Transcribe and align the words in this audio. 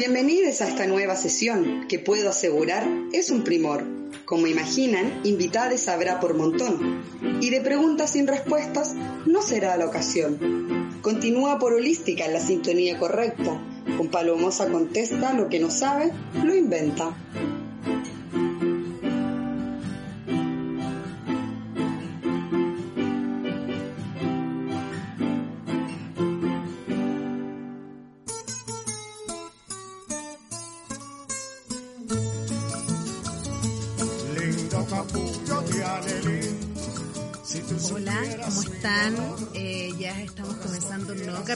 Bienvenidos 0.00 0.62
a 0.62 0.66
esta 0.66 0.86
nueva 0.86 1.14
sesión 1.14 1.86
que 1.86 1.98
puedo 1.98 2.30
asegurar 2.30 2.88
es 3.12 3.30
un 3.30 3.44
primor. 3.44 3.84
Como 4.24 4.46
imaginan, 4.46 5.20
invitados 5.24 5.88
habrá 5.88 6.20
por 6.20 6.32
montón. 6.32 7.02
Y 7.42 7.50
de 7.50 7.60
preguntas 7.60 8.12
sin 8.12 8.26
respuestas 8.26 8.94
no 9.26 9.42
será 9.42 9.76
la 9.76 9.84
ocasión. 9.84 10.96
Continúa 11.02 11.58
por 11.58 11.74
holística 11.74 12.24
en 12.24 12.32
la 12.32 12.40
sintonía 12.40 12.98
correcta. 12.98 13.60
Con 13.98 14.08
Palomosa 14.08 14.68
contesta 14.68 15.34
lo 15.34 15.50
que 15.50 15.60
no 15.60 15.70
sabe, 15.70 16.10
lo 16.44 16.54
inventa. 16.54 17.14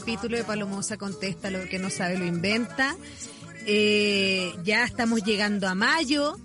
Capítulo 0.01 0.37
de 0.37 0.43
Palomosa 0.43 0.97
Contesta, 0.97 1.51
lo 1.53 1.69
que 1.69 1.79
no 1.79 1.89
sabe 1.89 2.19
lo 2.19 2.25
inventa. 2.25 2.97
Eh, 3.65 4.53
ya 4.65 4.83
estamos 4.83 5.23
llegando 5.23 5.69
a 5.69 5.77
mayo, 5.77 6.37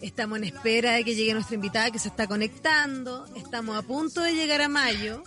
estamos 0.00 0.38
en 0.38 0.44
espera 0.44 0.94
de 0.94 1.04
que 1.04 1.14
llegue 1.14 1.32
nuestra 1.32 1.54
invitada 1.54 1.92
que 1.92 2.00
se 2.00 2.08
está 2.08 2.26
conectando, 2.26 3.24
estamos 3.36 3.78
a 3.78 3.82
punto 3.82 4.22
de 4.22 4.34
llegar 4.34 4.60
a 4.60 4.68
mayo. 4.68 5.22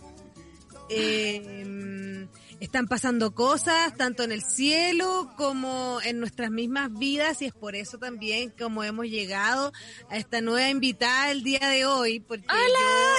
Eh, 0.89 2.27
están 2.59 2.85
pasando 2.89 3.33
cosas 3.33 3.95
tanto 3.95 4.23
en 4.23 4.33
el 4.33 4.43
cielo 4.43 5.31
como 5.37 5.99
en 6.03 6.19
nuestras 6.19 6.51
mismas 6.51 6.91
vidas 6.91 7.41
y 7.41 7.45
es 7.45 7.53
por 7.53 7.75
eso 7.77 7.97
también 7.97 8.53
como 8.59 8.83
hemos 8.83 9.05
llegado 9.05 9.71
a 10.09 10.17
esta 10.17 10.41
nueva 10.41 10.67
invitada 10.69 11.31
el 11.31 11.43
día 11.43 11.65
de 11.69 11.85
hoy. 11.85 12.19
Porque 12.19 12.45
¡Hola! 12.49 12.59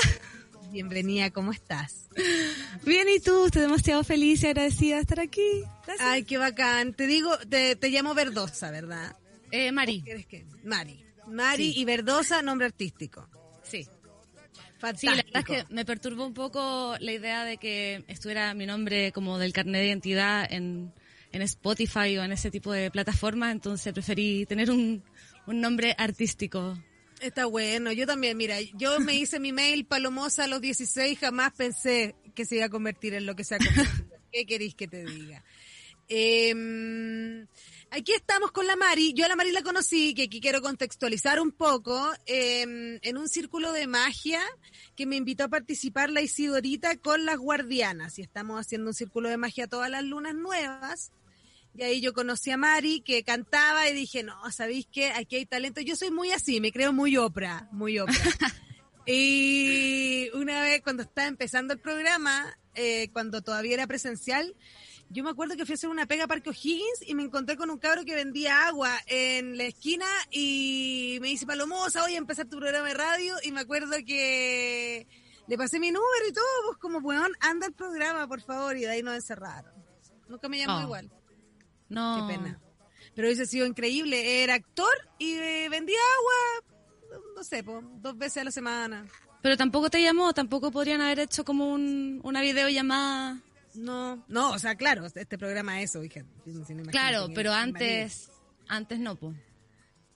yo- 0.05 0.40
bienvenida, 0.71 1.31
¿cómo 1.31 1.53
estás? 1.53 2.09
Bien, 2.85 3.07
¿y 3.09 3.21
tú? 3.21 3.47
Estoy 3.47 3.63
demasiado 3.63 4.05
feliz 4.05 4.43
y 4.43 4.47
agradecida 4.49 4.97
de 4.97 5.03
estar 5.03 5.21
aquí. 5.21 5.63
Gracias. 5.87 6.09
Ay, 6.09 6.25
qué 6.25 6.39
bacán. 6.39 6.95
Te 6.95 7.07
digo, 7.07 7.37
te, 7.49 7.77
te 7.77 7.91
llamo 7.91 8.15
Verdosa, 8.15 8.71
¿verdad? 8.71 9.17
Eh, 9.51 9.73
Mari. 9.73 10.03
¿Quieres 10.03 10.27
que? 10.27 10.47
Mari. 10.65 11.05
Mari 11.27 11.73
Sí. 11.73 11.81
y 11.81 11.85
Verdosa, 11.85 12.43
nombre 12.43 12.67
artístico. 12.67 13.29
Sí. 13.63 13.85
Sí, 13.85 13.91
Fantástico. 14.79 15.13
la 15.15 15.23
verdad 15.23 15.45
es 15.59 15.67
que 15.67 15.75
me 15.75 15.85
perturbó 15.85 16.27
un 16.27 16.35
poco 16.35 16.95
la 17.01 17.13
idea 17.13 17.45
de 17.45 17.59
que 17.59 18.05
estuviera 18.09 18.55
mi 18.55 18.65
nombre 18.67 19.13
como 19.13 19.39
del 19.39 19.53
carnet 19.53 19.83
de 19.83 19.89
identidad 19.89 20.51
en, 20.51 20.93
en 21.33 21.43
Spotify 21.43 22.17
o 22.17 22.25
en 22.25 22.33
ese 22.33 22.51
tipo 22.51 22.73
de 22.73 22.91
plataformas, 22.91 23.53
entonces 23.53 23.93
preferí 23.93 24.47
tener 24.47 24.71
un, 24.71 25.03
un 25.47 25.61
nombre 25.61 25.95
artístico. 25.99 26.79
Está 27.21 27.45
bueno, 27.45 27.93
yo 27.93 28.07
también, 28.07 28.37
mira, 28.37 28.57
yo 28.75 28.99
me 28.99 29.15
hice 29.15 29.39
mi 29.41 29.53
mail 29.53 29.85
palomosa 29.85 30.45
a 30.45 30.47
los 30.47 30.61
16, 30.63 31.19
jamás 31.19 31.53
pensé 31.53 32.15
que 32.35 32.47
se 32.47 32.57
iba 32.57 32.65
a 32.65 32.71
convertir 32.71 33.13
en 33.13 33.27
lo 33.27 33.37
que 33.37 33.45
se 33.45 33.57
ha 33.57 33.59
convertido. 33.59 33.85
¿Qué 34.33 34.47
queréis 34.47 34.75
que 34.75 34.89
te 34.89 35.05
diga? 35.05 35.45
Eh, 36.09 37.47
aquí 37.91 38.13
estamos 38.13 38.53
con 38.53 38.67
la 38.67 38.75
Mari, 38.75 39.13
yo 39.13 39.27
a 39.27 39.29
la 39.29 39.37
Mari 39.37 39.53
la 39.53 39.63
conocí, 39.63 40.15
que 40.15 40.25
aquí 40.25 40.41
quiero 40.41 40.63
contextualizar 40.63 41.41
un 41.41 41.53
poco, 41.53 42.11
eh, 42.25 42.99
en 43.03 43.19
un 43.19 43.29
círculo 43.29 43.73
de 43.73 43.87
magia 43.87 44.41
que 44.97 45.05
me 45.05 45.17
invitó 45.17 45.45
a 45.45 45.49
participar 45.49 46.11
la 46.11 46.23
Isidorita 46.23 46.97
con 46.97 47.27
las 47.27 47.37
guardianas, 47.37 48.19
y 48.19 48.23
estamos 48.23 48.59
haciendo 48.59 48.89
un 48.89 48.95
círculo 48.95 49.29
de 49.29 49.37
magia 49.37 49.67
todas 49.67 49.91
las 49.91 50.05
lunas 50.05 50.35
nuevas. 50.35 51.13
Y 51.75 51.83
ahí 51.83 52.01
yo 52.01 52.13
conocí 52.13 52.51
a 52.51 52.57
Mari, 52.57 53.01
que 53.01 53.23
cantaba 53.23 53.89
y 53.89 53.95
dije, 53.95 54.23
no, 54.23 54.35
¿sabéis 54.51 54.87
qué? 54.93 55.13
Aquí 55.13 55.37
hay 55.37 55.47
talento. 55.47 55.81
Yo 55.81 55.97
soy 55.97 56.11
muy 56.11 56.33
así, 56.33 56.61
me 56.61 56.73
creo 56.73 56.93
muy 56.93 57.17
Oprah, 57.17 57.69
muy 57.73 57.99
Oprah. 57.99 58.15
y 59.07 60.29
una 60.35 60.63
vez 60.63 60.83
cuando 60.83 61.03
estaba 61.03 61.29
empezando 61.29 61.73
el 61.75 61.81
programa, 61.81 62.57
eh, 62.75 63.09
cuando 63.13 63.43
todavía 63.43 63.75
era 63.75 63.87
presencial, 63.87 64.55
yo 65.09 65.25
me 65.25 65.31
acuerdo 65.31 65.57
que 65.57 65.65
fui 65.67 65.73
a 65.73 65.75
hacer 65.75 65.91
una 65.91 66.07
pega 66.07 66.25
a 66.25 66.29
Parque 66.29 66.51
O'Higgins 66.51 67.03
y 67.07 67.15
me 67.15 67.25
encontré 67.25 67.57
con 67.57 67.71
un 67.71 67.79
cabro 67.79 68.05
que 68.05 68.15
vendía 68.15 68.67
agua 68.69 68.97
en 69.07 69.57
la 69.59 69.65
esquina 69.65 70.07
y 70.31 71.19
me 71.21 71.29
dice, 71.29 71.47
Palomosa, 71.47 72.03
voy 72.03 72.15
a 72.15 72.19
empezar 72.19 72.47
tu 72.47 72.59
programa 72.59 72.89
de 72.89 72.95
radio 72.95 73.35
y 73.43 73.51
me 73.53 73.61
acuerdo 73.61 73.97
que 74.07 75.07
le 75.49 75.57
pasé 75.59 75.81
mi 75.81 75.91
número 75.91 76.29
y 76.29 76.33
todo, 76.33 76.45
pues 76.67 76.79
como, 76.79 76.99
weón, 76.99 77.33
anda 77.41 77.67
el 77.67 77.73
programa, 77.73 78.29
por 78.29 78.41
favor, 78.41 78.77
y 78.77 78.83
de 78.83 78.91
ahí 78.91 79.03
nos 79.03 79.15
encerraron. 79.17 79.73
Nunca 80.29 80.49
me 80.49 80.59
llamó 80.59 80.79
Oh. 80.79 80.83
igual. 80.83 81.11
No. 81.91 82.27
Qué 82.27 82.35
pena. 82.35 82.59
Pero 83.15 83.29
hubiese 83.29 83.45
sido 83.45 83.67
increíble. 83.67 84.43
Era 84.43 84.55
actor 84.55 84.93
y 85.19 85.35
eh, 85.35 85.69
vendía 85.71 85.99
agua, 86.19 87.21
no 87.37 87.45
sé, 87.45 87.63
po, 87.63 87.83
dos 88.01 88.17
veces 88.17 88.39
a 88.39 88.45
la 88.45 88.51
semana. 88.51 89.07
Pero 89.43 89.57
tampoco 89.57 89.91
te 89.91 90.03
llamó, 90.03 90.33
tampoco 90.33 90.71
podrían 90.71 91.01
haber 91.01 91.21
hecho 91.21 91.45
como 91.45 91.73
un, 91.73 92.21
una 92.23 92.41
videollamada. 92.41 93.41
No, 93.75 94.25
no, 94.29 94.51
o 94.51 94.59
sea, 94.59 94.75
claro, 94.75 95.07
este 95.07 95.39
programa 95.39 95.81
es 95.81 95.91
eso, 95.91 96.03
hija. 96.03 96.25
Si 96.67 96.75
no, 96.75 96.85
Claro, 96.91 97.29
pero 97.35 97.53
antes, 97.53 98.31
antes 98.69 98.99
no, 98.99 99.17
po. 99.17 99.35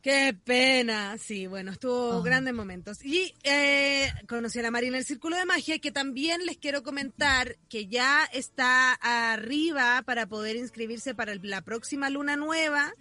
Qué 0.04 0.36
pena, 0.44 1.16
sí, 1.16 1.46
bueno, 1.46 1.70
estuvo 1.72 2.18
Oh. 2.18 2.22
grandes 2.22 2.52
momentos. 2.52 3.02
Y 3.02 3.34
eh, 3.42 4.12
conocí 4.28 4.58
a 4.58 4.62
la 4.62 4.70
Mari 4.70 4.88
en 4.88 4.96
el 4.96 5.04
Círculo 5.06 5.34
de 5.38 5.46
Magia, 5.46 5.78
que 5.78 5.90
también 5.92 6.44
les 6.44 6.58
quiero 6.58 6.82
comentar 6.82 7.56
que 7.70 7.86
ya 7.86 8.22
está 8.30 8.92
arriba 9.00 10.02
para 10.04 10.26
poder 10.26 10.56
inscribirse 10.56 11.14
para 11.14 11.32
el- 11.32 11.40
la 11.42 11.62
próxima 11.62 12.10
luna 12.10 12.36
nueva, 12.36 12.92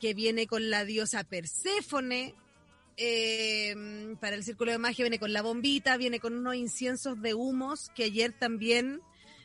que 0.00 0.14
viene 0.14 0.46
con 0.46 0.70
la 0.70 0.86
diosa 0.86 1.24
Perséfone. 1.24 2.34
eh, 3.02 4.14
para 4.20 4.36
el 4.36 4.44
Círculo 4.44 4.72
de 4.72 4.78
Magia 4.78 5.04
viene 5.04 5.18
con 5.18 5.32
la 5.32 5.40
bombita, 5.40 5.96
viene 5.96 6.20
con 6.20 6.36
unos 6.36 6.54
inciensos 6.54 7.20
de 7.22 7.32
humos, 7.32 7.90
que 7.94 8.04
ayer 8.04 8.32
también 8.38 9.00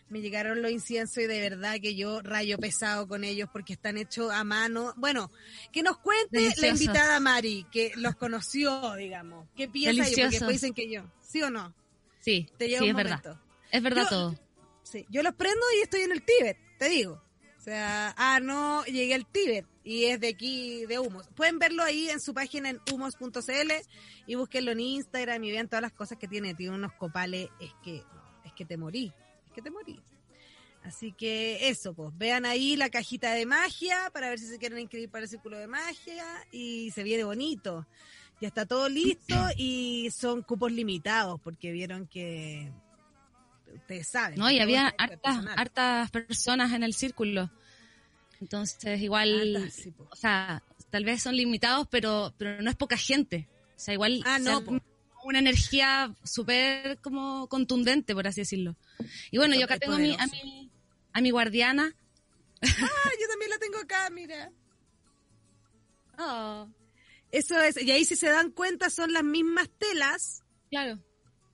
me 0.09 0.21
llegaron 0.21 0.61
los 0.61 0.71
inciensos 0.71 1.17
y 1.23 1.27
de 1.27 1.41
verdad 1.41 1.77
que 1.81 1.95
yo 1.95 2.21
rayo 2.21 2.57
pesado 2.57 3.07
con 3.07 3.23
ellos 3.23 3.49
porque 3.51 3.73
están 3.73 3.97
hechos 3.97 4.31
a 4.31 4.43
mano. 4.43 4.93
Bueno, 4.97 5.31
que 5.71 5.81
nos 5.83 5.97
cuente 5.97 6.37
la 6.41 6.41
Delicioso. 6.41 6.67
invitada 6.83 7.19
Mari, 7.19 7.65
que 7.71 7.91
los 7.95 8.15
conoció, 8.15 8.93
digamos. 8.95 9.47
¿Qué 9.55 9.67
piensa 9.67 9.91
ella? 9.91 10.03
Porque 10.03 10.15
Delicioso. 10.15 10.31
después 10.31 10.61
dicen 10.61 10.73
que 10.73 10.89
yo. 10.91 11.03
¿Sí 11.21 11.41
o 11.41 11.49
no? 11.49 11.73
Sí, 12.19 12.47
Te 12.57 12.67
sí, 12.67 12.75
un 12.75 12.89
es 12.89 12.95
verdad. 12.95 13.39
Es 13.71 13.81
verdad 13.83 14.03
Yo- 14.03 14.09
todo. 14.09 14.39
Sí, 14.83 15.05
yo 15.09 15.23
los 15.23 15.33
prendo 15.33 15.61
y 15.79 15.81
estoy 15.81 16.01
en 16.01 16.11
el 16.11 16.21
Tíbet, 16.23 16.57
te 16.77 16.89
digo. 16.89 17.21
O 17.57 17.61
sea, 17.65 18.13
ah, 18.17 18.39
no, 18.39 18.85
llegué 18.85 19.15
al 19.15 19.25
Tíbet 19.25 19.65
y 19.83 20.05
es 20.05 20.19
de 20.19 20.27
aquí, 20.27 20.85
de 20.85 20.99
Humos. 20.99 21.27
Pueden 21.35 21.57
verlo 21.57 21.81
ahí 21.81 22.07
en 22.09 22.19
su 22.21 22.35
página 22.35 22.69
en 22.69 22.79
humos.cl 22.93 23.71
y 24.27 24.35
búsquenlo 24.35 24.71
en 24.71 24.79
Instagram 24.81 25.43
y 25.43 25.51
vean 25.51 25.67
todas 25.67 25.81
las 25.81 25.91
cosas 25.91 26.19
que 26.19 26.27
tiene. 26.27 26.53
Tiene 26.53 26.75
unos 26.75 26.93
copales, 26.93 27.49
es 27.59 27.71
que, 27.83 28.03
es 28.45 28.53
que 28.53 28.65
te 28.65 28.77
morí, 28.77 29.11
que 29.55 29.61
te 29.61 29.71
morí. 29.71 29.99
Así 30.83 31.13
que 31.13 31.69
eso, 31.69 31.95
pues, 31.95 32.15
vean 32.15 32.45
ahí 32.45 32.75
la 32.75 32.89
cajita 32.89 33.33
de 33.33 33.47
magia 33.47 34.11
para 34.13 34.29
ver 34.29 34.37
si 34.37 34.45
se 34.45 34.59
quieren 34.59 34.77
inscribir 34.77 35.09
para 35.09 35.23
el 35.23 35.29
círculo 35.29 35.57
de 35.57 35.65
magia 35.65 36.25
y 36.51 36.91
se 36.91 37.01
viene 37.01 37.23
bonito. 37.23 37.87
Ya 38.39 38.49
está 38.49 38.67
todo 38.67 38.87
listo 38.87 39.35
y 39.57 40.11
son 40.11 40.43
cupos 40.43 40.71
limitados 40.71 41.41
porque 41.41 41.71
vieron 41.71 42.05
que 42.05 42.71
ustedes 43.73 44.07
saben. 44.07 44.37
No, 44.37 44.51
y 44.51 44.59
había 44.59 44.93
hartas, 44.97 46.11
personas 46.11 46.71
en 46.73 46.83
el 46.83 46.93
círculo. 46.93 47.49
Entonces, 48.39 49.01
igual, 49.01 49.55
Hartas, 49.55 49.73
sí, 49.73 49.91
po. 49.91 50.07
o 50.11 50.15
sea, 50.15 50.61
tal 50.91 51.03
vez 51.03 51.23
son 51.23 51.35
limitados, 51.35 51.87
pero, 51.89 52.33
pero 52.37 52.61
no 52.61 52.69
es 52.69 52.75
poca 52.75 52.97
gente. 52.97 53.47
O 53.75 53.79
sea, 53.79 53.93
igual 53.95 54.21
Ah, 54.23 54.37
no, 54.37 54.61
una 55.25 55.39
energía 55.39 56.15
súper 56.23 56.99
como 56.99 57.47
contundente, 57.47 58.13
por 58.13 58.27
así 58.27 58.41
decirlo. 58.41 58.75
Y 59.31 59.37
bueno, 59.37 59.55
yo 59.55 59.65
acá 59.65 59.77
tengo 59.77 59.95
a 59.95 59.99
mi, 59.99 60.15
a 60.17 60.27
mi, 60.27 60.71
a 61.13 61.21
mi 61.21 61.31
guardiana. 61.31 61.95
Ah, 62.61 63.11
yo 63.19 63.27
también 63.27 63.49
la 63.49 63.57
tengo 63.59 63.77
acá, 63.77 64.09
mira. 64.09 64.51
Oh, 66.17 66.67
Eso 67.31 67.59
es, 67.59 67.81
y 67.81 67.91
ahí 67.91 68.05
si 68.05 68.15
se 68.15 68.29
dan 68.29 68.51
cuenta 68.51 68.89
son 68.89 69.11
las 69.13 69.23
mismas 69.23 69.69
telas, 69.77 70.43
claro. 70.69 70.99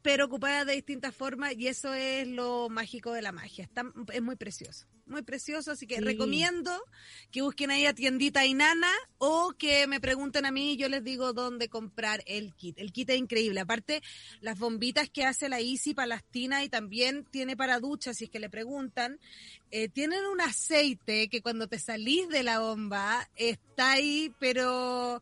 pero 0.04 0.26
ocupadas 0.26 0.66
de 0.68 0.74
distintas 0.74 1.16
formas 1.16 1.54
y 1.58 1.68
eso 1.68 1.94
es 1.94 2.28
lo 2.28 2.70
mágico 2.70 3.12
de 3.14 3.24
la 3.24 3.32
magia. 3.32 3.64
Está, 3.64 3.84
es 4.14 4.22
muy 4.22 4.36
precioso, 4.36 4.86
muy 5.12 5.22
precioso, 5.22 5.72
así 5.72 5.86
que 5.86 5.98
Sí. 5.98 6.02
recomiendo 6.02 6.72
que 7.32 7.42
busquen 7.42 7.70
ahí 7.72 7.86
a 7.86 7.94
tiendita 7.94 8.46
Inana 8.46 8.92
o 9.18 9.54
que 9.58 9.86
me 9.88 10.00
pregunten 10.00 10.46
a 10.46 10.52
mí 10.52 10.74
y 10.74 10.78
yo 10.78 10.90
les 10.90 11.04
digo 11.04 11.34
dónde 11.34 11.70
comprar 11.70 12.24
el 12.26 12.54
kit. 12.56 12.80
El 12.80 12.92
kit 12.92 13.10
es 13.12 13.18
increíble, 13.18 13.60
aparte 13.60 14.02
las 14.40 14.58
bombitas 14.58 15.10
que 15.10 15.26
hace 15.26 15.50
la 15.50 15.60
Easy 15.60 15.94
para 15.94 16.08
las 16.08 16.24
tinas 16.24 16.64
y 16.64 16.70
también 16.70 17.26
tiene 17.26 17.56
para 17.56 17.80
duchas 17.80 18.18
si 18.18 18.24
es 18.26 18.30
que 18.30 18.40
le 18.40 18.50
preguntan, 18.50 19.20
eh, 19.70 19.90
tienen 19.90 20.26
un 20.26 20.42
aceite 20.42 21.28
que 21.30 21.42
cuando 21.42 21.68
te 21.68 21.78
salís 21.80 22.28
de 22.30 22.44
la 22.44 22.60
bomba 22.60 23.30
está 23.36 23.92
ahí, 23.92 24.34
pero 24.40 25.22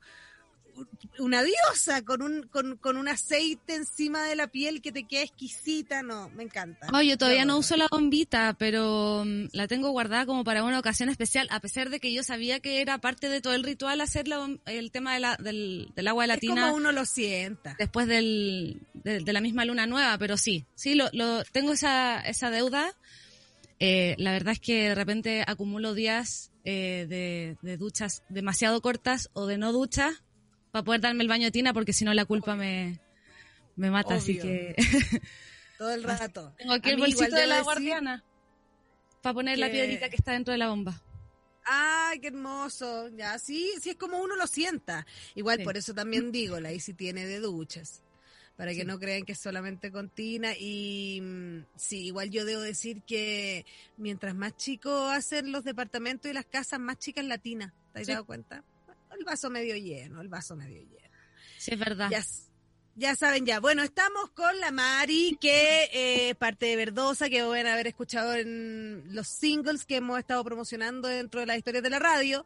una 1.19 1.43
diosa 1.43 2.03
con 2.03 2.21
un, 2.21 2.43
con, 2.43 2.77
con, 2.77 2.97
un 2.97 3.07
aceite 3.07 3.75
encima 3.75 4.23
de 4.23 4.35
la 4.35 4.47
piel 4.47 4.81
que 4.81 4.91
te 4.91 5.03
queda 5.03 5.23
exquisita, 5.23 6.03
no, 6.03 6.29
me 6.29 6.43
encanta. 6.43 6.87
Oh, 6.93 7.01
yo 7.01 7.17
todavía 7.17 7.45
no 7.45 7.57
uso 7.57 7.75
la 7.77 7.87
bombita, 7.89 8.55
pero 8.57 9.23
mm, 9.25 9.49
la 9.53 9.67
tengo 9.67 9.91
guardada 9.91 10.25
como 10.25 10.43
para 10.43 10.63
una 10.63 10.79
ocasión 10.79 11.09
especial, 11.09 11.47
a 11.51 11.59
pesar 11.59 11.89
de 11.89 11.99
que 11.99 12.13
yo 12.13 12.23
sabía 12.23 12.59
que 12.59 12.81
era 12.81 12.97
parte 12.99 13.29
de 13.29 13.41
todo 13.41 13.53
el 13.53 13.63
ritual 13.63 14.01
hacer 14.01 14.25
el 14.65 14.91
tema 14.91 15.13
de 15.13 15.19
la, 15.19 15.35
del, 15.37 15.91
del, 15.95 16.07
agua 16.07 16.23
de 16.23 16.27
la 16.27 16.37
tina. 16.37 16.53
Es 16.53 16.61
como 16.61 16.77
uno 16.77 16.91
lo 16.91 17.05
sienta. 17.05 17.75
Después 17.77 18.07
del, 18.07 18.81
de, 18.93 19.33
la 19.33 19.41
misma 19.41 19.65
luna 19.65 19.85
nueva, 19.87 20.17
pero 20.17 20.37
sí, 20.37 20.65
sí, 20.75 20.95
lo, 20.95 21.09
lo 21.13 21.43
tengo 21.45 21.73
esa, 21.73 22.19
esa 22.21 22.49
deuda. 22.49 22.93
Eh, 23.79 24.15
la 24.17 24.33
verdad 24.33 24.53
es 24.53 24.59
que 24.59 24.89
de 24.89 24.95
repente 24.95 25.43
acumulo 25.47 25.93
días 25.93 26.51
eh, 26.65 27.05
de, 27.07 27.57
de 27.61 27.77
duchas 27.77 28.23
demasiado 28.27 28.81
cortas 28.81 29.29
o 29.33 29.45
de 29.47 29.57
no 29.57 29.71
duchas 29.71 30.21
para 30.71 30.83
poder 30.83 31.01
darme 31.01 31.23
el 31.23 31.29
baño 31.29 31.45
de 31.45 31.51
tina 31.51 31.73
porque 31.73 31.93
si 31.93 32.05
no 32.05 32.13
la 32.13 32.25
culpa 32.25 32.55
me, 32.55 32.99
me 33.75 33.91
mata, 33.91 34.15
así 34.15 34.37
que... 34.37 34.75
Todo 35.77 35.93
el 35.93 36.03
rato. 36.03 36.53
Tengo 36.57 36.73
aquí 36.73 36.89
el 36.89 36.97
bolsito 36.97 37.35
de 37.35 37.47
la 37.47 37.61
guardiana 37.61 38.23
para 39.21 39.33
poner 39.33 39.57
la 39.57 39.69
piedrita 39.69 40.09
que 40.09 40.15
está 40.15 40.33
dentro 40.33 40.51
de 40.51 40.57
la 40.57 40.69
bomba. 40.69 41.01
¡Ay, 41.65 42.19
qué 42.19 42.27
hermoso! 42.27 43.09
Ya, 43.09 43.37
sí, 43.37 43.73
sí 43.81 43.91
es 43.91 43.95
como 43.95 44.19
uno 44.19 44.35
lo 44.35 44.47
sienta. 44.47 45.05
Igual 45.35 45.61
por 45.63 45.77
eso 45.77 45.93
también 45.93 46.31
digo, 46.31 46.59
la 46.59 46.71
Isi 46.71 46.93
tiene 46.93 47.25
de 47.25 47.39
duchas. 47.39 48.01
Para 48.57 48.73
que 48.73 48.83
no 48.83 48.99
crean 48.99 49.23
que 49.23 49.31
es 49.31 49.39
solamente 49.39 49.89
con 49.91 50.09
tina. 50.09 50.51
Y 50.57 51.21
mm, 51.21 51.65
sí, 51.77 52.07
igual 52.07 52.29
yo 52.29 52.43
debo 52.43 52.61
decir 52.61 53.03
que 53.03 53.65
mientras 53.95 54.35
más 54.35 54.57
chico 54.57 55.07
hacen 55.07 55.51
los 55.51 55.63
departamentos 55.63 56.29
y 56.29 56.33
las 56.33 56.45
casas, 56.45 56.79
más 56.79 56.97
chicas 56.97 57.23
la 57.23 57.37
tina. 57.37 57.73
¿Te 57.93 58.01
has 58.01 58.07
dado 58.07 58.25
cuenta? 58.25 58.63
El 59.19 59.25
vaso 59.25 59.49
medio 59.49 59.75
lleno, 59.75 60.21
el 60.21 60.29
vaso 60.29 60.55
medio 60.55 60.81
lleno. 60.81 61.17
Sí, 61.57 61.71
es 61.73 61.79
verdad. 61.79 62.09
Ya, 62.95 63.15
saben 63.15 63.45
ya. 63.45 63.59
Bueno, 63.59 63.83
estamos 63.83 64.31
con 64.31 64.59
la 64.59 64.71
Mari, 64.71 65.37
que 65.39 65.89
eh, 65.93 66.35
parte 66.35 66.65
de 66.65 66.75
Verdosa, 66.75 67.29
que 67.29 67.39
a 67.39 67.45
haber 67.45 67.87
escuchado 67.87 68.33
en 68.33 69.03
los 69.13 69.27
singles 69.27 69.85
que 69.85 69.97
hemos 69.97 70.19
estado 70.19 70.43
promocionando 70.43 71.07
dentro 71.07 71.39
de 71.39 71.45
la 71.45 71.55
historia 71.55 71.81
de 71.81 71.89
la 71.89 71.99
radio. 71.99 72.45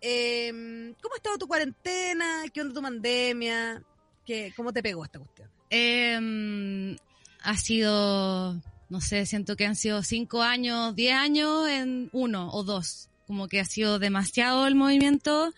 Em, 0.00 0.94
¿Cómo 0.94 1.14
ha 1.14 1.16
estado 1.16 1.36
tu 1.36 1.46
cuarentena? 1.46 2.44
¿Qué 2.52 2.62
onda 2.62 2.74
tu 2.74 2.82
pandemia? 2.82 3.82
¿Qué, 4.24 4.52
¿Cómo 4.56 4.72
te 4.72 4.82
pegó 4.82 5.04
esta 5.04 5.18
cuestión? 5.18 5.50
Eh, 5.68 6.96
ha 7.42 7.56
sido, 7.56 8.54
no 8.88 9.00
sé, 9.00 9.26
siento 9.26 9.56
que 9.56 9.66
han 9.66 9.76
sido 9.76 10.02
cinco 10.02 10.42
años, 10.42 10.94
diez 10.94 11.14
años 11.14 11.68
en 11.68 12.08
uno 12.12 12.50
o 12.52 12.62
dos. 12.64 13.08
Como 13.26 13.48
que 13.48 13.60
ha 13.60 13.64
sido 13.64 13.98
demasiado 13.98 14.66
el 14.66 14.74
movimiento. 14.74 15.52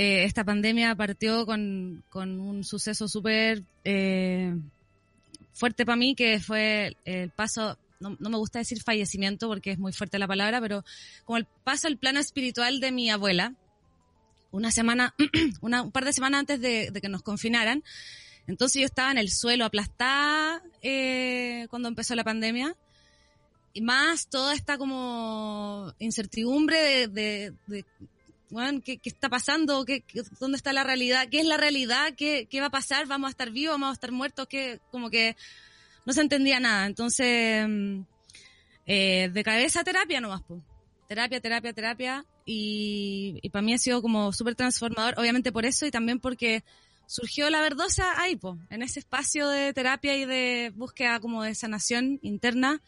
Eh, 0.00 0.22
esta 0.22 0.44
pandemia 0.44 0.94
partió 0.94 1.44
con, 1.44 2.04
con 2.08 2.38
un 2.38 2.62
suceso 2.62 3.08
súper 3.08 3.64
eh, 3.82 4.54
fuerte 5.52 5.84
para 5.84 5.96
mí, 5.96 6.14
que 6.14 6.38
fue 6.38 6.96
el 7.04 7.30
paso, 7.30 7.76
no, 7.98 8.16
no, 8.20 8.30
me 8.30 8.36
gusta 8.36 8.60
decir 8.60 8.80
fallecimiento 8.80 9.48
porque 9.48 9.72
es 9.72 9.78
muy 9.80 9.92
fuerte 9.92 10.20
la 10.20 10.28
palabra, 10.28 10.60
pero 10.60 10.84
como 11.24 11.38
el 11.38 11.46
paso 11.64 11.88
al 11.88 11.96
plano 11.96 12.20
espiritual 12.20 12.78
de 12.78 12.92
mi 12.92 13.10
abuela, 13.10 13.54
una 14.52 14.70
semana, 14.70 15.16
una, 15.62 15.82
un 15.82 15.90
par 15.90 16.04
de 16.04 16.12
semanas 16.12 16.38
antes 16.38 16.60
de, 16.60 16.92
que 17.02 17.08
nos 17.08 17.22
confinaran. 17.22 17.82
Entonces 18.46 18.78
yo 18.78 18.86
estaba 18.86 19.10
en 19.10 19.18
el 19.18 19.32
suelo 19.32 19.64
aplastada 19.64 20.62
eh, 20.80 21.66
cuando 21.70 21.88
empezó 21.88 22.14
la 22.14 22.22
pandemia. 22.22 22.76
Y 23.72 23.80
más 23.80 24.28
toda 24.28 24.54
esta 24.54 24.78
como 24.78 25.92
incertidumbre 25.98 27.08
de 27.08 27.52
bueno, 28.50 28.80
¿qué, 28.84 28.98
¿qué, 28.98 29.08
está 29.10 29.28
pasando? 29.28 29.84
¿Qué, 29.84 30.04
dónde 30.40 30.56
está 30.56 30.72
la 30.72 30.84
realidad? 30.84 31.28
¿Qué 31.30 31.40
es 31.40 31.46
la 31.46 31.56
realidad? 31.56 32.14
¿Qué, 32.16 32.46
¿Qué, 32.48 32.60
va 32.60 32.66
a 32.66 32.70
pasar? 32.70 33.06
¿Vamos 33.06 33.28
a 33.28 33.30
estar 33.30 33.50
vivos? 33.50 33.74
¿Vamos 33.74 33.90
a 33.90 33.92
estar 33.94 34.12
muertos? 34.12 34.46
que 34.46 34.80
Como 34.90 35.10
que 35.10 35.36
no 36.06 36.12
se 36.12 36.20
entendía 36.20 36.60
nada. 36.60 36.86
Entonces, 36.86 37.66
mm, 37.68 38.00
eh, 38.86 39.30
de 39.32 39.44
cabeza 39.44 39.84
terapia 39.84 40.20
nomás, 40.20 40.42
pues. 40.46 40.62
Terapia, 41.08 41.40
terapia, 41.40 41.72
terapia. 41.72 42.24
Y, 42.44 43.38
y 43.42 43.50
para 43.50 43.62
mí 43.62 43.74
ha 43.74 43.78
sido 43.78 44.00
como 44.00 44.32
súper 44.32 44.54
transformador, 44.54 45.14
obviamente 45.18 45.52
por 45.52 45.66
eso 45.66 45.84
y 45.84 45.90
también 45.90 46.18
porque 46.18 46.64
surgió 47.06 47.50
la 47.50 47.60
verdosa 47.60 48.20
ahí, 48.20 48.36
pues, 48.36 48.56
en 48.70 48.82
ese 48.82 49.00
espacio 49.00 49.48
de 49.48 49.72
terapia 49.72 50.16
y 50.16 50.24
de 50.24 50.72
búsqueda 50.74 51.20
como 51.20 51.42
de 51.42 51.54
sanación 51.54 52.18
interna 52.22 52.82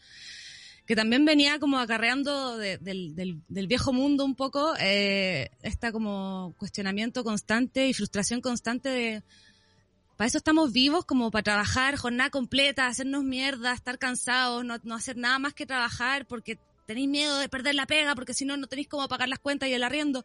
que 0.85 0.95
también 0.95 1.25
venía 1.25 1.59
como 1.59 1.79
acarreando 1.79 2.57
de, 2.57 2.77
del, 2.77 3.15
del, 3.15 3.41
del, 3.47 3.67
viejo 3.67 3.93
mundo 3.93 4.25
un 4.25 4.35
poco, 4.35 4.73
eh, 4.79 5.49
esta 5.61 5.91
como 5.91 6.53
cuestionamiento 6.57 7.23
constante 7.23 7.87
y 7.87 7.93
frustración 7.93 8.41
constante 8.41 8.89
de, 8.89 9.23
para 10.21 10.27
eso 10.27 10.37
estamos 10.37 10.71
vivos, 10.71 11.03
como 11.05 11.31
para 11.31 11.41
trabajar 11.41 11.95
jornada 11.95 12.29
completa, 12.29 12.85
hacernos 12.85 13.23
mierda, 13.23 13.73
estar 13.73 13.97
cansados, 13.97 14.63
no, 14.63 14.77
no 14.83 14.93
hacer 14.93 15.17
nada 15.17 15.39
más 15.39 15.55
que 15.55 15.65
trabajar 15.65 16.27
porque 16.27 16.59
tenéis 16.85 17.09
miedo 17.09 17.39
de 17.39 17.49
perder 17.49 17.73
la 17.73 17.87
pega, 17.87 18.13
porque 18.13 18.35
si 18.35 18.45
no, 18.45 18.55
no 18.55 18.67
tenéis 18.67 18.87
cómo 18.87 19.07
pagar 19.07 19.29
las 19.29 19.39
cuentas 19.39 19.69
y 19.69 19.73
el 19.73 19.83
arriendo. 19.83 20.23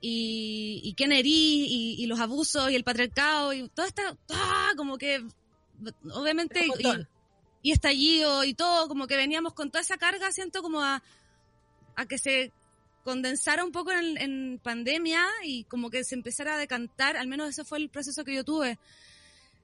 Y, 0.00 0.82
y 0.84 0.92
quién 0.92 1.12
herí, 1.12 1.64
y, 1.66 2.02
y 2.02 2.06
los 2.06 2.20
abusos, 2.20 2.70
y 2.70 2.74
el 2.74 2.84
patriarcado, 2.84 3.54
y 3.54 3.66
todo 3.70 3.86
está, 3.86 4.14
¡ah! 4.28 4.72
como 4.76 4.98
que, 4.98 5.24
obviamente, 6.12 6.66
y, 6.66 7.06
y 7.64 7.72
estallido 7.72 8.44
y 8.44 8.52
todo, 8.52 8.88
como 8.88 9.06
que 9.06 9.16
veníamos 9.16 9.54
con 9.54 9.70
toda 9.70 9.80
esa 9.80 9.96
carga, 9.96 10.30
siento 10.30 10.60
como 10.60 10.82
a, 10.82 11.02
a 11.96 12.06
que 12.06 12.18
se 12.18 12.52
condensara 13.04 13.64
un 13.64 13.72
poco 13.72 13.90
en, 13.90 14.18
en, 14.18 14.60
pandemia 14.62 15.24
y 15.42 15.64
como 15.64 15.88
que 15.88 16.04
se 16.04 16.14
empezara 16.14 16.56
a 16.56 16.58
decantar, 16.58 17.16
al 17.16 17.26
menos 17.26 17.48
ese 17.48 17.64
fue 17.64 17.78
el 17.78 17.88
proceso 17.88 18.22
que 18.22 18.34
yo 18.34 18.44
tuve. 18.44 18.78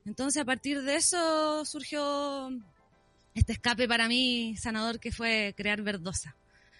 Entonces 0.06 0.40
a 0.40 0.46
partir 0.46 0.80
de 0.80 0.96
eso 0.96 1.62
surgió 1.66 2.50
este 3.34 3.52
escape 3.52 3.86
para 3.86 4.08
mí 4.08 4.56
sanador 4.56 4.98
que 4.98 5.12
fue 5.12 5.52
crear 5.54 5.82
Verdosa. 5.82 6.34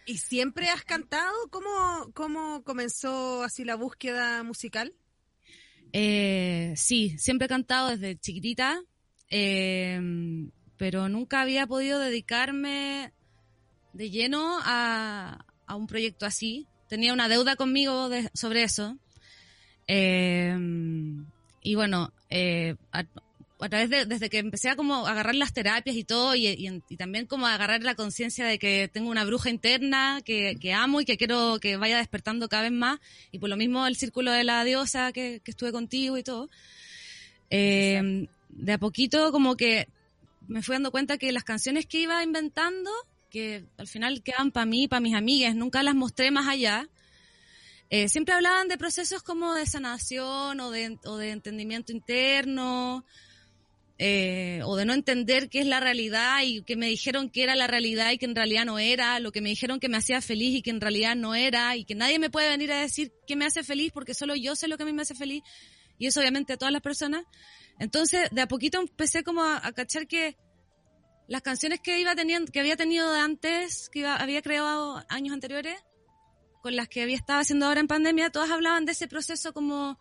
¿Y 0.06 0.17
siempre 0.17 0.70
has 0.70 0.84
cantado? 0.84 1.34
¿Cómo, 1.50 2.12
cómo 2.14 2.64
comenzó 2.64 3.43
así 3.43 3.64
la 3.64 3.75
búsqueda 3.75 4.43
musical? 4.43 4.94
Eh, 5.93 6.72
sí, 6.76 7.19
siempre 7.19 7.44
he 7.44 7.49
cantado 7.50 7.88
desde 7.90 8.19
chiquitita. 8.19 8.81
Eh, 9.28 10.00
pero 10.81 11.11
nunca 11.11 11.43
había 11.43 11.67
podido 11.67 11.99
dedicarme 11.99 13.12
de 13.93 14.09
lleno 14.09 14.59
a, 14.62 15.44
a 15.67 15.77
un 15.77 15.87
proyecto 15.87 16.25
así. 16.25 16.67
Tenía 16.88 17.12
una 17.12 17.29
deuda 17.29 17.55
conmigo 17.55 18.09
sobre 18.32 18.62
eso. 18.62 18.97
Eh, 19.87 20.56
y 21.61 21.75
bueno, 21.75 22.15
eh, 22.31 22.77
a, 22.93 23.05
través 23.69 23.91
de, 23.91 24.06
desde 24.06 24.31
que 24.31 24.38
empecé 24.38 24.71
a 24.71 24.77
como 24.77 25.06
agarrar 25.06 25.35
las 25.35 25.53
terapias 25.53 25.97
y 25.97 26.05
todo, 26.05 26.35
y, 26.35 26.47
y, 26.47 26.97
también 26.97 27.27
como 27.27 27.47
agarrar 27.47 27.82
la 27.82 27.94
conciencia 27.94 28.47
de 28.47 28.59
que 28.59 28.88
tengo 28.91 29.11
una 29.11 29.27
bruja 29.27 29.50
interna 29.50 30.23
que, 30.25 30.56
que, 30.59 30.73
amo 30.73 31.03
y 31.03 31.05
que 31.05 31.19
quiero 31.19 31.58
que 31.60 31.77
vaya 31.77 31.99
despertando 31.99 32.49
cada 32.49 32.63
vez 32.63 32.72
más, 32.72 33.01
y 33.32 33.39
por 33.39 33.51
lo 33.51 33.58
mismo 33.58 33.87
el 33.87 33.96
círculo 33.96 34.32
de 34.32 34.44
la 34.44 34.65
diosa 34.65 35.13
que, 35.13 35.43
que 35.44 35.51
estuve 35.51 35.72
contigo 35.72 36.17
y 36.17 36.22
todo, 36.22 36.49
eh, 37.51 38.27
de 38.49 38.72
a 38.72 38.79
poquito 38.79 39.31
como 39.31 39.56
que 39.56 39.87
me 40.51 40.63
fui 40.63 40.75
dando 40.75 40.91
cuenta 40.91 41.17
que 41.17 41.31
las 41.31 41.45
canciones 41.45 41.87
que 41.87 42.01
iba 42.01 42.23
inventando, 42.25 42.91
que 43.31 43.67
al 43.79 43.87
final 43.87 44.23
quedaban 44.23 44.51
para 44.51 44.67
mí, 44.67 44.89
para 44.89 44.99
mis 45.01 45.15
amigas, 45.15 45.55
nunca 45.55 45.83
las 45.85 45.95
mostré 45.95 46.33
más 46.33 46.49
allá, 46.49 46.89
eh, 47.89 48.09
siempre 48.09 48.35
hablaban 48.35 48.67
de 48.67 48.77
procesos 48.77 49.23
como 49.23 49.55
de 49.55 49.65
sanación 49.67 50.59
o 50.59 50.71
de, 50.73 50.99
o 51.05 51.17
de 51.19 51.31
entendimiento 51.31 51.93
interno, 51.93 53.05
eh, 53.99 54.61
o 54.65 54.75
de 54.75 54.85
no 54.87 54.93
entender 54.93 55.49
qué 55.51 55.61
es 55.61 55.67
la 55.67 55.79
realidad 55.79 56.43
y 56.43 56.63
que 56.63 56.75
me 56.75 56.87
dijeron 56.87 57.31
que 57.31 57.45
era 57.45 57.55
la 57.55 57.69
realidad 57.69 58.11
y 58.11 58.19
que 58.19 58.27
en 58.27 58.35
realidad 58.35 58.65
no 58.65 58.81
era, 58.81 59.21
lo 59.21 59.31
que 59.31 59.43
me 59.43 59.51
dijeron 59.51 59.79
que 59.79 59.89
me 59.89 59.99
hacía 59.99 60.21
feliz 60.21 60.57
y 60.57 60.63
que 60.63 60.71
en 60.71 60.81
realidad 60.81 61.15
no 61.15 61.37
era, 61.37 61.77
y 61.77 61.85
que 61.85 61.95
nadie 61.95 62.19
me 62.19 62.29
puede 62.29 62.49
venir 62.49 62.73
a 62.73 62.81
decir 62.81 63.13
qué 63.25 63.37
me 63.37 63.45
hace 63.45 63.63
feliz 63.63 63.93
porque 63.93 64.15
solo 64.15 64.35
yo 64.35 64.57
sé 64.57 64.67
lo 64.67 64.77
que 64.77 64.83
a 64.83 64.87
mí 64.87 64.93
me 64.93 65.03
hace 65.03 65.15
feliz, 65.15 65.45
y 65.97 66.07
eso 66.07 66.19
obviamente 66.19 66.55
a 66.55 66.57
todas 66.57 66.73
las 66.73 66.83
personas. 66.83 67.25
Entonces, 67.81 68.29
de 68.31 68.43
a 68.43 68.46
poquito 68.46 68.79
empecé 68.79 69.25
como 69.25 69.43
a, 69.43 69.67
a 69.67 69.72
cachar 69.72 70.06
que 70.06 70.37
las 71.27 71.43
canciones 71.43 71.81
que 71.81 71.99
iba 71.99 72.15
teniendo, 72.15 72.53
que 72.53 72.60
había 72.60 72.77
tenido 72.77 73.13
antes, 73.13 73.89
que 73.91 74.01
iba, 74.01 74.17
había 74.17 74.43
creado 74.43 75.03
años 75.08 75.32
anteriores, 75.32 75.82
con 76.63 76.77
las 76.77 76.89
que 76.89 77.03
había 77.03 77.17
estado 77.17 77.41
haciendo 77.41 77.67
ahora 77.67 77.81
en 77.81 77.87
pandemia, 77.87 78.31
todas 78.31 78.51
hablaban 78.51 78.84
de 78.84 78.93
ese 78.93 79.08
proceso 79.08 79.53
como, 79.53 79.99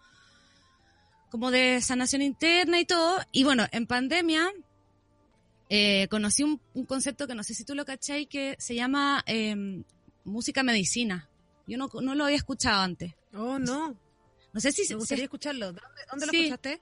como 1.30 1.52
de 1.52 1.82
sanación 1.82 2.22
interna 2.22 2.80
y 2.80 2.86
todo. 2.86 3.20
Y 3.32 3.44
bueno, 3.44 3.66
en 3.72 3.88
pandemia, 3.88 4.52
eh, 5.70 6.08
conocí 6.10 6.44
un, 6.44 6.60
un, 6.74 6.86
concepto 6.86 7.28
que 7.28 7.36
no 7.36 7.44
sé 7.44 7.54
si 7.54 7.64
tú 7.64 7.76
lo 7.76 7.86
cacháis, 7.86 8.28
que 8.28 8.56
se 8.60 8.76
llama 8.76 9.24
eh, 9.26 9.56
música 10.26 10.64
medicina. 10.64 11.30
Yo 11.68 11.78
no, 11.78 11.90
no 12.02 12.16
lo 12.16 12.26
había 12.26 12.38
escuchado 12.38 12.82
antes. 12.82 13.14
Oh, 13.34 13.60
no. 13.60 13.96
No 14.52 14.60
sé 14.60 14.72
si... 14.72 14.82
Me 14.90 14.96
gustaría 14.96 15.22
si, 15.22 15.26
escucharlo. 15.26 15.68
¿Dónde, 15.68 15.82
dónde 16.10 16.26
sí. 16.26 16.32
lo 16.32 16.44
escuchaste? 16.44 16.82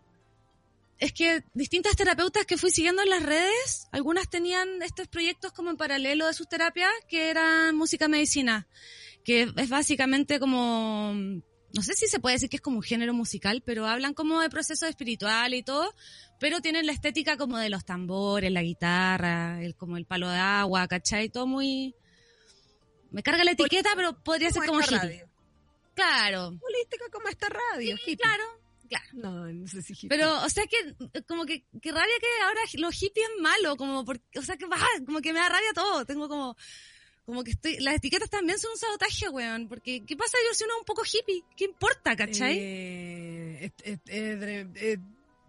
Es 1.00 1.14
que 1.14 1.44
distintas 1.54 1.96
terapeutas 1.96 2.46
que 2.46 2.58
fui 2.58 2.72
siguiendo 2.72 3.02
en 3.04 3.10
las 3.10 3.24
redes, 3.24 3.88
algunas 3.92 4.30
tenían 4.30 4.82
estos 4.82 5.08
proyectos 5.08 5.52
como 5.52 5.70
en 5.70 5.78
paralelo 5.78 6.28
de 6.28 6.34
sus 6.34 6.48
terapias, 6.48 6.92
que 7.08 7.30
eran 7.30 7.76
música 7.76 8.08
medicina, 8.08 8.68
que 9.24 9.52
es 9.56 9.70
básicamente 9.70 10.40
como 10.40 11.14
no 11.74 11.84
sé 11.84 11.94
si 11.94 12.08
se 12.08 12.20
puede 12.20 12.36
decir 12.36 12.50
que 12.50 12.58
es 12.58 12.62
como 12.62 12.78
un 12.78 12.84
género 12.84 13.14
musical, 13.14 13.62
pero 13.66 13.86
hablan 13.86 14.14
como 14.14 14.40
de 14.42 14.50
procesos 14.50 14.90
espirituales 14.90 15.60
y 15.60 15.64
todo, 15.64 15.94
pero 16.40 16.62
tienen 16.62 16.86
la 16.86 16.94
estética 16.94 17.38
como 17.38 17.58
de 17.58 17.70
los 17.70 17.86
tambores, 17.86 18.52
la 18.52 18.64
guitarra, 18.64 19.62
el, 19.62 19.76
como 19.76 19.98
el 19.98 20.06
palo 20.06 20.30
de 20.30 20.38
agua, 20.38 20.88
¿cachai? 20.88 21.30
Todo 21.30 21.46
muy... 21.46 21.94
Me 23.12 23.22
carga 23.22 23.44
la 23.44 23.52
etiqueta, 23.52 23.92
pero 23.96 24.22
podría 24.24 24.50
ser 24.50 24.66
como 24.66 24.82
hippie. 24.82 24.98
Radio. 24.98 25.30
Claro. 25.94 26.48
Holística 26.48 27.06
como 27.12 27.28
esta 27.28 27.48
radio, 27.50 27.98
Sí, 28.04 28.16
claro, 28.18 28.44
claro. 28.88 29.06
No, 29.14 29.48
no 29.54 29.68
sé 29.68 29.82
si 29.82 29.94
hippie. 29.94 30.10
Pero, 30.10 30.44
o 30.44 30.50
sea 30.50 30.66
que, 30.68 30.78
eh, 31.14 31.22
como 31.28 31.46
que, 31.46 31.64
que 31.82 31.92
rabia 31.92 32.14
que 32.20 32.44
ahora 32.44 32.62
los 32.76 32.94
hippies 32.96 33.26
es 33.36 33.42
malo, 33.42 33.76
como 33.76 34.04
porque, 34.06 34.40
o 34.40 34.42
sea 34.42 34.58
que, 34.58 34.66
bah, 34.66 34.78
como 35.06 35.22
que 35.22 35.34
me 35.34 35.40
da 35.40 35.50
rabia 35.50 35.74
todo, 35.74 36.06
tengo 36.06 36.28
como, 36.30 36.56
como 37.26 37.44
que 37.44 37.52
estoy, 37.52 37.78
las 37.80 37.96
etiquetas 37.96 38.30
también 38.30 38.58
son 38.60 38.72
un 38.72 38.78
sabotaje, 38.78 39.30
weón, 39.30 39.68
porque, 39.68 40.04
¿qué 40.06 40.16
pasa 40.16 40.38
yo 40.48 40.54
si 40.54 40.64
uno 40.64 40.74
es 40.76 40.80
un 40.80 40.86
poco 40.86 41.04
hippie? 41.04 41.44
¿Qué 41.56 41.66
importa, 41.66 42.16
cachai? 42.16 42.58
Eh, 42.60 43.72
dre- 44.06 44.72
eh, 44.76 44.98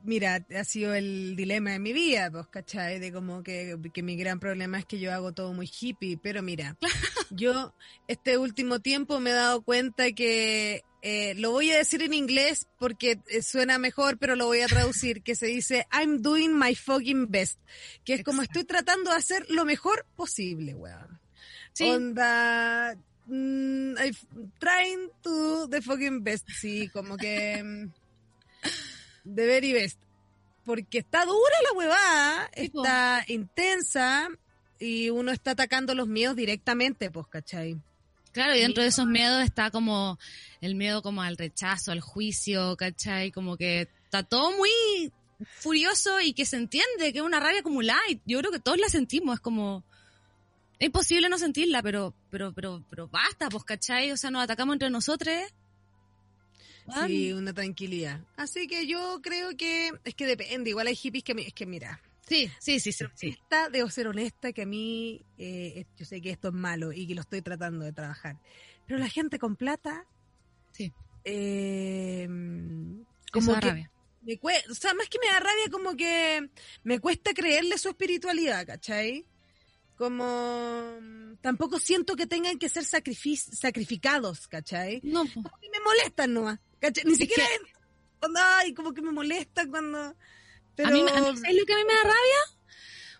mira, 0.05 0.45
ha 0.57 0.65
sido 0.65 0.95
el 0.95 1.37
dilema 1.37 1.71
de 1.73 1.79
mi 1.79 1.93
vida, 1.93 2.31
pues, 2.31 2.47
¿cachai? 2.49 2.99
De 2.99 3.13
como 3.13 3.43
que, 3.43 3.77
que 3.93 4.03
mi 4.03 4.17
gran 4.17 4.41
problema 4.41 4.79
es 4.79 4.87
que 4.87 4.99
yo 4.99 5.13
hago 5.13 5.33
todo 5.33 5.53
muy 5.53 5.71
hippie, 5.81 6.17
pero 6.17 6.43
mira, 6.43 6.77
yo 7.31 7.75
este 8.07 8.39
último 8.39 8.81
tiempo 8.81 9.21
me 9.21 9.31
he 9.31 9.35
dado 9.35 9.63
cuenta 9.63 10.11
que 10.13 10.83
eh, 11.03 11.35
lo 11.37 11.53
voy 11.53 11.71
a 11.71 11.79
decir 11.79 12.03
en 12.03 12.13
inglés 12.13 12.67
porque 12.79 13.21
eh, 13.29 13.43
suena 13.43 13.79
mejor, 13.79 14.19
pero 14.19 14.37
lo 14.37 14.47
voy 14.47 14.61
a 14.61 14.67
traducir, 14.67 15.23
que 15.23 15.35
se 15.37 15.47
dice 15.47 15.87
I'm 15.93 16.23
doing 16.23 16.59
my 16.59 16.75
fucking 16.75 17.31
best, 17.31 17.61
que 18.05 18.15
es 18.15 18.25
como 18.25 18.43
estoy 18.43 18.65
tratando 18.65 19.11
de 19.11 19.17
hacer 19.17 19.47
lo 19.49 19.65
mejor 19.65 20.07
posible, 20.17 20.75
weón. 20.75 21.21
Sí. 21.73 21.89
Onda. 21.89 22.97
mm, 23.27 23.95
I'm 23.99 24.53
trying 24.59 25.11
to 25.23 25.31
do 25.31 25.69
the 25.69 25.81
fucking 25.83 26.25
best. 26.25 26.49
Sí, 26.51 26.89
como 26.89 27.17
que. 27.17 27.63
mm, 27.63 27.93
The 29.25 29.47
very 29.47 29.73
best. 29.73 29.99
Porque 30.65 30.99
está 30.99 31.25
dura 31.25 31.55
la 31.65 31.79
huevada, 31.79 32.51
está 32.55 33.25
intensa 33.29 34.29
y 34.79 35.11
uno 35.11 35.33
está 35.33 35.53
atacando 35.53 35.95
los 35.95 36.09
miedos 36.09 36.37
directamente, 36.37 37.11
pues, 37.11 37.27
¿cachai? 37.29 37.81
Claro, 38.33 38.55
y 38.55 38.61
dentro 38.61 38.83
de 38.83 38.89
esos 38.89 39.07
miedos 39.07 39.43
está 39.43 39.71
como 39.71 40.19
el 40.61 40.75
miedo 40.75 41.03
como 41.03 41.23
al 41.23 41.37
rechazo, 41.37 41.93
al 41.93 42.01
juicio, 42.01 42.77
¿cachai? 42.77 43.31
Como 43.31 43.57
que 43.57 43.89
está 44.05 44.23
todo 44.23 44.57
muy 44.57 44.71
furioso 45.59 46.21
y 46.21 46.33
que 46.33 46.45
se 46.45 46.57
entiende 46.57 47.13
que 47.13 47.19
es 47.19 47.25
una 47.25 47.41
rabia 47.41 47.61
acumulada 47.61 48.01
y 48.09 48.21
yo 48.27 48.39
creo 48.41 48.53
que 48.53 48.59
todos 48.59 48.79
la 48.79 48.89
sentimos, 48.89 49.35
es 49.35 49.41
como... 49.41 49.85
Es 50.79 50.87
imposible 50.87 51.29
no 51.29 51.39
sentirla, 51.39 51.83
pero, 51.83 52.15
pero, 52.31 52.53
pero, 52.53 52.85
pero 52.89 53.09
basta, 53.09 53.49
pues, 53.49 53.65
¿cachai? 53.65 54.13
O 54.13 54.17
sea, 54.17 54.31
nos 54.31 54.45
atacamos 54.45 54.75
entre 54.75 54.91
nosotros. 54.91 55.35
Sí, 57.07 57.33
una 57.33 57.53
tranquilidad. 57.53 58.21
Así 58.37 58.67
que 58.67 58.87
yo 58.87 59.21
creo 59.21 59.57
que 59.57 59.91
es 60.05 60.15
que 60.15 60.27
depende. 60.27 60.71
Igual 60.71 60.87
hay 60.87 60.95
hippies 60.95 61.25
que, 61.25 61.33
es 61.33 61.53
que 61.53 61.67
mira, 61.67 62.01
sí, 62.29 62.51
sí, 62.61 62.81
sí, 62.81 62.93
sí, 62.93 63.05
sí. 63.15 63.29
esta, 63.29 63.69
debo 63.69 63.89
ser 63.91 64.07
honesta 64.09 64.53
que 64.53 64.63
a 64.63 64.67
mí, 64.67 65.25
eh, 65.39 65.85
yo 65.97 66.05
sé 66.05 66.21
que 66.21 66.31
esto 66.31 66.49
es 66.49 66.55
malo 66.55 66.93
y 66.93 67.07
que 67.07 67.15
lo 67.15 67.23
estoy 67.23 67.43
tratando 67.43 67.85
de 67.85 67.93
trabajar. 67.93 68.37
Pero 68.87 68.99
la 68.99 69.09
gente 69.09 69.39
con 69.39 69.57
plata, 69.57 70.07
Sí. 70.73 70.93
eh, 71.25 72.27
como 73.33 73.55
que 73.55 73.61
rabia. 73.61 73.91
me 74.23 74.39
o 74.71 74.75
sea, 74.75 74.95
más 74.95 75.09
que 75.09 75.19
me 75.19 75.27
da 75.33 75.41
rabia, 75.41 75.69
como 75.71 75.95
que 75.97 76.49
me 76.85 76.99
cuesta 77.01 77.33
creerle 77.35 77.79
su 77.79 77.89
espiritualidad, 77.89 78.67
¿cachai? 78.67 79.25
Como 79.97 81.37
tampoco 81.41 81.79
siento 81.79 82.15
que 82.17 82.27
tengan 82.27 82.59
que 82.59 82.69
ser 82.69 82.85
sacrific- 82.85 83.53
sacrificados, 83.53 84.47
¿cachai? 84.49 85.01
No. 85.03 85.25
Como 85.35 85.51
que 85.61 85.69
me 85.71 85.81
molestan 85.85 86.33
nomás, 86.33 86.61
¿cachai? 86.81 87.05
Ni 87.05 87.17
siquiera 87.17 87.45
que- 87.45 87.73
cuando, 88.21 88.41
ay, 88.43 88.75
como 88.75 88.93
que 88.93 89.03
me 89.03 89.13
molestan 89.13 89.71
cuando... 89.71 90.15
Pero, 90.79 90.89
A 90.89 90.93
mí, 90.93 91.01
a 91.01 91.21
mí, 91.21 91.27
¿sabes 91.41 91.57
lo 91.57 91.67
que 91.67 91.73
a 91.75 91.77
mí 91.77 91.83
me 91.85 91.93
da 91.95 92.03
rabia? 92.05 92.59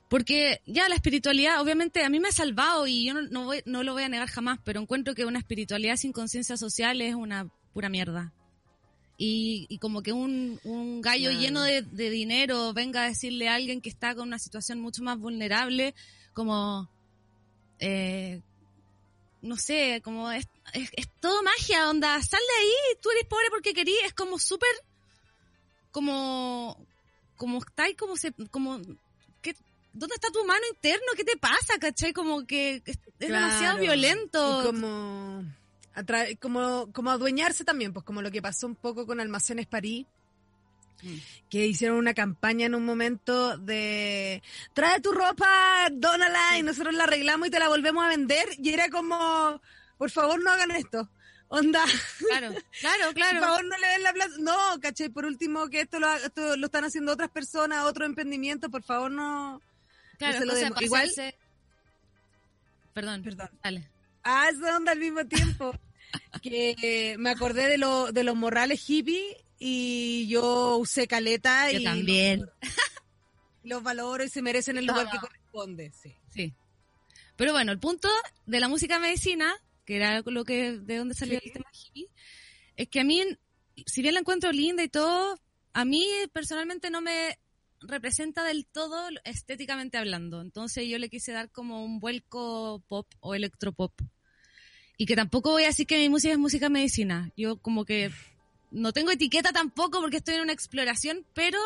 Porque 0.09 0.63
ya 0.65 0.89
la 0.89 0.95
espiritualidad, 0.95 1.61
obviamente, 1.61 2.03
a 2.03 2.09
mí 2.09 2.19
me 2.19 2.29
ha 2.29 2.33
salvado 2.33 2.87
y 2.87 3.05
yo 3.07 3.13
no, 3.15 3.23
no, 3.23 3.45
voy- 3.45 3.63
no 3.67 3.83
lo 3.83 3.93
voy 3.93 4.05
a 4.05 4.09
negar 4.09 4.29
jamás, 4.29 4.59
pero 4.65 4.81
encuentro 4.81 5.15
que 5.15 5.27
una 5.27 5.39
espiritualidad 5.39 5.97
sin 5.97 6.13
conciencia 6.13 6.57
social 6.57 7.01
es 7.03 7.15
una 7.15 7.47
pura 7.75 7.91
mierda. 7.91 8.33
Y, 9.19 9.67
y 9.69 9.79
como 9.79 10.03
que 10.03 10.13
un, 10.13 10.61
un 10.65 11.03
gallo 11.03 11.31
lleno 11.33 11.63
de, 11.63 11.83
de 11.83 12.09
dinero 12.09 12.73
venga 12.73 13.03
a 13.03 13.09
decirle 13.09 13.49
a 13.49 13.57
alguien 13.57 13.81
que 13.83 13.89
está 13.91 14.15
con 14.15 14.29
una 14.29 14.39
situación 14.39 14.81
mucho 14.81 15.03
más 15.03 15.19
vulnerable, 15.19 15.95
como, 16.33 16.89
eh, 17.81 18.41
no 19.43 19.57
sé, 19.57 20.01
como 20.05 20.31
es, 20.31 20.47
es, 20.73 20.89
es 20.97 21.09
todo 21.21 21.43
magia, 21.43 21.91
onda, 21.91 22.15
sal 22.23 22.41
de 22.41 22.65
ahí, 22.65 22.97
tú 23.03 23.11
eres 23.11 23.25
pobre 23.25 23.47
porque 23.51 23.75
querías, 23.75 24.05
es 24.07 24.15
como 24.15 24.39
súper, 24.39 24.71
como, 25.91 26.87
como 27.39 27.59
está 27.59 27.85
ahí, 27.85 27.95
como 27.95 28.17
se, 28.17 28.35
como, 28.51 28.79
¿qué, 29.41 29.57
¿dónde 29.95 30.15
está 30.15 30.29
tu 30.31 30.45
mano 30.45 30.61
interno? 30.71 31.07
¿Qué 31.17 31.25
te 31.25 31.39
pasa, 31.39 31.79
cachai? 31.81 32.13
Como 32.13 32.47
que 32.47 32.83
es, 32.85 32.99
demasiado 33.19 33.79
violento. 33.79 34.61
Y 34.61 34.67
como, 34.67 35.45
como, 36.41 36.93
como 36.93 37.11
adueñarse 37.11 37.65
también, 37.65 37.95
pues 37.95 38.05
como 38.05 38.21
lo 38.21 38.31
que 38.31 38.43
pasó 38.43 38.67
un 38.67 38.77
poco 38.77 39.07
con 39.07 39.21
Almacenes 39.21 39.67
París, 39.67 40.05
Mm. 41.03 41.17
que 41.49 41.67
hicieron 41.67 41.97
una 41.97 42.15
campaña 42.15 42.67
en 42.67 42.75
un 42.75 42.85
momento 42.85 43.57
de 43.57 44.43
trae 44.73 45.01
tu 45.01 45.13
ropa, 45.13 45.89
dónala 45.93 46.59
y 46.59 46.63
nosotros 46.63 46.95
la 46.95 47.05
arreglamos 47.05 47.49
y 47.49 47.51
te 47.51 47.59
la 47.59 47.69
volvemos 47.69 48.05
a 48.05 48.09
vender 48.09 48.49
y 48.59 48.71
era 48.71 48.89
como, 48.89 49.61
por 49.97 50.11
favor 50.11 50.43
no 50.43 50.51
hagan 50.51 50.73
esto. 50.73 51.09
Onda, 51.51 51.83
Claro, 52.29 52.55
claro, 52.81 53.05
claro. 53.15 53.39
por 53.41 53.49
favor 53.49 53.65
no 53.65 53.79
le 53.79 53.87
den 53.89 54.03
la 54.03 54.13
plata. 54.13 54.33
No, 54.39 54.81
caché, 54.81 55.09
por 55.11 55.25
último 55.25 55.69
que 55.69 55.81
esto 55.81 55.99
lo, 55.99 56.13
esto 56.15 56.57
lo 56.57 56.67
están 56.67 56.85
haciendo 56.85 57.13
otras 57.13 57.31
personas, 57.31 57.85
otro 57.87 58.05
emprendimiento, 58.05 58.69
por 58.71 58.83
favor 58.83 59.11
no. 59.11 59.61
Claro, 60.19 60.39
se 60.41 60.47
lo 60.47 60.55
demos. 60.55 60.83
Igual- 60.83 61.11
Perdón, 62.93 63.23
Perdón. 63.23 63.51
dale. 63.63 63.89
Ah, 64.25 64.49
esa 64.51 64.77
onda 64.77 64.93
al 64.93 64.99
mismo 64.99 65.25
tiempo. 65.27 65.73
que 66.43 66.75
eh, 66.83 67.17
me 67.19 67.31
acordé 67.31 67.67
de, 67.69 67.79
lo, 67.79 68.13
de 68.13 68.25
los 68.25 68.35
morrales 68.37 68.83
hippie 68.89 69.37
y 69.59 70.27
yo 70.29 70.77
usé 70.77 71.07
caleta 71.07 71.71
Yo 71.71 71.79
y 71.79 71.85
también. 71.85 72.41
Los, 72.41 72.51
los 73.65 73.83
valoro 73.83 74.25
y 74.25 74.29
se 74.29 74.43
merecen 74.43 74.77
el 74.79 74.87
lugar 74.87 75.07
No. 75.07 75.11
que 75.13 75.19
corresponde. 75.19 75.93
Sí. 76.03 76.15
Sí. 76.35 76.53
Pero 77.37 77.53
bueno, 77.53 77.71
el 77.73 77.79
punto 77.79 78.09
de 78.47 78.61
la 78.61 78.69
música 78.69 78.99
medicina, 78.99 79.55
que 79.89 79.97
era 79.97 80.21
lo 80.21 80.45
que 80.45 80.73
de 80.73 80.97
donde 80.99 81.15
salió 81.15 81.41
Sí. 81.41 81.47
el 81.47 81.53
tema 81.55 81.71
hippie, 81.73 82.11
es 82.77 82.89
que 82.91 83.01
a 83.01 83.05
mí, 83.05 83.25
si 83.87 84.03
bien 84.03 84.13
la 84.13 84.21
encuentro 84.21 84.53
linda 84.53 84.83
y 84.83 84.89
todo, 84.91 85.41
a 85.73 85.85
mí 85.87 86.07
personalmente 86.35 86.91
no 86.91 87.01
me 87.01 87.39
representa 87.81 88.45
del 88.45 88.67
todo 88.67 89.09
estéticamente 89.25 89.97
hablando. 89.97 90.43
Entonces 90.43 90.87
yo 90.87 90.99
le 90.99 91.09
quise 91.09 91.33
dar 91.33 91.51
como 91.51 91.83
un 91.83 92.01
vuelco 92.01 92.85
pop 92.87 93.07
o 93.21 93.35
electropop. 93.35 93.99
Y 94.99 95.07
que 95.07 95.17
tampoco 95.17 95.53
voy 95.53 95.63
a 95.65 95.69
decir 95.69 95.87
que 95.87 95.97
mi 95.97 96.11
música 96.11 96.35
es 96.35 96.39
música 96.39 96.69
medicina. 96.69 97.33
Yo 97.35 97.57
como 97.57 97.87
que 97.87 98.11
no 98.71 98.93
tengo 98.93 99.11
etiqueta 99.11 99.53
tampoco 99.53 100.03
porque 100.03 100.19
estoy 100.19 100.35
en 100.35 100.43
una 100.43 100.53
exploración, 100.53 101.25
pero 101.33 101.59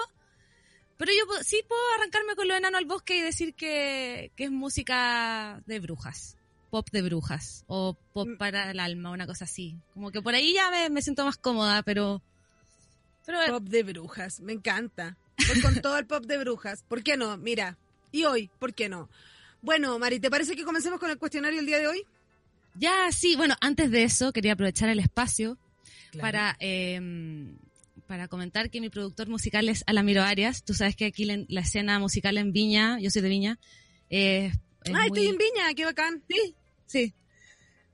pero 0.96 1.10
yo 1.10 1.24
sí 1.42 1.60
puedo 1.66 1.82
arrancarme 1.98 2.36
con 2.36 2.46
lo 2.46 2.54
enano 2.54 2.78
al 2.78 2.84
bosque 2.84 3.16
y 3.16 3.20
decir 3.20 3.54
que, 3.56 4.30
que 4.36 4.44
es 4.44 4.52
música 4.52 5.60
de 5.66 5.80
brujas, 5.80 6.36
pop 6.72 6.88
de 6.90 7.02
brujas, 7.02 7.64
o 7.66 7.98
pop 8.14 8.26
Mm. 8.28 8.36
para 8.38 8.70
el 8.70 8.80
alma, 8.80 9.10
una 9.10 9.26
cosa 9.26 9.44
así. 9.44 9.76
Como 9.92 10.10
que 10.10 10.22
por 10.22 10.34
ahí 10.34 10.54
ya 10.54 10.70
me, 10.70 10.88
me 10.88 11.02
siento 11.02 11.22
más 11.26 11.36
cómoda, 11.36 11.82
pero... 11.82 12.22
pero 13.26 13.38
Pop 13.58 13.64
de 13.68 13.82
brujas, 13.82 14.40
me 14.40 14.54
encanta. 14.54 15.18
Voy 15.48 15.60
con 15.60 15.82
todo 15.82 15.98
el 15.98 16.06
pop 16.06 16.24
de 16.24 16.38
brujas. 16.38 16.82
¿Por 16.88 17.02
qué 17.02 17.18
no? 17.18 17.36
Mira, 17.36 17.76
y 18.10 18.24
hoy, 18.24 18.48
¿por 18.58 18.72
qué 18.72 18.88
no? 18.88 19.10
Bueno, 19.60 19.98
Mari, 19.98 20.18
¿te 20.18 20.30
parece 20.30 20.56
que 20.56 20.64
comencemos 20.64 20.98
con 20.98 21.10
el 21.10 21.18
cuestionario 21.18 21.60
el 21.60 21.66
día 21.66 21.78
de 21.78 21.86
hoy? 21.88 22.06
ya 22.74 23.12
sí, 23.12 23.36
bueno, 23.36 23.54
antes 23.60 23.90
de 23.90 24.02
eso 24.04 24.32
quería 24.32 24.54
aprovechar 24.54 24.88
el 24.88 24.98
espacio 24.98 25.58
Claro. 26.10 26.22
para... 26.22 26.56
eh, 26.60 27.54
para 28.06 28.28
comentar 28.28 28.68
que 28.70 28.80
mi 28.80 28.90
productor 28.90 29.28
musical 29.28 29.68
es 29.70 29.84
Alamiro 29.86 30.22
Arias. 30.22 30.64
Tú 30.64 30.74
sabes 30.74 30.96
que 30.96 31.06
aquí 31.06 31.24
la, 31.24 31.38
la 31.48 31.60
escena 31.62 31.98
musical 31.98 32.36
en 32.36 32.52
Viña, 32.52 32.98
yo 33.00 33.10
soy 33.10 33.22
de 33.22 33.28
Viña, 33.30 33.58
eh, 34.10 34.52
es 34.84 34.94
Ay, 34.94 35.08
muy- 35.10 35.20
estoy 35.20 35.26
en 35.28 35.38
Viña, 35.38 35.74
qué 35.74 35.84
bacán. 35.86 36.22
Sí, 36.28 36.54
sí. 36.92 37.12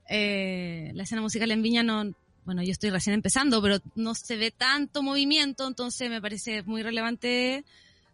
Eh, 0.09 0.91
la 0.95 1.03
escena 1.03 1.21
musical 1.21 1.51
en 1.51 1.61
Viña 1.61 1.83
no, 1.83 2.13
bueno, 2.45 2.63
yo 2.63 2.71
estoy 2.71 2.89
recién 2.89 3.13
empezando, 3.13 3.61
pero 3.61 3.77
no 3.95 4.15
se 4.15 4.37
ve 4.37 4.51
tanto 4.51 5.03
movimiento, 5.03 5.67
entonces 5.67 6.09
me 6.09 6.21
parece 6.21 6.63
muy 6.63 6.81
relevante 6.81 7.63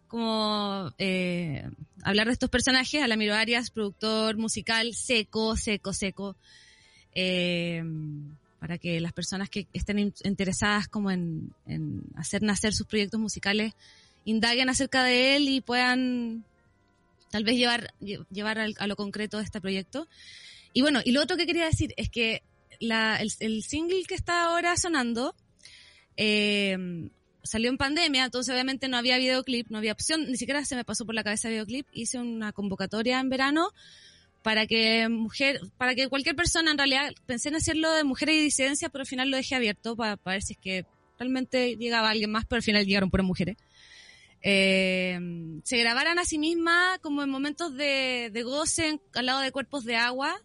como 0.08 0.92
eh, 0.98 1.68
hablar 2.02 2.26
de 2.26 2.34
estos 2.34 2.50
personajes. 2.50 3.02
Alamiro 3.02 3.34
Arias, 3.34 3.70
productor 3.70 4.36
musical 4.36 4.94
seco, 4.94 5.56
seco, 5.56 5.92
seco. 5.92 6.36
Eh, 7.14 7.82
para 8.60 8.78
que 8.78 9.00
las 9.00 9.12
personas 9.12 9.48
que 9.48 9.66
estén 9.72 9.98
in- 9.98 10.14
interesadas 10.24 10.88
como 10.88 11.10
en, 11.10 11.52
en 11.66 12.02
hacer 12.16 12.42
nacer 12.42 12.74
sus 12.74 12.86
proyectos 12.86 13.20
musicales 13.20 13.72
indaguen 14.24 14.68
acerca 14.68 15.02
de 15.04 15.36
él 15.36 15.48
y 15.48 15.60
puedan 15.60 16.44
tal 17.30 17.44
vez 17.44 17.56
llevar, 17.56 17.92
lle- 18.00 18.26
llevar 18.30 18.58
a 18.58 18.86
lo 18.86 18.96
concreto 18.96 19.40
este 19.40 19.60
proyecto. 19.60 20.08
Y 20.76 20.82
bueno, 20.82 21.00
y 21.02 21.12
lo 21.12 21.22
otro 21.22 21.38
que 21.38 21.46
quería 21.46 21.64
decir 21.64 21.94
es 21.96 22.10
que 22.10 22.42
la, 22.80 23.16
el, 23.16 23.62
single 23.62 24.04
que 24.06 24.14
está 24.14 24.44
ahora 24.44 24.76
sonando 24.76 25.34
eh, 26.18 27.08
salió 27.42 27.70
en 27.70 27.78
pandemia, 27.78 28.26
entonces 28.26 28.52
obviamente 28.52 28.86
no 28.86 28.98
había 28.98 29.16
videoclip, 29.16 29.70
no 29.70 29.78
había 29.78 29.92
opción, 29.92 30.30
ni 30.30 30.36
siquiera 30.36 30.62
se 30.66 30.76
me 30.76 30.84
pasó 30.84 31.06
por 31.06 31.14
la 31.14 31.24
cabeza 31.24 31.48
videoclip. 31.48 31.86
Hice 31.92 32.18
una 32.18 32.52
convocatoria 32.52 33.20
en 33.20 33.30
verano 33.30 33.70
para 34.42 34.66
que 34.66 35.08
mujer, 35.08 35.62
para 35.78 35.94
que 35.94 36.08
cualquier 36.08 36.36
persona 36.36 36.72
en 36.72 36.76
realidad 36.76 37.14
pensé 37.24 37.48
en 37.48 37.54
hacerlo 37.54 37.90
de 37.92 38.04
mujeres 38.04 38.36
y 38.36 38.44
disidencia, 38.44 38.90
pero 38.90 39.00
al 39.00 39.08
final 39.08 39.30
lo 39.30 39.38
dejé 39.38 39.54
abierto 39.54 39.96
para, 39.96 40.18
ver 40.26 40.42
si 40.42 40.52
es 40.52 40.58
que 40.58 40.84
realmente 41.18 41.76
llegaba 41.76 42.10
alguien 42.10 42.32
más, 42.32 42.44
pero 42.44 42.58
al 42.58 42.62
final 42.62 42.84
llegaron 42.84 43.10
puras 43.10 43.26
mujeres. 43.26 43.56
Eh, 44.42 45.18
se 45.64 45.78
grabaran 45.78 46.18
a 46.18 46.26
sí 46.26 46.36
mismas 46.36 46.98
como 46.98 47.22
en 47.22 47.30
momentos 47.30 47.74
de, 47.74 48.30
goce 48.44 49.00
al 49.14 49.24
lado 49.24 49.40
de 49.40 49.52
cuerpos 49.52 49.86
de 49.86 49.96
agua, 49.96 50.38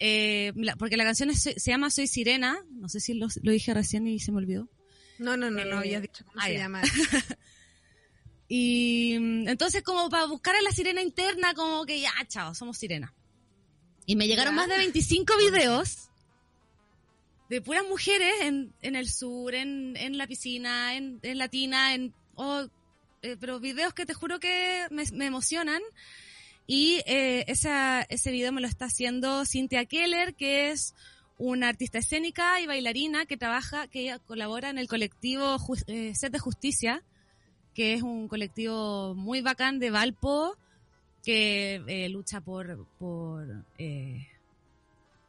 eh, 0.00 0.52
la- 0.56 0.74
porque 0.76 0.96
la 0.96 1.04
canción 1.04 1.30
es- 1.30 1.42
se 1.42 1.70
llama 1.70 1.90
Soy 1.90 2.06
Sirena, 2.08 2.58
no 2.72 2.88
sé 2.88 2.98
si 3.00 3.14
lo, 3.14 3.28
lo 3.42 3.52
dije 3.52 3.72
recién 3.74 4.06
y 4.08 4.18
se 4.18 4.32
me 4.32 4.38
olvidó. 4.38 4.68
No, 5.18 5.36
no, 5.36 5.50
no, 5.50 5.64
no 5.64 5.76
Eh, 5.76 5.78
habías 5.78 6.02
dicho 6.02 6.24
cómo 6.24 6.40
ah, 6.40 6.46
se 6.46 6.52
ya. 6.54 6.58
llama. 6.60 6.82
Y 8.48 9.16
mm, 9.18 9.48
entonces 9.48 9.82
como 9.82 10.08
para 10.08 10.26
buscar 10.26 10.56
a 10.56 10.62
la 10.62 10.72
sirena 10.72 11.00
interna, 11.02 11.54
como 11.54 11.84
que 11.86 12.00
ya, 12.00 12.10
chao, 12.26 12.54
somos 12.54 12.76
sirena. 12.78 13.14
Y 14.06 14.16
me 14.16 14.26
llegaron 14.26 14.54
Ya. 14.54 14.56
más 14.56 14.68
de 14.68 14.76
25 14.78 15.34
videos 15.38 16.08
de 17.48 17.60
puras 17.62 17.84
mujeres 17.88 18.32
en, 18.42 18.72
en 18.82 18.96
el 18.96 19.08
sur, 19.08 19.54
en, 19.54 19.96
en 19.96 20.18
la 20.18 20.26
piscina, 20.26 20.94
en, 20.96 21.20
en 21.22 21.38
Latina, 21.38 21.94
en, 21.94 22.12
oh, 22.34 22.66
eh, 23.22 23.36
pero 23.38 23.60
videos 23.60 23.92
que 23.94 24.06
te 24.06 24.14
juro 24.14 24.40
que 24.40 24.86
me, 24.90 25.04
me 25.12 25.26
emocionan. 25.26 25.82
Y 26.72 27.02
eh, 27.04 27.46
ese 27.48 28.30
video 28.30 28.52
me 28.52 28.60
lo 28.60 28.68
está 28.68 28.84
haciendo 28.84 29.44
Cynthia 29.44 29.86
Keller, 29.86 30.36
que 30.36 30.70
es 30.70 30.94
una 31.36 31.66
artista 31.66 31.98
escénica 31.98 32.60
y 32.60 32.68
bailarina 32.68 33.26
que 33.26 33.36
trabaja, 33.36 33.88
que 33.88 34.16
colabora 34.24 34.70
en 34.70 34.78
el 34.78 34.86
colectivo 34.86 35.56
eh, 35.88 36.12
Set 36.14 36.32
de 36.32 36.38
Justicia, 36.38 37.02
que 37.74 37.94
es 37.94 38.02
un 38.02 38.28
colectivo 38.28 39.16
muy 39.16 39.40
bacán 39.40 39.80
de 39.80 39.90
Valpo, 39.90 40.56
que 41.24 41.82
eh, 41.88 42.08
lucha 42.08 42.40
por, 42.40 42.86
por 43.00 43.64
eh, 43.76 44.28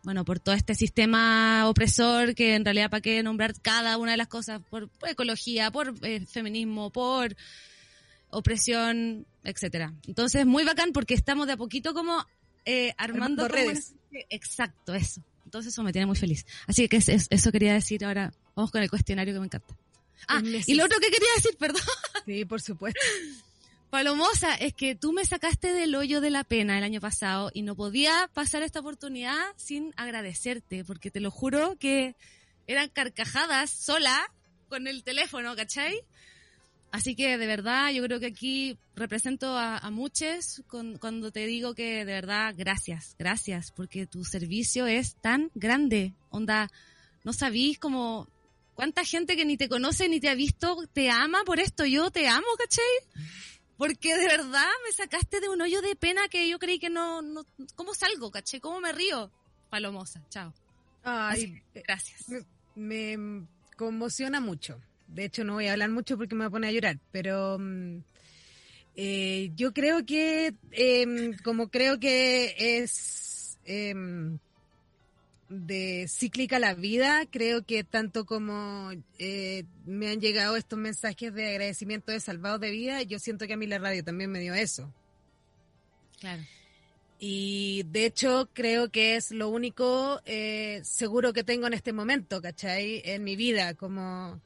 bueno, 0.04 0.24
por 0.24 0.40
todo 0.40 0.54
este 0.54 0.76
sistema 0.76 1.68
opresor 1.68 2.36
que 2.36 2.54
en 2.54 2.66
realidad 2.66 2.92
para 2.92 3.02
qué 3.02 3.24
nombrar 3.24 3.60
cada 3.60 3.98
una 3.98 4.12
de 4.12 4.18
las 4.18 4.28
cosas, 4.28 4.62
por, 4.70 4.90
por 4.90 5.10
ecología, 5.10 5.72
por 5.72 5.96
eh, 6.04 6.24
feminismo, 6.28 6.92
por 6.92 7.36
opresión, 8.32 9.26
etcétera. 9.44 9.94
Entonces, 10.08 10.46
muy 10.46 10.64
bacán 10.64 10.92
porque 10.94 11.14
estamos 11.14 11.48
de 11.48 11.54
a 11.54 11.58
poquito 11.58 11.94
como 11.94 12.26
eh, 12.66 12.94
armando 12.98 13.44
Armando 13.46 13.48
como 13.48 13.64
una 13.64 13.74
redes. 13.74 13.96
Exacto, 14.30 14.94
eso. 14.94 15.24
Entonces 15.46 15.74
eso 15.74 15.84
me 15.84 15.92
tiene 15.92 16.06
muy 16.06 16.16
feliz. 16.16 16.46
Así 16.68 16.88
que 16.88 16.98
es- 16.98 17.10
es- 17.10 17.28
eso 17.30 17.52
quería 17.52 17.74
decir 17.74 18.06
ahora. 18.06 18.34
Vamos 18.56 18.72
con 18.72 18.82
el 18.84 18.90
cuestionario 18.90 19.34
que 19.34 19.40
me 19.40 19.46
encanta. 19.48 19.76
Ah, 20.28 20.42
y 20.44 20.76
lo 20.76 20.86
otro 20.86 21.00
que 21.00 21.10
quería 21.10 21.28
decir, 21.36 21.58
perdón. 21.58 21.82
Sí, 22.26 22.46
por 22.46 22.62
supuesto. 22.62 23.00
Palomosa, 23.90 24.56
es 24.56 24.74
que 24.74 24.96
tú 24.96 25.12
me 25.12 25.26
sacaste 25.26 25.74
del 25.74 25.96
hoyo 25.96 26.22
de 26.22 26.30
la 26.30 26.46
pena 26.46 26.78
el 26.78 26.84
año 26.86 27.02
pasado 27.02 27.52
y 27.54 27.62
no 27.64 27.76
podía 27.76 28.30
pasar 28.34 28.64
esta 28.64 28.80
oportunidad 28.80 29.38
sin 29.58 29.94
agradecerte, 29.98 30.86
porque 30.86 31.12
te 31.12 31.20
lo 31.20 31.30
juro 31.30 31.76
que 31.78 32.16
eran 32.68 32.88
carcajadas 32.88 33.70
sola 33.70 34.32
con 34.70 34.88
el 34.88 35.04
teléfono, 35.04 35.54
¿cachai? 35.58 36.00
Así 36.92 37.16
que 37.16 37.38
de 37.38 37.48
verdad 37.48 37.90
yo 37.92 38.04
creo 38.04 38.20
que 38.20 38.26
aquí 38.28 38.78
represento 38.96 39.58
a, 39.58 39.78
a 39.78 39.90
muchos 39.92 40.62
con- 40.68 40.98
cuando 40.98 41.32
te 41.32 41.46
digo 41.46 41.74
que 41.74 42.04
de 42.04 42.14
verdad 42.14 42.54
gracias, 42.58 43.16
gracias, 43.18 43.72
porque 43.72 44.06
tu 44.08 44.26
servicio 44.26 44.88
es 44.88 45.16
tan 45.22 45.50
grande. 45.56 46.14
Onda, 46.30 46.70
no 47.24 47.32
sabís 47.32 47.80
como 47.80 48.28
cuánta 48.76 49.06
gente 49.06 49.38
que 49.38 49.46
ni 49.46 49.56
te 49.56 49.70
conoce 49.70 50.10
ni 50.10 50.20
te 50.20 50.28
ha 50.30 50.36
visto 50.36 50.76
te 50.92 51.10
ama 51.10 51.44
por 51.46 51.60
esto. 51.62 51.86
Yo 51.86 52.12
te 52.12 52.28
amo, 52.28 52.48
¿cachai? 52.58 53.26
Porque 53.78 54.16
de 54.18 54.26
verdad 54.28 54.68
me 54.86 54.92
sacaste 54.92 55.40
de 55.40 55.48
un 55.48 55.62
hoyo 55.62 55.82
de 55.82 55.96
pena 55.96 56.28
que 56.30 56.50
yo 56.50 56.60
creí 56.60 56.78
que 56.78 56.90
no, 56.90 57.22
no 57.22 57.46
¿cómo 57.76 57.94
salgo, 57.94 58.32
caché? 58.32 58.60
¿Cómo 58.60 58.82
me 58.82 58.92
río? 58.92 59.32
Palomosa, 59.70 60.22
chao. 60.30 60.54
Así 61.04 61.46
Ay, 61.46 61.64
que, 61.74 61.82
gracias. 61.84 62.26
me, 62.76 63.18
me 63.18 63.48
conmociona 63.78 64.40
mucho. 64.42 64.80
De 65.14 65.26
hecho, 65.26 65.44
no 65.44 65.54
voy 65.54 65.68
a 65.68 65.74
hablar 65.74 65.90
mucho 65.90 66.18
porque 66.18 66.36
me 66.36 66.42
va 66.42 66.48
a 66.48 66.52
poner 66.52 66.70
a 66.70 66.74
llorar, 66.74 67.00
pero 67.12 67.58
mm, 67.60 67.98
eh, 68.96 69.52
yo 69.56 69.74
creo 69.74 70.06
que, 70.06 70.54
em, 70.72 71.38
como 71.44 71.70
creo 71.70 72.00
que 72.00 72.56
es 72.58 73.58
em, 73.66 74.38
de 75.50 76.06
cíclica 76.08 76.60
la 76.60 76.74
vida, 76.74 77.26
creo 77.30 77.66
que 77.66 77.84
tanto 77.84 78.26
como 78.26 78.92
eh, 79.20 79.66
me 79.86 80.10
han 80.10 80.22
llegado 80.22 80.56
estos 80.56 80.80
mensajes 80.80 81.34
de 81.34 81.50
agradecimiento 81.50 82.12
de 82.12 82.20
salvados 82.20 82.62
de 82.62 82.72
vida, 82.72 83.02
yo 83.04 83.20
siento 83.20 83.48
que 83.48 83.54
a 83.54 83.58
mí 83.58 83.68
la 83.68 83.80
radio 83.80 84.04
también 84.04 84.32
me 84.32 84.40
dio 84.40 84.54
eso. 84.54 84.94
Claro. 86.20 86.44
Y 87.20 87.84
de 87.92 88.06
hecho 88.06 88.50
creo 88.54 88.90
que 88.90 89.16
es 89.16 89.32
lo 89.32 89.50
único 89.50 90.22
eh, 90.26 90.82
seguro 90.84 91.34
que 91.34 91.44
tengo 91.44 91.68
en 91.68 91.74
este 91.74 91.94
momento, 91.94 92.42
¿cachai? 92.42 93.02
En 93.06 93.24
mi 93.24 93.36
vida, 93.36 93.76
como 93.76 94.42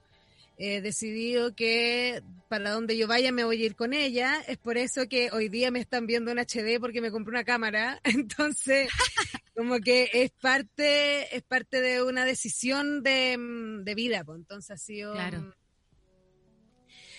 he 0.58 0.82
decidido 0.82 1.56
que 1.56 2.24
para 2.48 2.72
donde 2.72 2.98
yo 2.98 3.08
vaya 3.08 3.32
me 3.32 3.44
voy 3.44 3.62
a 3.62 3.66
ir 3.66 3.76
con 3.76 3.94
ella. 3.94 4.42
Es 4.48 4.58
por 4.58 4.78
eso 4.78 5.08
que 5.10 5.32
hoy 5.32 5.50
día 5.50 5.72
me 5.72 5.80
están 5.80 6.08
viendo 6.08 6.32
en 6.32 6.40
HD 6.40 6.80
porque 6.80 7.02
me 7.02 7.12
compré 7.12 7.32
una 7.32 7.44
cámara. 7.44 8.00
Entonces, 8.04 8.90
como 9.56 9.80
que 9.80 10.10
es 10.14 10.32
parte, 10.32 11.36
es 11.36 11.44
parte 11.44 11.82
de 11.82 12.04
una 12.04 12.26
decisión 12.26 13.04
de, 13.04 13.38
de 13.84 13.96
vida, 13.96 14.24
pues. 14.24 14.40
Entonces 14.40 14.72
ha 14.72 14.78
sido... 14.78 15.14
Claro. 15.14 15.56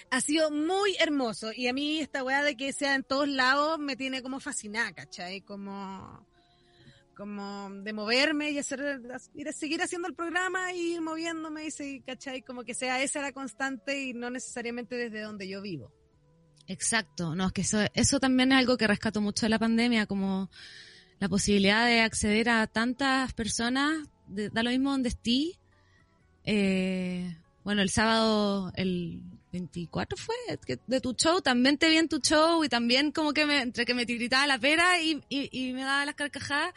Ha 0.08 0.20
sido 0.20 0.52
muy 0.52 0.96
hermoso 1.00 1.50
y 1.52 1.66
a 1.66 1.72
mí 1.72 1.98
esta 1.98 2.22
weá 2.22 2.44
de 2.44 2.56
que 2.56 2.72
sea 2.72 2.94
en 2.94 3.02
todos 3.02 3.28
lados 3.28 3.80
me 3.80 3.96
tiene 3.96 4.22
como 4.22 4.38
fascinada, 4.38 4.92
¿cachai? 4.92 5.40
Como, 5.40 6.24
como 7.16 7.70
de 7.70 7.92
moverme 7.94 8.50
y 8.50 8.58
hacer, 8.58 9.00
seguir 9.52 9.80
haciendo 9.82 10.06
el 10.06 10.14
programa 10.14 10.72
y 10.74 10.94
ir 10.94 11.00
moviéndome 11.00 11.66
y 11.66 11.70
seguir, 11.70 12.04
¿cachai? 12.04 12.42
Como 12.42 12.62
que 12.62 12.74
sea 12.74 13.02
esa 13.02 13.22
la 13.22 13.32
constante 13.32 14.00
y 14.02 14.12
no 14.12 14.28
necesariamente 14.28 14.96
desde 14.96 15.22
donde 15.22 15.48
yo 15.48 15.62
vivo. 15.62 15.90
Exacto, 16.68 17.34
no, 17.34 17.46
es 17.46 17.52
que 17.52 17.62
eso, 17.62 17.78
eso 17.94 18.20
también 18.20 18.52
es 18.52 18.58
algo 18.58 18.76
que 18.76 18.86
rescato 18.86 19.20
mucho 19.20 19.46
de 19.46 19.50
la 19.50 19.58
pandemia, 19.58 20.06
como 20.06 20.50
la 21.18 21.28
posibilidad 21.28 21.86
de 21.86 22.00
acceder 22.00 22.50
a 22.50 22.66
tantas 22.66 23.32
personas, 23.32 24.06
de- 24.26 24.50
da 24.50 24.62
lo 24.62 24.70
mismo 24.70 24.90
donde 24.90 25.08
esté. 25.08 25.52
Eh, 26.44 27.34
bueno, 27.64 27.82
el 27.82 27.88
sábado, 27.88 28.72
el 28.76 29.22
24 29.52 30.18
fue, 30.18 30.34
de 30.86 31.00
tu 31.00 31.14
show, 31.14 31.40
también 31.40 31.78
te 31.78 31.88
vi 31.88 31.96
en 31.96 32.08
tu 32.08 32.18
show 32.18 32.62
y 32.62 32.68
también 32.68 33.10
como 33.10 33.32
que 33.32 33.46
me, 33.46 33.62
entre 33.62 33.86
que 33.86 33.94
me 33.94 34.04
gritaba 34.04 34.46
la 34.46 34.58
pera 34.58 35.00
y, 35.00 35.22
y 35.30 35.72
me 35.72 35.82
daba 35.82 36.04
las 36.04 36.14
carcajadas, 36.14 36.74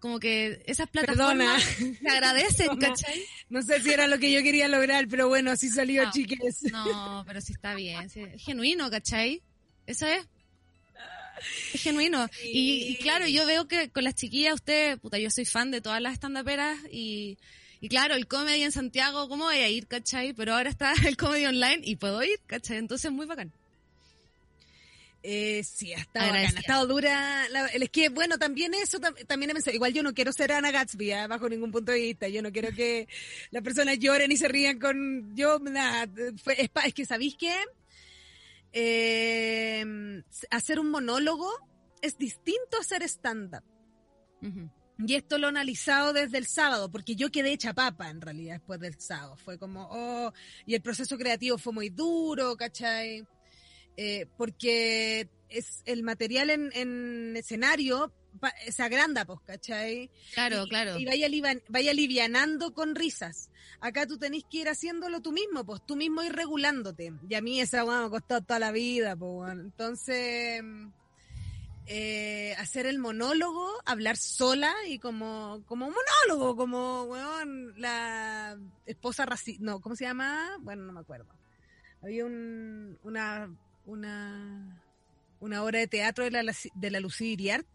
como 0.00 0.18
que 0.18 0.62
esas 0.66 0.88
plataformas 0.88 1.62
me 2.00 2.10
agradecen, 2.10 2.66
Perdona. 2.68 2.88
¿cachai? 2.88 3.22
No 3.48 3.62
sé 3.62 3.80
si 3.80 3.90
era 3.90 4.06
lo 4.08 4.18
que 4.18 4.32
yo 4.32 4.42
quería 4.42 4.66
lograr, 4.68 5.06
pero 5.08 5.28
bueno, 5.28 5.50
así 5.52 5.68
salió, 5.68 6.04
No. 6.04 6.10
chiques. 6.10 6.62
No, 6.72 7.22
pero 7.26 7.40
sí 7.40 7.52
está 7.52 7.74
bien. 7.74 8.08
sí, 8.10 8.20
es 8.20 8.42
genuino, 8.42 8.90
¿cachai? 8.90 9.42
Eso 9.86 10.06
es. 10.06 10.26
Es 11.72 11.82
genuino. 11.82 12.28
Y, 12.44 12.82
y 12.88 12.96
claro, 12.96 13.26
yo 13.26 13.46
veo 13.46 13.66
que 13.66 13.90
con 13.90 14.04
las 14.04 14.14
chiquillas, 14.14 14.54
usted, 14.54 14.98
puta, 14.98 15.18
yo 15.18 15.30
soy 15.30 15.44
fan 15.46 15.70
de 15.70 15.80
todas 15.80 16.00
las 16.02 16.12
estandaperas 16.14 16.78
y, 16.92 17.38
y 17.80 17.88
claro, 17.88 18.14
el 18.14 18.26
comedy 18.26 18.62
en 18.62 18.72
Santiago, 18.72 19.28
¿cómo 19.28 19.44
voy 19.44 19.56
a 19.56 19.68
ir, 19.68 19.86
cachai? 19.86 20.32
Pero 20.34 20.54
ahora 20.54 20.68
está 20.68 20.92
el 21.06 21.16
comedy 21.16 21.46
online 21.46 21.80
y 21.82 21.96
puedo 21.96 22.22
ir, 22.22 22.38
cachai? 22.46 22.76
Entonces, 22.76 23.10
muy 23.10 23.26
bacán. 23.26 23.52
Eh, 25.22 25.62
sí, 25.64 25.92
ha 25.92 25.98
estado, 25.98 26.32
ha 26.32 26.42
estado 26.44 26.86
dura. 26.86 27.46
La, 27.50 27.66
es 27.66 27.90
que, 27.90 28.08
bueno, 28.08 28.38
también 28.38 28.72
eso, 28.74 28.98
tam- 28.98 29.26
también 29.26 29.50
he 29.50 29.52
pensado, 29.52 29.74
igual 29.74 29.92
yo 29.92 30.02
no 30.02 30.14
quiero 30.14 30.32
ser 30.32 30.50
Ana 30.52 30.70
Gatsby, 30.70 31.12
ah, 31.12 31.26
bajo 31.26 31.48
ningún 31.48 31.70
punto 31.70 31.92
de 31.92 32.00
vista. 32.00 32.26
Yo 32.28 32.40
no 32.40 32.50
quiero 32.50 32.74
que 32.74 33.06
las 33.50 33.62
personas 33.62 33.98
lloren 33.98 34.32
y 34.32 34.36
se 34.38 34.48
rían 34.48 34.78
con 34.78 35.36
yo, 35.36 35.58
nada. 35.58 36.08
es, 36.56 36.70
es 36.84 36.94
que, 36.94 37.04
¿sabéis 37.04 37.36
qué? 37.36 37.54
Eh, 38.72 39.84
hacer 40.50 40.78
un 40.80 40.90
monólogo 40.90 41.50
es 42.00 42.16
distinto 42.16 42.76
a 42.78 42.80
hacer 42.80 43.02
stand-up. 43.02 43.64
Y 45.06 45.14
esto 45.14 45.38
lo 45.38 45.46
he 45.46 45.50
analizado 45.50 46.12
desde 46.12 46.38
el 46.38 46.46
sábado, 46.46 46.90
porque 46.90 47.14
yo 47.16 47.30
quedé 47.30 47.52
hecha 47.52 47.74
papa 47.74 48.10
en 48.10 48.20
realidad 48.20 48.54
después 48.54 48.80
del 48.80 48.98
sábado. 49.00 49.36
Fue 49.36 49.58
como, 49.58 49.88
oh, 49.90 50.32
y 50.66 50.74
el 50.74 50.82
proceso 50.82 51.16
creativo 51.18 51.58
fue 51.58 51.72
muy 51.72 51.88
duro, 51.90 52.56
¿cachai? 52.56 53.26
Eh, 53.96 54.26
porque 54.36 55.28
es 55.48 55.82
el 55.84 56.02
material 56.02 56.50
en, 56.50 56.70
en 56.74 57.36
escenario 57.36 58.12
pa- 58.38 58.54
se 58.70 58.82
agranda, 58.82 59.24
pues, 59.24 59.40
¿cachai? 59.44 60.10
Claro, 60.32 60.64
y, 60.64 60.68
claro. 60.68 60.98
Y 60.98 61.04
vaya, 61.04 61.26
alivian- 61.26 61.62
vaya 61.68 61.90
alivianando 61.90 62.72
con 62.72 62.94
risas. 62.94 63.50
Acá 63.80 64.06
tú 64.06 64.16
tenés 64.18 64.44
que 64.50 64.58
ir 64.58 64.68
haciéndolo 64.68 65.20
tú 65.20 65.32
mismo, 65.32 65.64
pues 65.66 65.80
tú 65.86 65.96
mismo 65.96 66.22
ir 66.22 66.32
regulándote. 66.32 67.12
Y 67.28 67.34
a 67.34 67.40
mí 67.42 67.60
esa 67.60 67.84
weá 67.84 68.00
me 68.00 68.06
ha 68.06 68.10
costado 68.10 68.42
toda 68.42 68.58
la 68.60 68.72
vida, 68.72 69.16
pues. 69.16 69.30
weón. 69.32 69.60
Entonces, 69.60 70.62
eh, 71.86 72.54
hacer 72.58 72.86
el 72.86 72.98
monólogo, 72.98 73.68
hablar 73.84 74.16
sola 74.16 74.72
y 74.86 74.98
como, 74.98 75.62
como 75.66 75.86
un 75.88 75.94
monólogo, 75.94 76.56
como, 76.56 77.02
weón, 77.04 77.74
la 77.80 78.56
esposa 78.86 79.26
racista, 79.26 79.64
no, 79.64 79.80
¿cómo 79.80 79.96
se 79.96 80.04
llama? 80.04 80.56
Bueno, 80.60 80.84
no 80.84 80.92
me 80.92 81.00
acuerdo. 81.00 81.26
Había 82.02 82.24
un, 82.26 82.96
una, 83.02 83.52
una, 83.90 84.82
una 85.40 85.62
obra 85.62 85.80
de 85.80 85.86
teatro 85.86 86.24
de 86.24 86.30
la, 86.30 86.54
de 86.74 86.90
la 86.90 87.00
Lucía 87.00 87.28
Iriart, 87.28 87.66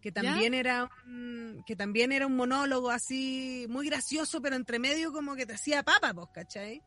que 0.00 0.12
también 0.12 0.52
era 0.52 0.90
un, 1.06 1.62
que 1.66 1.76
también 1.76 2.12
era 2.12 2.26
un 2.26 2.36
monólogo 2.36 2.90
así 2.90 3.66
muy 3.70 3.86
gracioso, 3.86 4.42
pero 4.42 4.56
entre 4.56 4.78
medio 4.78 5.12
como 5.12 5.34
que 5.34 5.46
te 5.46 5.54
hacía 5.54 5.82
papa, 5.82 6.12
pues, 6.12 6.28
¿cachai? 6.34 6.82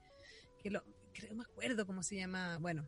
Que 0.62 0.70
lo, 0.70 0.84
creo, 1.14 1.34
me 1.34 1.44
acuerdo 1.44 1.86
cómo 1.88 2.04
se 2.04 2.18
llama, 2.18 2.58
bueno. 2.60 2.88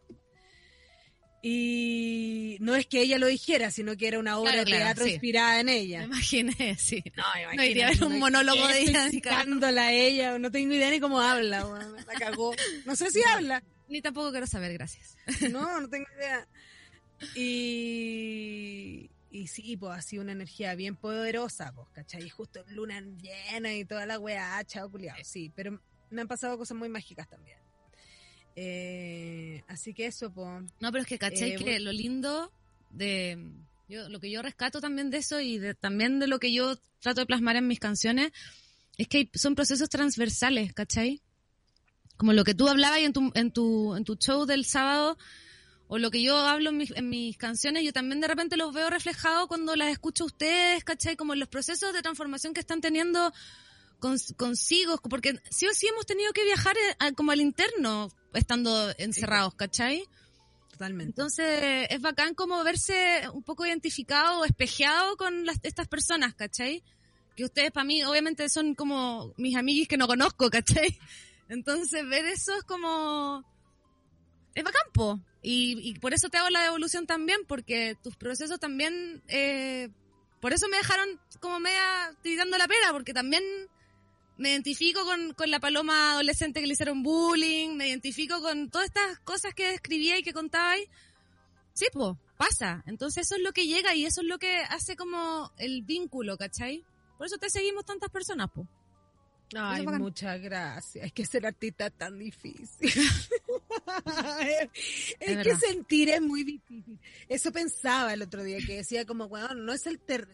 Y 1.42 2.58
no 2.60 2.76
es 2.76 2.86
que 2.86 3.02
ella 3.02 3.18
lo 3.18 3.28
dijera, 3.28 3.72
sino 3.72 3.96
que 3.96 4.10
era 4.10 4.20
una 4.20 4.38
obra 4.38 4.58
de 4.58 4.66
teatro 4.66 5.08
inspirada 5.08 5.62
en 5.62 5.70
ella. 5.70 6.00
Me 6.00 6.06
imaginé, 6.06 6.76
sí. 6.78 7.02
No, 7.16 7.24
no 7.56 7.64
iría 7.64 7.88
a 7.88 7.92
ver 7.92 8.04
un 8.04 8.20
monólogo 8.20 8.68
de 8.68 8.82
ella. 8.82 9.06
a 9.06 9.92
ella, 9.94 10.38
no 10.38 10.52
tengo 10.52 10.74
idea 10.74 10.92
ni 10.92 11.00
cómo 11.00 11.22
habla, 11.22 11.66
la 12.06 12.20
cagó. 12.20 12.54
No 12.86 12.96
sé 12.96 13.10
si 13.10 13.24
habla. 13.24 13.64
Ni 13.90 14.02
tampoco 14.02 14.32
quiero 14.32 14.48
saber, 14.48 14.74
gracias. 14.74 15.18
No, 15.52 15.82
no 15.82 15.90
tengo 15.90 16.06
idea. 16.16 16.48
Y, 17.36 19.10
y 19.32 19.48
sí, 19.48 19.76
pues 19.78 19.98
así 19.98 20.18
una 20.20 20.32
energía 20.32 20.76
bien 20.76 20.96
poderosa, 20.96 21.74
pues, 21.74 21.88
¿cachai? 21.92 22.24
Y 22.24 22.30
justo 22.30 22.64
luna 22.70 23.02
llena 23.02 23.74
y 23.74 23.84
toda 23.84 24.06
la 24.06 24.20
weá, 24.20 24.64
chao, 24.66 24.90
culiado. 24.90 25.20
Sí, 25.24 25.52
pero 25.56 25.82
me 26.12 26.22
han 26.22 26.28
pasado 26.28 26.58
cosas 26.58 26.78
muy 26.78 26.90
mágicas 26.90 27.28
también. 27.28 27.58
Eh, 28.56 29.64
así 29.68 29.94
que 29.94 30.06
eso, 30.06 30.32
pues. 30.32 30.72
No, 30.80 30.92
pero 30.92 31.02
es 31.02 31.08
que, 31.08 31.18
¿cachai? 31.18 31.54
Eh, 31.54 31.56
que 31.56 31.80
lo 31.80 31.92
lindo 31.92 32.52
de. 32.90 33.38
Yo, 33.88 34.08
lo 34.08 34.20
que 34.20 34.30
yo 34.30 34.42
rescato 34.42 34.82
también 34.82 35.10
de 35.10 35.18
eso 35.18 35.40
y 35.40 35.58
de, 35.58 35.74
también 35.74 36.20
de 36.20 36.28
lo 36.28 36.40
que 36.40 36.54
yo 36.54 36.76
trato 37.00 37.22
de 37.22 37.26
plasmar 37.26 37.56
en 37.56 37.68
mis 37.68 37.80
canciones 37.80 38.32
es 38.98 39.08
que 39.08 39.30
son 39.34 39.56
procesos 39.56 39.90
transversales, 39.90 40.74
¿cachai? 40.74 41.22
Como 42.20 42.34
lo 42.34 42.44
que 42.44 42.54
tú 42.54 42.68
hablabas 42.68 43.00
en 43.00 43.14
tu, 43.14 43.32
en 43.34 43.50
tu, 43.50 43.96
en 43.96 44.04
tu 44.04 44.16
show 44.16 44.46
del 44.46 44.66
sábado, 44.66 45.18
o 45.88 45.98
lo 45.98 46.12
que 46.12 46.22
yo 46.22 46.36
hablo 46.38 46.70
en 46.70 47.10
mis, 47.10 47.38
canciones, 47.38 47.86
yo 47.86 47.94
también 47.94 48.20
de 48.20 48.28
repente 48.28 48.58
los 48.58 48.74
veo 48.74 48.90
reflejados 48.90 49.48
cuando 49.48 49.78
las 49.78 49.88
escucho 49.88 50.26
a 50.26 50.28
ustedes, 50.28 50.84
¿cachai? 50.84 51.16
Como 51.16 51.34
los 51.34 51.48
procesos 51.48 51.94
de 51.94 52.02
transformación 52.02 52.54
que 52.54 52.60
están 52.60 52.82
teniendo 52.82 53.32
consigo, 54.36 54.98
porque 55.10 55.40
sí 55.50 55.66
o 55.66 55.74
sí 55.74 55.88
hemos 55.88 56.06
tenido 56.06 56.34
que 56.34 56.44
viajar 56.44 56.76
eh, 56.78 57.14
como 57.16 57.32
al 57.32 57.40
interno 57.40 58.12
estando 58.34 58.94
encerrados, 58.98 59.56
¿cachai? 59.56 60.04
Totalmente. 60.72 61.12
Entonces 61.12 61.88
es 61.90 62.02
bacán 62.02 62.34
como 62.34 62.62
verse 62.66 63.30
un 63.34 63.44
poco 63.44 63.66
identificado 63.66 64.42
o 64.42 64.46
espejeado 64.46 65.16
con 65.16 65.46
las, 65.46 65.58
estas 65.64 65.88
personas, 65.88 66.36
¿cachai? 66.36 66.84
Que 67.38 67.46
ustedes 67.46 67.72
para 67.72 67.86
mí 67.86 68.04
obviamente 68.04 68.50
son 68.50 68.76
como 68.76 69.34
mis 69.38 69.56
amiguis 69.56 69.88
que 69.88 69.96
no 69.96 70.06
conozco, 70.06 70.50
¿cachai? 70.50 71.00
Entonces 71.50 72.08
ver 72.08 72.26
eso 72.26 72.56
es 72.56 72.64
como... 72.64 73.44
Es 74.56 74.64
bacán, 74.64 74.92
po. 74.94 75.20
Y, 75.42 75.98
por 76.00 76.14
eso 76.14 76.30
te 76.30 76.38
hago 76.38 76.50
la 76.50 76.64
devolución 76.64 77.06
también, 77.08 77.40
porque 77.48 77.96
tus 78.04 78.16
procesos 78.16 78.60
también, 78.60 79.24
eh, 79.28 79.90
por 80.42 80.54
eso 80.54 80.68
me 80.68 80.78
dejaron 80.78 81.20
como 81.40 81.60
media 81.60 82.14
tirando 82.22 82.58
la 82.58 82.68
pera, 82.68 82.92
porque 82.92 83.14
también 83.14 83.44
me 84.38 84.52
identifico 84.52 85.06
con, 85.06 85.34
con 85.34 85.50
la 85.50 85.60
paloma 85.60 86.14
adolescente 86.14 86.60
que 86.60 86.68
le 86.68 86.74
hicieron 86.74 87.04
bullying, 87.04 87.76
me 87.76 87.88
identifico 87.88 88.42
con 88.42 88.70
todas 88.70 88.88
estas 88.88 89.20
cosas 89.20 89.54
que 89.54 89.70
describía 89.70 90.18
y 90.18 90.24
que 90.24 90.34
contabais. 90.34 90.88
Sí, 91.74 91.88
pues, 91.94 92.18
pasa. 92.38 92.84
Entonces 92.86 93.26
eso 93.26 93.36
es 93.36 93.42
lo 93.42 93.54
que 93.54 93.68
llega 93.68 93.96
y 93.96 94.06
eso 94.06 94.22
es 94.22 94.28
lo 94.28 94.40
que 94.40 94.60
hace 94.70 94.96
como 94.96 95.52
el 95.58 95.84
vínculo, 95.84 96.38
¿cachai? 96.38 96.84
Por 97.18 97.28
eso 97.28 97.38
te 97.38 97.50
seguimos 97.50 97.86
tantas 97.86 98.10
personas, 98.10 98.50
pues. 98.54 98.68
Ay, 99.56 99.86
muchas 99.86 100.42
gracias. 100.42 101.06
Es 101.06 101.14
que 101.14 101.26
ser 101.26 101.46
artista 101.46 101.88
es 101.88 101.94
tan 101.94 102.20
difícil. 102.20 102.68
es, 105.20 105.38
que 105.44 105.56
sentir 105.56 106.10
es 106.10 106.22
muy 106.22 106.44
difícil. 106.44 107.00
Eso 107.28 107.52
pensaba 107.52 108.14
el 108.14 108.22
otro 108.22 108.44
día, 108.44 108.60
que 108.66 108.78
decía 108.78 109.06
como, 109.06 109.28
bueno, 109.28 109.54
no 109.56 109.74
es 109.74 109.86
el 109.86 110.00
ter... 110.00 110.28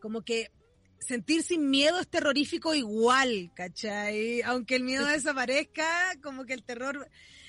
Como 0.00 0.22
que 0.22 0.50
sentir 0.98 1.42
sin 1.42 1.70
miedo 1.70 2.00
es 2.00 2.08
terrorífico 2.08 2.74
igual, 2.74 3.50
¿cachai? 3.54 4.42
Aunque 4.42 4.76
el 4.76 4.84
miedo 4.84 5.06
desaparezca, 5.06 5.86
como 6.22 6.44
que 6.44 6.54
el 6.54 6.62
terror 6.62 7.08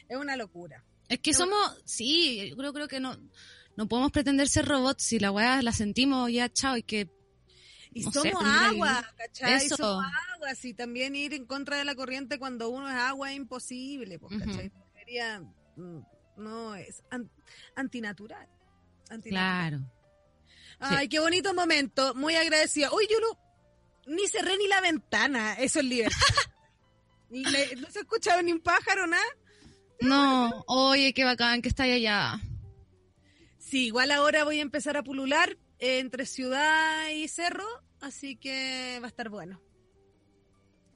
es 0.10 0.17
una 0.17 0.36
locura. 0.36 0.84
Es 1.10 1.19
que 1.19 1.34
somos, 1.34 1.82
sí, 1.86 2.49
yo 2.49 2.58
creo, 2.58 2.73
creo 2.73 2.88
que 2.88 2.99
no, 2.99 3.17
no 3.76 3.88
podemos 3.88 4.12
pretender 4.12 4.47
ser 4.47 4.65
robots 4.65 5.04
si 5.04 5.19
la 5.19 5.32
weá 5.32 5.62
la 5.62 5.71
sentimos 5.71 6.32
ya, 6.32 6.52
chao, 6.52 6.78
y 6.78 6.84
que 6.84 7.10
y 7.94 8.04
somos 8.04 8.44
agua, 8.44 9.14
¿cachai? 9.18 9.70
Somos 9.70 10.06
agua, 10.34 10.50
y 10.62 10.74
también 10.74 11.16
ir 11.16 11.34
en 11.34 11.46
contra 11.46 11.78
de 11.78 11.86
la 11.86 11.96
corriente 11.96 12.40
cuando 12.40 12.70
uno 12.70 12.90
es 12.90 12.96
agua 12.96 13.32
es 13.32 13.38
imposible, 13.38 14.20
pues, 14.20 14.40
¿cachai? 14.40 14.72
Mm, 15.76 16.00
no, 16.38 16.76
es 16.76 17.04
antinatural, 17.76 18.48
Claro. 19.24 19.80
Ay, 20.80 21.08
qué 21.08 21.20
bonito 21.20 21.54
momento, 21.54 22.14
muy 22.16 22.36
agradecida. 22.36 22.92
Uy, 22.92 23.08
yo 23.10 23.20
no, 23.20 23.40
ni 24.08 24.28
cerré 24.28 24.58
ni 24.58 24.68
la 24.68 24.82
ventana, 24.82 25.54
eso 25.54 25.80
es 25.80 25.86
libertad. 25.86 26.18
¿No 27.30 27.90
se 27.90 28.00
ha 28.00 28.02
escuchado 28.02 28.42
ni 28.42 28.52
un 28.52 28.60
pájaro, 28.60 29.08
nada? 29.08 29.24
No, 30.02 30.64
oye, 30.68 31.14
qué 31.14 31.24
bacán 31.24 31.62
que 31.62 31.70
está 31.70 31.84
allá. 31.84 32.40
Sí, 33.58 33.86
igual 33.88 34.12
ahora 34.12 34.44
voy 34.44 34.60
a 34.60 34.62
empezar 34.62 34.98
a 34.98 35.04
pulular, 35.04 35.58
entre 35.80 36.26
ciudad 36.26 37.10
y 37.10 37.28
cerro, 37.28 37.66
así 38.00 38.36
que 38.36 39.00
va 39.02 39.08
a 39.08 39.10
estar 39.10 39.30
bueno. 39.30 39.62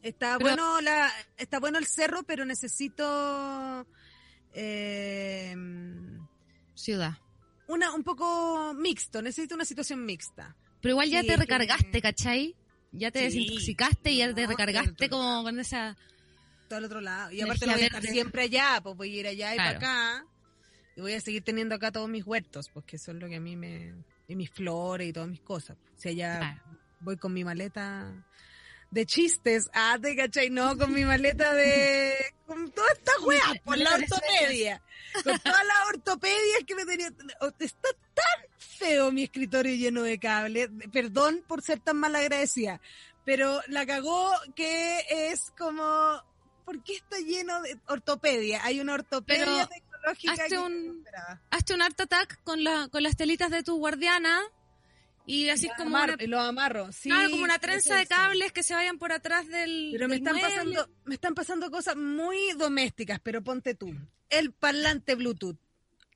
Está 0.02 0.38
bueno 0.38 0.80
la, 0.82 1.12
está 1.38 1.60
bueno 1.60 1.78
el 1.78 1.86
cerro, 1.86 2.24
pero 2.24 2.46
necesito 2.46 3.86
eh, 4.54 5.56
ciudad. 6.76 7.18
Una, 7.68 7.94
un 7.94 8.04
poco 8.04 8.74
mixto, 8.74 9.22
necesito 9.22 9.56
una 9.56 9.66
situación 9.66 10.06
mixta. 10.06 10.56
Pero 10.82 10.94
igual 10.94 11.10
ya 11.10 11.24
te 11.24 11.36
recargaste, 11.36 12.02
¿cachai? 12.02 12.56
Ya 12.92 13.12
te 13.12 13.20
desintoxicaste 13.20 14.12
y 14.12 14.18
ya 14.18 14.34
te 14.34 14.48
recargaste 14.48 15.10
como 15.10 15.44
con 15.44 15.60
esa... 15.60 15.98
Todo 16.70 16.80
el 16.80 16.86
otro 16.86 17.02
lado. 17.02 17.32
Y 17.32 17.42
aparte 17.42 17.66
lo 17.66 17.74
voy 17.74 17.84
a 17.84 17.86
estar 17.88 18.04
siempre 18.04 18.44
allá, 18.44 18.80
pues 18.82 18.96
voy 18.96 19.16
a 19.16 19.20
ir 19.20 19.28
allá 19.28 19.54
y 19.54 19.58
para 19.58 19.70
acá. 19.72 20.26
Y 20.96 21.02
voy 21.02 21.14
a 21.14 21.22
seguir 21.22 21.44
teniendo 21.44 21.76
acá 21.76 21.92
todos 21.92 22.10
mis 22.10 22.26
huertos, 22.26 22.70
porque 22.70 22.96
eso 22.96 23.12
es 23.12 23.18
lo 23.18 23.28
que 23.28 23.36
a 23.36 23.40
mí 23.40 23.56
me, 23.56 23.94
y 24.28 24.36
mis 24.36 24.50
flores 24.50 25.08
y 25.08 25.14
todas 25.14 25.30
mis 25.30 25.42
cosas. 25.42 25.78
Si 25.96 26.10
allá 26.10 26.64
voy 27.00 27.18
con 27.18 27.34
mi 27.34 27.44
maleta 27.44 28.14
de 28.92 29.06
chistes, 29.06 29.70
ah, 29.74 29.98
te 30.02 30.16
cachai, 30.16 30.50
no, 30.50 30.78
con 30.78 30.94
mi 30.94 31.04
maleta 31.04 31.54
de, 31.54 32.14
con 32.46 32.72
toda 32.72 32.88
esta 32.94 33.12
weá, 33.26 33.54
por 33.64 33.78
la 33.78 33.96
ortopedia, 33.96 34.82
con 35.24 35.40
toda 35.40 35.64
la 35.64 35.88
ortopedia 35.90 36.58
que 36.66 36.76
me 36.76 36.86
tenía, 36.86 37.08
está 37.60 37.90
tan 38.14 38.50
feo 38.58 39.12
mi 39.12 39.24
escritorio 39.24 39.76
lleno 39.76 40.04
de 40.04 40.20
cables, 40.20 40.70
perdón 40.92 41.44
por 41.48 41.62
ser 41.62 41.80
tan 41.80 41.98
mal 41.98 42.16
agradecida, 42.16 42.80
pero 43.26 43.62
la 43.68 43.86
cagó 43.86 44.32
que 44.56 45.04
es 45.10 45.52
como, 45.58 46.24
¿por 46.64 46.82
qué 46.84 46.96
está 46.96 47.18
lleno 47.20 47.62
de 47.62 47.78
ortopedia? 47.88 48.64
Hay 48.64 48.80
una 48.80 48.94
ortopedia 48.94 49.68
hazte 50.08 50.58
un, 50.58 51.06
hazte 51.52 51.74
un 51.74 51.82
art 51.82 52.00
attack 52.00 52.44
con, 52.44 52.64
la, 52.64 52.88
con 52.90 53.04
las 53.04 53.16
telitas 53.16 53.52
de 53.52 53.64
tu 53.64 53.78
guardiana 53.78 54.42
y 55.28 55.50
así 55.50 55.70
como 55.76 55.98
lo 56.26 56.40
amarro, 56.40 56.92
sí. 56.94 57.10
como 57.10 57.44
una 57.44 57.60
trenza 57.60 57.98
de 57.98 58.08
cables 58.08 58.54
que 58.54 58.64
se 58.64 58.74
vayan 58.74 58.98
por 58.98 59.12
atrás 59.12 59.46
del 59.48 59.90
Pero 59.92 60.08
me 60.08 60.16
están 60.16 60.40
pasando 60.40 60.90
me 61.04 61.16
están 61.16 61.36
pasando 61.36 61.70
cosas 61.70 61.98
muy 61.98 62.54
domésticas, 62.58 63.20
pero 63.20 63.44
ponte 63.44 63.76
tú. 63.76 63.94
El 64.30 64.54
parlante 64.54 65.16
Bluetooth. 65.16 65.58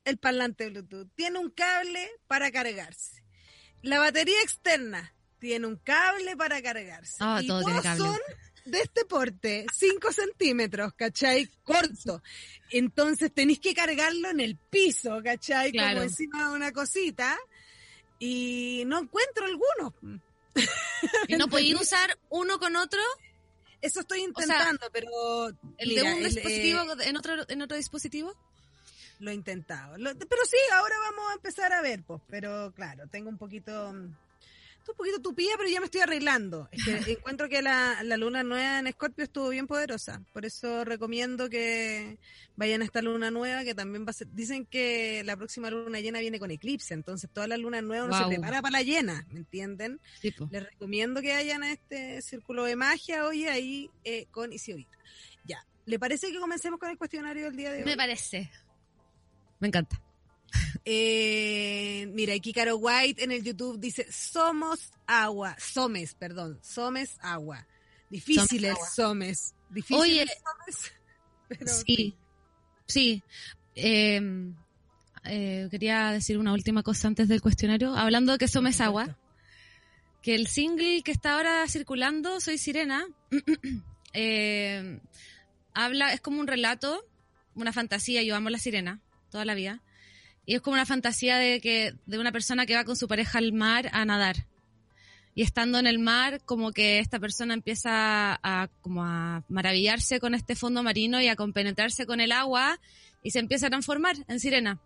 El 0.04 0.16
parlante 0.16 0.70
Bluetooth 0.70 1.08
tiene 1.14 1.38
un 1.38 1.50
cable 1.50 2.10
para 2.26 2.50
cargarse. 2.50 3.22
La 3.82 3.98
batería 3.98 4.40
externa 4.42 5.14
tiene 5.38 5.66
un 5.66 5.76
cable 5.76 6.34
para 6.34 6.62
cargarse. 6.62 7.16
Ah, 7.20 7.40
y 7.42 7.46
todo 7.46 7.64
tiene 7.64 7.82
cable. 7.82 7.98
son 7.98 8.18
de 8.64 8.80
este 8.80 9.04
porte, 9.04 9.66
5 9.72 10.12
centímetros, 10.12 10.92
¿cachai? 10.94 11.48
Corto. 11.64 12.22
Entonces 12.70 13.32
tenéis 13.32 13.60
que 13.60 13.74
cargarlo 13.74 14.30
en 14.30 14.40
el 14.40 14.56
piso, 14.56 15.20
¿cachai? 15.22 15.72
Como 15.72 16.02
encima 16.02 16.48
de 16.48 16.54
una 16.54 16.72
cosita. 16.72 17.36
Y 18.18 18.84
no 18.86 19.00
encuentro 19.00 19.46
alguno. 19.46 19.94
¿Y 21.28 21.36
no 21.36 21.48
podéis 21.48 21.80
usar 21.80 22.18
uno 22.30 22.58
con 22.58 22.76
otro? 22.76 23.00
Eso 23.80 24.00
estoy 24.00 24.20
intentando, 24.20 24.88
pero... 24.92 25.10
¿El 25.76 25.94
de 25.94 26.02
un 26.02 26.22
dispositivo 26.22 26.80
eh, 26.82 27.08
en, 27.08 27.16
otro, 27.16 27.34
en 27.48 27.62
otro 27.62 27.76
dispositivo? 27.76 28.32
Lo 29.18 29.30
he 29.30 29.34
intentado. 29.34 29.96
pero 29.96 30.44
sí, 30.44 30.56
ahora 30.72 30.94
vamos 30.98 31.30
a 31.30 31.34
empezar 31.34 31.72
a 31.72 31.82
ver, 31.82 32.02
pues. 32.04 32.20
Pero 32.28 32.72
claro, 32.74 33.08
tengo 33.08 33.28
un 33.28 33.38
poquito 33.38 33.92
estoy 34.82 34.92
un 34.92 34.96
poquito 34.96 35.20
tupida, 35.20 35.52
pero 35.56 35.68
ya 35.68 35.80
me 35.80 35.86
estoy 35.86 36.00
arreglando. 36.00 36.68
Es 36.72 36.84
que 36.84 36.92
encuentro 37.12 37.48
que 37.48 37.62
la, 37.62 38.02
la 38.02 38.16
luna 38.16 38.42
nueva 38.42 38.80
en 38.80 38.86
Escorpio 38.88 39.24
estuvo 39.24 39.48
bien 39.48 39.66
poderosa. 39.66 40.22
Por 40.32 40.44
eso 40.44 40.84
recomiendo 40.84 41.48
que 41.48 42.18
vayan 42.56 42.82
a 42.82 42.84
esta 42.84 43.00
luna 43.00 43.30
nueva, 43.30 43.64
que 43.64 43.74
también 43.74 44.04
va 44.04 44.10
a 44.10 44.12
ser, 44.12 44.28
dicen 44.32 44.66
que 44.66 45.22
la 45.24 45.36
próxima 45.36 45.70
luna 45.70 46.00
llena 46.00 46.20
viene 46.20 46.38
con 46.38 46.50
eclipse, 46.50 46.94
entonces 46.94 47.30
toda 47.32 47.46
la 47.46 47.56
luna 47.56 47.80
nueva 47.80 48.04
uno 48.04 48.18
se 48.18 48.26
prepara 48.26 48.60
para 48.60 48.72
la 48.72 48.82
llena, 48.82 49.26
¿me 49.30 49.38
entienden? 49.38 50.00
Les 50.22 50.64
recomiendo 50.64 51.22
que 51.22 51.32
vayan 51.32 51.62
a 51.62 51.72
este 51.72 52.20
círculo 52.20 52.64
de 52.64 52.76
magia 52.76 53.26
hoy 53.26 53.44
ahí 53.44 53.90
eh, 54.04 54.26
con 54.30 54.52
Isiodita. 54.52 54.98
Ya, 55.44 55.64
¿le 55.86 55.98
parece 55.98 56.30
que 56.30 56.38
comencemos 56.38 56.78
con 56.78 56.90
el 56.90 56.98
cuestionario 56.98 57.44
del 57.44 57.56
día 57.56 57.72
de 57.72 57.78
hoy? 57.78 57.84
Me 57.84 57.96
parece. 57.96 58.50
Me 59.60 59.68
encanta. 59.68 60.00
Eh, 60.84 62.08
mira, 62.12 62.34
aquí 62.34 62.52
Caro 62.52 62.76
White 62.76 63.22
en 63.22 63.30
el 63.30 63.44
YouTube 63.44 63.78
dice, 63.78 64.06
somos 64.10 64.90
agua, 65.06 65.56
somes, 65.58 66.14
perdón, 66.14 66.58
somes 66.62 67.16
agua. 67.20 67.66
Difíciles 68.10 68.76
somes. 68.94 69.54
Difíciles 69.70 70.02
Oye, 70.02 70.26
somes. 70.26 70.92
Pero 71.48 71.66
Sí, 71.66 72.14
sí. 72.86 73.22
Eh, 73.74 74.52
eh, 75.24 75.68
quería 75.70 76.10
decir 76.10 76.38
una 76.38 76.52
última 76.52 76.82
cosa 76.82 77.08
antes 77.08 77.28
del 77.28 77.40
cuestionario. 77.40 77.94
Hablando 77.94 78.32
de 78.32 78.38
que 78.38 78.48
Somes 78.48 78.80
Agua, 78.80 79.16
que 80.20 80.34
el 80.34 80.46
single 80.46 81.02
que 81.02 81.12
está 81.12 81.34
ahora 81.34 81.66
circulando, 81.68 82.40
Soy 82.40 82.58
Sirena, 82.58 83.06
eh, 84.12 85.00
habla, 85.74 86.12
es 86.12 86.20
como 86.20 86.40
un 86.40 86.46
relato, 86.46 87.06
una 87.54 87.72
fantasía, 87.72 88.22
yo 88.22 88.34
amo 88.34 88.50
la 88.50 88.58
sirena 88.58 89.00
toda 89.30 89.44
la 89.44 89.54
vida, 89.54 89.80
y 90.44 90.54
es 90.54 90.60
como 90.60 90.74
una 90.74 90.86
fantasía 90.86 91.36
de 91.36 91.60
que 91.60 91.94
de 92.06 92.18
una 92.18 92.32
persona 92.32 92.66
que 92.66 92.74
va 92.74 92.84
con 92.84 92.96
su 92.96 93.08
pareja 93.08 93.38
al 93.38 93.52
mar 93.52 93.88
a 93.92 94.04
nadar. 94.04 94.46
Y 95.34 95.42
estando 95.42 95.78
en 95.78 95.86
el 95.86 95.98
mar, 95.98 96.42
como 96.44 96.72
que 96.72 96.98
esta 96.98 97.18
persona 97.18 97.54
empieza 97.54 98.38
a, 98.42 98.68
como 98.82 99.04
a 99.04 99.44
maravillarse 99.48 100.20
con 100.20 100.34
este 100.34 100.54
fondo 100.54 100.82
marino 100.82 101.22
y 101.22 101.28
a 101.28 101.36
compenetrarse 101.36 102.04
con 102.04 102.20
el 102.20 102.32
agua 102.32 102.78
y 103.22 103.30
se 103.30 103.38
empieza 103.38 103.68
a 103.68 103.70
transformar 103.70 104.16
en 104.28 104.40
sirena. 104.40 104.80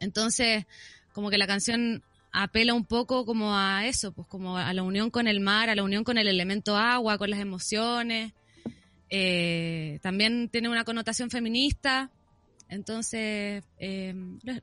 Entonces, 0.00 0.66
como 1.12 1.30
que 1.30 1.38
la 1.38 1.46
canción 1.46 2.02
apela 2.32 2.74
un 2.74 2.84
poco 2.84 3.24
como 3.24 3.56
a 3.56 3.86
eso, 3.86 4.12
pues 4.12 4.26
como 4.26 4.58
a 4.58 4.72
la 4.74 4.82
unión 4.82 5.10
con 5.10 5.28
el 5.28 5.40
mar, 5.40 5.70
a 5.70 5.74
la 5.74 5.84
unión 5.84 6.04
con 6.04 6.18
el 6.18 6.26
elemento 6.26 6.76
agua, 6.76 7.16
con 7.16 7.30
las 7.30 7.40
emociones. 7.40 8.32
Eh, 9.08 10.00
también 10.02 10.48
tiene 10.48 10.68
una 10.68 10.84
connotación 10.84 11.30
feminista. 11.30 12.10
Entonces, 12.68 13.62
eh, 13.78 14.14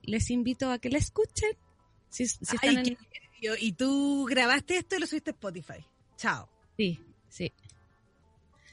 les- 0.04 0.30
invito 0.30 0.70
a 0.72 0.80
que 0.80 0.90
la 0.90 0.98
escuchen. 0.98 1.52
Si, 2.10 2.28
si 2.28 2.38
Ay, 2.62 2.70
están 2.70 2.78
en- 2.78 2.84
qué 2.84 2.98
nervio. 3.42 3.56
Y 3.60 3.72
tú 3.74 4.26
grabaste 4.30 4.78
esto 4.78 4.96
y 4.96 5.00
lo 5.00 5.08
subiste 5.08 5.32
a 5.32 5.34
Spotify. 5.34 5.86
Chao. 6.18 6.50
Sí, 6.78 7.00
sí. 7.30 7.52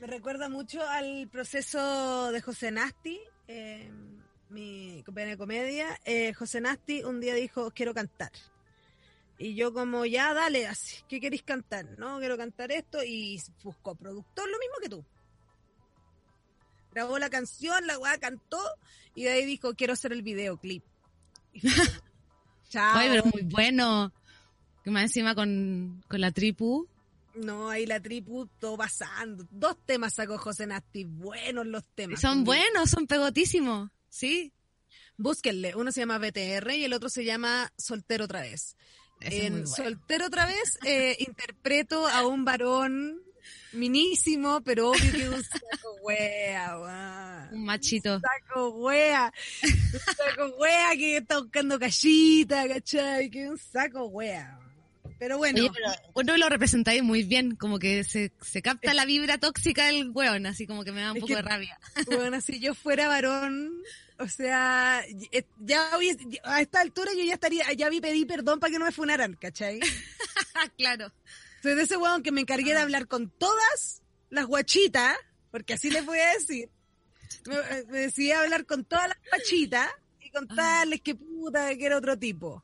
Me 0.00 0.06
recuerda 0.06 0.48
mucho 0.48 0.82
al 0.88 1.28
proceso 1.28 2.32
de 2.32 2.40
José 2.40 2.70
Nasti, 2.70 3.20
eh, 3.48 3.90
mi 4.48 5.02
compañera 5.04 5.32
de 5.32 5.36
comedia. 5.38 6.00
Eh, 6.04 6.32
José 6.34 6.60
Nasti 6.60 7.02
un 7.04 7.20
día 7.20 7.34
dijo, 7.34 7.70
quiero 7.72 7.92
cantar. 7.94 8.32
Y 9.38 9.54
yo 9.54 9.72
como, 9.72 10.04
ya, 10.06 10.34
dale, 10.34 10.66
así, 10.66 10.96
¿qué 11.08 11.18
queréis 11.20 11.42
cantar? 11.42 11.98
No, 11.98 12.18
quiero 12.18 12.36
cantar 12.36 12.70
esto. 12.72 13.02
Y 13.04 13.40
buscó 13.62 13.94
productor, 13.94 14.48
lo 14.50 14.58
mismo 14.58 14.74
que 14.82 14.88
tú. 14.88 15.04
Grabó 16.92 17.18
la 17.18 17.30
canción, 17.30 17.86
la 17.86 17.98
weá 17.98 18.18
cantó, 18.18 18.60
y 19.14 19.24
de 19.24 19.30
ahí 19.30 19.44
dijo, 19.46 19.74
quiero 19.74 19.92
hacer 19.92 20.12
el 20.12 20.22
videoclip. 20.22 20.84
Chao. 22.68 22.96
Ay, 22.96 23.08
pero 23.10 23.24
muy 23.24 23.42
bueno. 23.42 24.12
Que 24.84 24.90
más 24.90 25.02
encima 25.02 25.34
con, 25.34 26.02
con 26.08 26.20
la 26.20 26.30
tripu. 26.30 26.88
No, 27.34 27.68
ahí 27.68 27.86
la 27.86 28.00
tripu, 28.00 28.46
todo 28.58 28.76
pasando. 28.76 29.46
Dos 29.50 29.76
temas 29.86 30.14
sacó 30.14 30.38
José 30.38 30.66
Nasti, 30.66 31.04
buenos 31.04 31.66
los 31.66 31.84
temas. 31.94 32.20
Son 32.20 32.44
buenos, 32.44 32.90
son 32.90 33.06
pegotísimos. 33.06 33.90
Sí. 34.08 34.52
Búsquenle, 35.16 35.74
uno 35.74 35.92
se 35.92 36.00
llama 36.00 36.18
BTR 36.18 36.72
y 36.72 36.84
el 36.84 36.92
otro 36.92 37.08
se 37.08 37.24
llama 37.24 37.72
Soltero 37.76 38.24
otra 38.24 38.40
vez. 38.40 38.76
Ese 39.20 39.46
en 39.46 39.52
bueno. 39.52 39.66
Soltero 39.66 40.26
otra 40.26 40.46
vez 40.46 40.78
eh, 40.84 41.16
interpreto 41.26 42.08
a 42.08 42.26
un 42.26 42.44
varón 42.44 43.20
minísimo, 43.72 44.60
pero 44.62 44.90
obvio 44.90 45.12
que 45.12 45.22
es 45.22 45.28
un 45.28 45.42
saco 45.44 45.94
wea, 46.02 46.78
weón. 46.78 47.48
Un 47.54 47.64
machito. 47.64 48.16
Un 48.16 48.20
saco 48.22 48.68
wea. 48.70 49.32
Un 49.62 50.00
saco 50.00 50.46
wea 50.58 50.90
que 50.96 51.16
está 51.18 51.38
buscando 51.40 51.78
callita, 51.78 52.68
¿cachai? 52.68 53.30
Que 53.30 53.48
un 53.48 53.58
saco 53.58 54.04
wea. 54.06 54.56
Pero 55.18 55.36
bueno, 55.36 55.60
Oye, 55.60 55.70
pero 56.14 56.36
lo 56.38 56.48
representáis 56.48 57.02
muy 57.02 57.24
bien, 57.24 57.54
como 57.54 57.78
que 57.78 58.04
se, 58.04 58.32
se 58.40 58.62
capta 58.62 58.94
la 58.94 59.04
vibra 59.04 59.36
tóxica 59.36 59.84
del 59.86 60.10
weón, 60.10 60.46
así 60.46 60.66
como 60.66 60.82
que 60.82 60.92
me 60.92 61.02
da 61.02 61.12
un 61.12 61.16
poco 61.18 61.26
que- 61.26 61.36
de 61.36 61.42
rabia. 61.42 61.78
bueno, 62.06 62.40
si 62.40 62.58
yo 62.58 62.74
fuera 62.74 63.06
varón, 63.06 63.70
o 64.18 64.28
sea, 64.28 65.04
y- 65.06 65.28
ya 65.58 65.90
a 66.44 66.60
esta 66.62 66.80
altura 66.80 67.10
yo 67.14 67.22
ya 67.22 67.34
estaría, 67.34 67.70
ya 67.74 67.90
vi 67.90 68.00
pedí 68.00 68.24
perdón 68.24 68.60
para 68.60 68.70
que 68.72 68.78
no 68.78 68.86
me 68.86 68.92
funaran, 68.92 69.34
¿cachai? 69.34 69.80
claro. 70.78 71.12
Soy 71.62 71.74
de 71.74 71.82
ese 71.82 71.96
weón 71.96 72.22
que 72.22 72.32
me 72.32 72.40
encargué 72.40 72.72
de 72.72 72.80
hablar 72.80 73.06
con 73.06 73.30
todas 73.30 74.02
las 74.30 74.46
guachitas, 74.46 75.16
porque 75.50 75.74
así 75.74 75.90
les 75.90 76.04
voy 76.06 76.18
a 76.18 76.32
decir. 76.34 76.70
Me, 77.46 77.56
me 77.92 77.98
decidí 78.00 78.32
a 78.32 78.40
hablar 78.40 78.64
con 78.66 78.84
todas 78.84 79.08
las 79.08 79.18
guachitas 79.30 79.88
y 80.20 80.30
contarles 80.30 81.00
que 81.02 81.14
puta, 81.14 81.74
que 81.76 81.86
era 81.86 81.98
otro 81.98 82.18
tipo. 82.18 82.62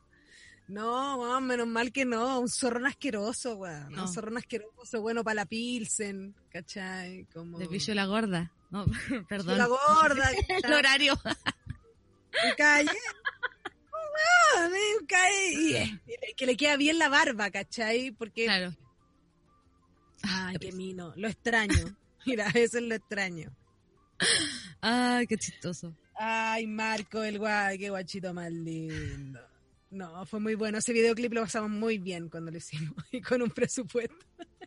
No, 0.67 1.17
weón, 1.17 1.45
menos 1.47 1.67
mal 1.67 1.93
que 1.93 2.03
no, 2.03 2.39
un 2.41 2.49
zorrón 2.49 2.85
asqueroso, 2.87 3.55
weón. 3.55 3.91
No. 3.93 4.03
Un 4.03 4.13
zorrón 4.13 4.37
asqueroso, 4.37 4.99
bueno 5.01 5.23
para 5.23 5.35
la 5.35 5.45
pilsen, 5.45 6.35
¿cachai? 6.49 7.25
Como... 7.33 7.57
De 7.57 7.67
pillo 7.67 7.93
la 7.93 8.05
gorda. 8.05 8.51
No, 8.69 8.85
perdón. 9.29 9.57
La 9.57 9.67
gorda, 9.67 10.29
El 10.63 10.73
horario. 10.73 11.13
un 11.23 12.51
calle. 12.57 12.89
Un 14.57 14.63
weón, 14.73 14.73
un 15.01 15.05
calle. 15.05 15.53
Y, 15.53 16.31
y 16.31 16.33
que 16.35 16.45
le 16.45 16.57
queda 16.57 16.75
bien 16.75 16.97
la 16.99 17.07
barba, 17.09 17.49
¿cachai? 17.51 18.11
Porque 18.11 18.45
Claro. 18.45 18.75
Ay, 20.23 20.57
qué 20.59 20.71
mino. 20.71 21.13
Lo 21.15 21.27
extraño. 21.27 21.97
Mira, 22.25 22.47
eso 22.53 22.77
es 22.77 22.83
lo 22.83 22.95
extraño. 22.95 23.51
Ay, 24.81 25.27
qué 25.27 25.37
chistoso. 25.37 25.95
Ay, 26.15 26.65
Marco, 26.67 27.23
el 27.23 27.37
guay, 27.39 27.77
qué 27.77 27.89
guachito 27.89 28.33
más 28.33 28.51
lindo. 28.51 29.39
No, 29.89 30.25
fue 30.25 30.39
muy 30.39 30.55
bueno. 30.55 30.79
Ese 30.79 30.91
videoclip 30.91 31.31
lo 31.33 31.41
pasamos 31.43 31.69
muy 31.69 31.97
bien 31.97 32.27
cuando 32.29 32.51
lo 32.51 32.57
hicimos 32.57 32.95
y 33.11 33.21
con 33.21 33.41
un 33.41 33.51
presupuesto. 33.51 34.15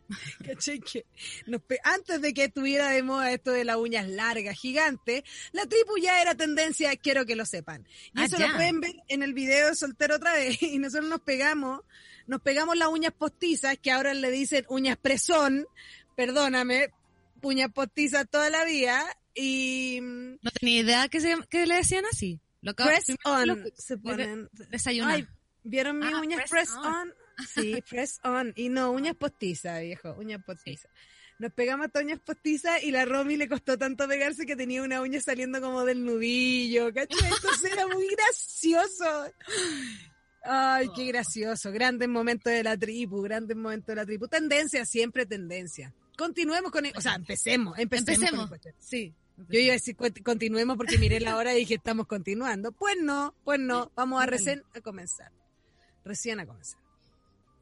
¿Cachai? 0.45 0.79
Que 0.79 1.05
nos 1.45 1.61
pe- 1.61 1.79
antes 1.83 2.21
de 2.21 2.33
que 2.33 2.45
estuviera 2.45 2.89
de 2.89 3.03
moda 3.03 3.31
esto 3.31 3.51
de 3.51 3.63
las 3.63 3.77
uñas 3.77 4.07
largas, 4.09 4.57
gigantes, 4.57 5.23
la 5.51 5.65
tripu 5.67 5.97
ya 6.01 6.21
era 6.21 6.33
tendencia, 6.35 6.95
quiero 6.95 7.25
que 7.25 7.35
lo 7.35 7.45
sepan. 7.45 7.85
Y 8.15 8.21
Ah, 8.21 8.25
eso 8.25 8.37
ya. 8.37 8.47
lo 8.47 8.55
pueden 8.55 8.79
ver 8.81 8.95
en 9.09 9.21
el 9.21 9.33
video 9.33 9.67
de 9.67 9.75
Soltero 9.75 10.15
otra 10.15 10.33
vez. 10.33 10.61
Y 10.63 10.79
nosotros 10.79 11.09
nos 11.09 11.21
pegamos, 11.21 11.81
nos 12.27 12.41
pegamos 12.41 12.77
las 12.77 12.87
uñas 12.89 13.13
postizas, 13.13 13.77
que 13.77 13.91
ahora 13.91 14.13
le 14.13 14.31
dicen 14.31 14.65
uñas 14.69 14.97
presón, 14.97 15.65
perdóname, 16.15 16.89
uñas 17.41 17.71
postizas 17.71 18.27
toda 18.29 18.49
la 18.49 18.63
vida. 18.65 19.03
Y 19.33 19.99
No 20.01 20.51
tenía 20.59 20.81
idea 20.81 21.07
que, 21.07 21.21
se, 21.21 21.35
que 21.49 21.65
le 21.65 21.75
decían 21.75 22.03
así. 22.11 22.39
Lo 22.61 22.71
acabo- 22.71 22.89
press 22.89 23.05
on 23.23 23.47
lo- 23.47 23.55
se 23.75 23.97
ponen. 23.97 24.49
Desayunar. 24.69 25.15
Ay, 25.15 25.27
¿vieron 25.63 25.99
mis 25.99 26.13
Ah, 26.13 26.19
uñas 26.19 26.49
press 26.49 26.69
press, 26.69 26.71
on. 26.75 26.85
on? 26.85 27.13
Sí, 27.47 27.81
press 27.89 28.19
on. 28.23 28.53
Y 28.55 28.69
no, 28.69 28.91
uñas 28.91 29.15
postizas, 29.15 29.81
viejo, 29.81 30.13
uñas 30.19 30.43
postizas. 30.45 30.91
Nos 31.39 31.51
pegamos 31.53 31.87
a 31.91 31.99
uñas 31.99 32.19
postizas 32.19 32.83
y 32.83 32.91
la 32.91 33.03
Romy 33.05 33.35
le 33.35 33.47
costó 33.49 33.75
tanto 33.75 34.07
pegarse 34.07 34.45
que 34.45 34.55
tenía 34.55 34.83
una 34.83 35.01
uña 35.01 35.19
saliendo 35.21 35.59
como 35.59 35.83
del 35.85 36.05
nudillo, 36.05 36.93
¿cachai? 36.93 37.31
Entonces 37.33 37.71
era 37.71 37.87
muy 37.87 38.07
gracioso. 38.09 39.31
Ay, 40.43 40.89
qué 40.95 41.05
gracioso. 41.05 41.71
Grandes 41.71 42.09
momentos 42.09 42.51
de 42.51 42.63
la 42.63 42.75
tribu, 42.77 43.21
grandes 43.21 43.55
momentos 43.55 43.87
de 43.87 43.95
la 43.95 44.05
tribu. 44.05 44.27
Tendencia, 44.27 44.85
siempre 44.85 45.25
tendencia. 45.25 45.93
Continuemos 46.17 46.71
con 46.71 46.85
el, 46.85 46.93
o 46.95 47.01
sea, 47.01 47.15
empecemos, 47.15 47.77
empecemos. 47.77 48.05
con 48.05 48.15
el 48.15 48.21
Empecemos. 48.23 48.49
cuestión. 48.49 48.75
Sí. 48.79 49.13
Yo 49.49 49.59
iba 49.59 49.71
a 49.71 49.77
decir 49.77 49.95
"Cont- 49.95 50.21
continuemos 50.23 50.77
porque 50.77 50.97
miré 50.99 51.19
la 51.19 51.35
hora 51.37 51.53
y 51.55 51.59
dije 51.59 51.75
estamos 51.75 52.05
continuando. 52.05 52.71
Pues 52.71 52.95
no, 53.01 53.33
pues 53.43 53.59
no, 53.59 53.91
vamos 53.95 54.21
a 54.21 54.25
recién 54.27 54.63
a 54.75 54.81
comenzar. 54.81 55.31
Recién 56.05 56.39
a 56.39 56.45
comenzar. 56.45 56.79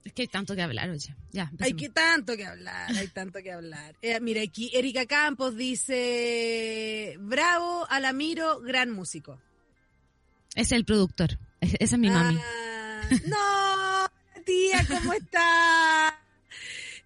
Es 0.03 0.13
que 0.13 0.23
hay 0.23 0.27
tanto 0.29 0.55
que 0.55 0.61
hablar, 0.61 0.89
oye. 0.89 1.13
Ya, 1.31 1.43
Hay 1.43 1.49
empecemos. 1.71 1.81
que 1.81 1.89
tanto 1.89 2.37
que 2.37 2.45
hablar, 2.45 2.89
hay 2.95 3.07
tanto 3.09 3.39
que 3.43 3.51
hablar. 3.51 3.95
Eh, 4.01 4.19
mira, 4.21 4.41
aquí 4.41 4.71
Erika 4.73 5.05
Campos 5.05 5.55
dice, 5.55 7.15
bravo, 7.19 7.85
Alamiro, 7.89 8.61
gran 8.61 8.91
músico. 8.91 9.39
Es 10.55 10.71
el 10.71 10.85
productor. 10.85 11.37
Es- 11.61 11.75
esa 11.79 11.95
es 11.95 11.99
mi 11.99 12.09
mami. 12.09 12.37
Ah, 12.39 13.09
no, 13.27 14.41
tía, 14.45 14.85
¿cómo 14.87 15.13
está? 15.13 16.19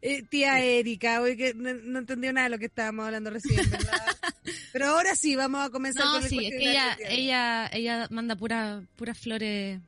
Eh, 0.01 0.21
tía 0.23 0.60
Erika, 0.60 1.21
hoy 1.21 1.38
que 1.38 1.53
no, 1.53 1.73
no 1.73 1.99
entendió 1.99 2.34
nada 2.34 2.45
de 2.45 2.51
lo 2.51 2.60
que 2.60 2.65
estábamos 2.65 3.06
hablando 3.06 3.29
recién, 3.29 3.69
¿verdad? 3.69 4.06
Pero 4.73 4.88
ahora 4.88 5.15
sí, 5.15 5.36
vamos 5.36 5.65
a 5.65 5.69
comenzar 5.69 6.03
No, 6.06 6.13
con 6.13 6.23
el 6.23 6.29
sí, 6.29 6.45
es 6.45 6.51
que 6.51 6.69
ella, 6.71 6.97
ella, 7.08 7.67
ella 7.71 8.08
manda 8.10 8.36
pura, 8.36 8.84
puras 8.97 9.17
flores. 9.17 9.79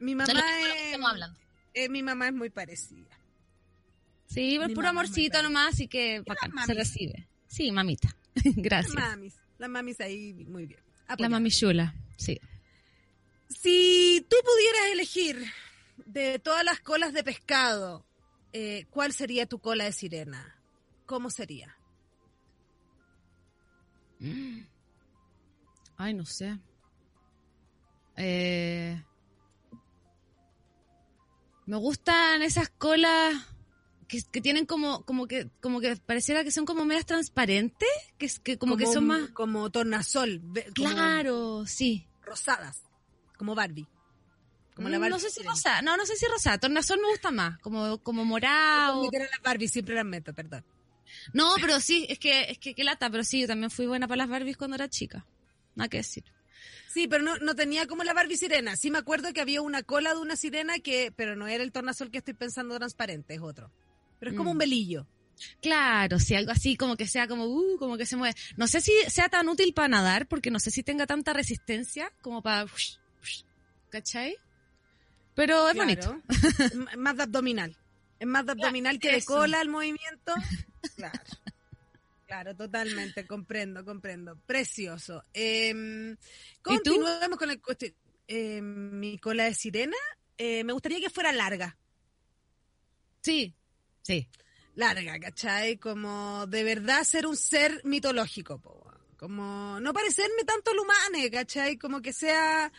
Mi 0.00 0.14
mamá 0.14 0.26
que- 0.26 0.32
que 0.34 0.38
es, 0.80 0.84
estamos 0.86 1.10
hablando. 1.10 1.38
eh, 1.74 1.88
mi 1.88 2.02
mamá 2.02 2.28
es 2.28 2.34
muy 2.34 2.50
parecida. 2.50 3.06
Sí, 4.26 4.56
es 4.56 4.72
puro 4.72 4.88
amorcito 4.88 5.42
nomás, 5.42 5.74
así 5.74 5.88
que 5.88 6.20
bacán, 6.26 6.52
se 6.66 6.74
recibe. 6.74 7.26
Sí, 7.46 7.70
mamita. 7.72 8.14
Gracias. 8.44 8.94
Las 8.94 9.10
mamis, 9.10 9.34
las 9.58 9.70
mamis 9.70 10.00
ahí 10.00 10.32
muy 10.48 10.66
bien. 10.66 10.80
La 11.16 11.28
mami 11.28 11.50
chula, 11.50 11.94
sí. 12.16 12.38
Si 13.48 14.26
tú 14.28 14.36
pudieras 14.44 14.92
elegir 14.92 15.44
de 16.06 16.38
todas 16.38 16.64
las 16.64 16.80
colas 16.80 17.12
de 17.12 17.24
pescado, 17.24 18.04
eh, 18.52 18.86
¿cuál 18.90 19.12
sería 19.12 19.46
tu 19.46 19.58
cola 19.60 19.84
de 19.84 19.92
sirena? 19.92 20.60
¿Cómo 21.06 21.30
sería? 21.30 21.76
Ay, 25.96 26.14
no 26.14 26.24
sé. 26.24 26.58
Eh, 28.16 29.02
me 31.66 31.76
gustan 31.76 32.42
esas 32.42 32.68
colas 32.68 33.34
que, 34.08 34.40
tienen 34.40 34.66
como, 34.66 35.04
como 35.04 35.26
que, 35.26 35.50
como 35.60 35.80
que 35.80 35.96
pareciera 35.96 36.42
que 36.42 36.50
son 36.50 36.64
como 36.64 36.84
medias 36.84 37.06
transparentes, 37.06 37.88
que, 38.16 38.28
que 38.42 38.58
como, 38.58 38.76
que 38.76 38.86
son 38.86 39.06
más. 39.06 39.30
Como 39.30 39.70
tornasol. 39.70 40.42
Claro, 40.74 41.66
sí. 41.66 42.08
Rosadas. 42.22 42.87
Como 43.38 43.54
Barbie. 43.54 43.88
Como 44.74 44.90
la 44.90 44.98
mm, 44.98 45.08
No 45.08 45.18
sé 45.18 45.30
si 45.30 45.42
rosa, 45.42 45.80
no, 45.80 45.96
no 45.96 46.04
sé 46.04 46.14
si 46.16 46.26
rosa. 46.26 46.58
Tornasol 46.58 47.00
me 47.00 47.08
gusta 47.08 47.30
más, 47.30 47.58
como, 47.60 47.98
como 48.02 48.24
morado. 48.26 49.06
Como 49.06 49.18
las 49.18 49.42
Barbie, 49.42 49.68
siempre 49.68 49.96
perdón. 50.34 50.64
No, 51.32 51.54
pero 51.60 51.80
sí, 51.80 52.06
es 52.08 52.18
que, 52.18 52.50
es 52.50 52.58
que 52.58 52.74
qué 52.74 52.84
lata, 52.84 53.10
pero 53.10 53.24
sí, 53.24 53.40
yo 53.40 53.46
también 53.46 53.70
fui 53.70 53.86
buena 53.86 54.06
para 54.06 54.18
las 54.18 54.28
Barbies 54.28 54.56
cuando 54.56 54.76
era 54.76 54.88
chica. 54.88 55.26
Nada 55.74 55.88
que 55.88 55.96
decir. 55.98 56.24
Sí, 56.88 57.06
pero 57.08 57.22
no, 57.22 57.36
no 57.38 57.54
tenía 57.54 57.86
como 57.86 58.04
la 58.04 58.14
Barbie 58.14 58.36
sirena. 58.36 58.76
Sí 58.76 58.90
me 58.90 58.98
acuerdo 58.98 59.32
que 59.32 59.40
había 59.40 59.62
una 59.62 59.82
cola 59.82 60.14
de 60.14 60.20
una 60.20 60.36
sirena 60.36 60.78
que, 60.78 61.12
pero 61.14 61.36
no 61.36 61.46
era 61.46 61.62
el 61.62 61.72
tornasol 61.72 62.10
que 62.10 62.18
estoy 62.18 62.34
pensando 62.34 62.76
transparente, 62.76 63.34
es 63.34 63.40
otro. 63.40 63.70
Pero 64.18 64.32
es 64.32 64.36
como 64.36 64.50
un 64.50 64.56
mm. 64.56 64.60
velillo. 64.60 65.06
Claro, 65.62 66.18
sí, 66.18 66.34
algo 66.34 66.50
así 66.50 66.76
como 66.76 66.96
que 66.96 67.06
sea 67.06 67.28
como, 67.28 67.46
uh, 67.46 67.78
como 67.78 67.96
que 67.96 68.06
se 68.06 68.16
mueve. 68.16 68.34
No 68.56 68.66
sé 68.66 68.80
si 68.80 68.92
sea 69.08 69.28
tan 69.28 69.48
útil 69.48 69.72
para 69.72 69.88
nadar, 69.88 70.26
porque 70.26 70.50
no 70.50 70.58
sé 70.58 70.70
si 70.70 70.82
tenga 70.82 71.06
tanta 71.06 71.32
resistencia 71.32 72.12
como 72.22 72.42
para, 72.42 72.66
¿cachai? 73.90 74.36
Pero 75.34 75.68
es 75.68 75.76
bonito. 75.76 76.22
más 76.96 77.16
de 77.16 77.22
abdominal. 77.22 77.76
Es 78.18 78.26
más 78.26 78.44
de 78.44 78.52
abdominal 78.52 78.98
que 78.98 79.12
de 79.12 79.24
cola 79.24 79.60
el 79.60 79.68
movimiento. 79.68 80.34
Claro. 80.94 81.20
Claro, 82.26 82.54
totalmente, 82.54 83.26
comprendo, 83.26 83.84
comprendo. 83.84 84.36
Precioso. 84.46 85.24
Eh, 85.32 86.14
continuemos 86.62 87.38
con 87.38 87.50
el 87.50 87.60
cuestión. 87.60 87.94
Eh, 88.26 88.60
mi 88.60 89.18
cola 89.18 89.44
de 89.44 89.54
sirena, 89.54 89.96
eh, 90.36 90.62
me 90.62 90.74
gustaría 90.74 91.00
que 91.00 91.08
fuera 91.08 91.32
larga. 91.32 91.76
Sí, 93.22 93.54
sí. 94.02 94.28
Larga, 94.74 95.18
¿cachai? 95.18 95.78
Como 95.78 96.46
de 96.46 96.62
verdad 96.64 97.02
ser 97.04 97.26
un 97.26 97.36
ser 97.36 97.80
mitológico, 97.84 98.60
como 99.16 99.80
no 99.80 99.92
parecerme 99.94 100.44
tanto 100.44 100.70
al 100.70 100.78
humano, 100.78 101.18
¿cachai? 101.32 101.78
Como 101.78 102.02
que 102.02 102.12
sea 102.12 102.70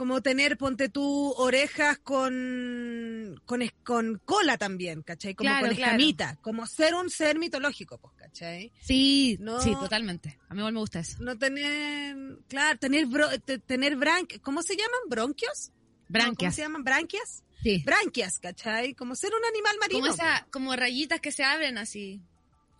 como 0.00 0.22
tener, 0.22 0.56
ponte 0.56 0.88
tú, 0.88 1.34
orejas 1.36 1.98
con, 1.98 3.38
con, 3.44 3.60
con 3.84 4.18
cola 4.24 4.56
también, 4.56 5.02
¿cachai? 5.02 5.34
Como 5.34 5.50
con 5.60 5.72
escamita, 5.72 6.38
como 6.40 6.66
ser 6.66 6.94
un 6.94 7.10
ser 7.10 7.38
mitológico, 7.38 7.98
pues, 7.98 8.14
¿cachai? 8.16 8.72
Sí, 8.80 9.38
sí, 9.62 9.72
totalmente. 9.72 10.38
A 10.48 10.54
mí 10.54 10.60
igual 10.60 10.72
me 10.72 10.80
gusta 10.80 11.00
eso. 11.00 11.18
No 11.22 11.36
tener, 11.36 12.16
claro, 12.48 12.78
tener, 12.78 13.04
bro, 13.08 13.28
tener 13.66 13.96
branquias, 13.96 14.40
¿cómo 14.40 14.62
se 14.62 14.74
llaman? 14.74 15.00
¿Bronquios? 15.06 15.70
Branquias. 16.08 16.38
¿Cómo 16.38 16.52
se 16.52 16.62
llaman? 16.62 16.82
¿Branquias? 16.82 17.44
Sí. 17.62 17.82
Branquias, 17.84 18.38
¿cachai? 18.38 18.94
Como 18.94 19.14
ser 19.14 19.32
un 19.34 19.44
animal 19.44 19.76
marino. 19.80 20.00
Como, 20.00 20.14
esa, 20.14 20.46
como 20.50 20.76
rayitas 20.76 21.20
que 21.20 21.30
se 21.30 21.44
abren 21.44 21.76
así. 21.76 22.22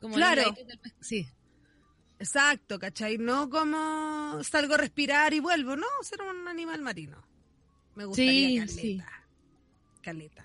Como 0.00 0.14
claro. 0.14 0.54
Sí. 1.02 1.28
Exacto, 2.20 2.78
¿cachai? 2.78 3.16
No 3.16 3.48
como 3.48 4.44
salgo 4.44 4.74
a 4.74 4.76
respirar 4.76 5.32
y 5.32 5.40
vuelvo, 5.40 5.74
no, 5.74 5.86
ser 6.02 6.20
un 6.20 6.46
animal 6.46 6.82
marino. 6.82 7.26
Me 7.94 8.04
gustaría 8.04 8.66
caleta. 8.66 9.24
Caleta. 10.02 10.44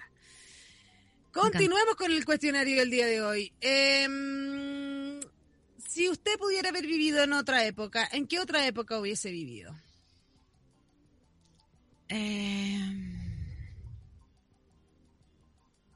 Continuemos 1.33 1.95
con 1.95 2.13
el 2.13 2.23
cuestionario 2.23 2.77
del 2.79 2.89
día 2.89 3.07
de 3.07 3.21
hoy. 3.21 3.51
Em, 3.59 5.19
si 5.85 6.07
usted 6.07 6.37
pudiera 6.37 6.69
haber 6.69 6.87
vivido 6.87 7.21
en 7.21 7.33
otra 7.33 7.65
época, 7.65 8.07
¿en 8.13 8.25
qué 8.25 8.39
otra 8.39 8.65
época 8.65 8.97
hubiese 8.97 9.29
vivido? 9.29 9.75
Em, 12.07 13.19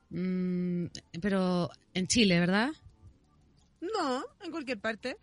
mm, 0.09 0.87
pero 1.21 1.69
en 1.93 2.07
Chile, 2.07 2.37
¿verdad? 2.37 2.71
No, 3.79 4.25
en 4.41 4.51
cualquier 4.51 4.81
parte. 4.81 5.17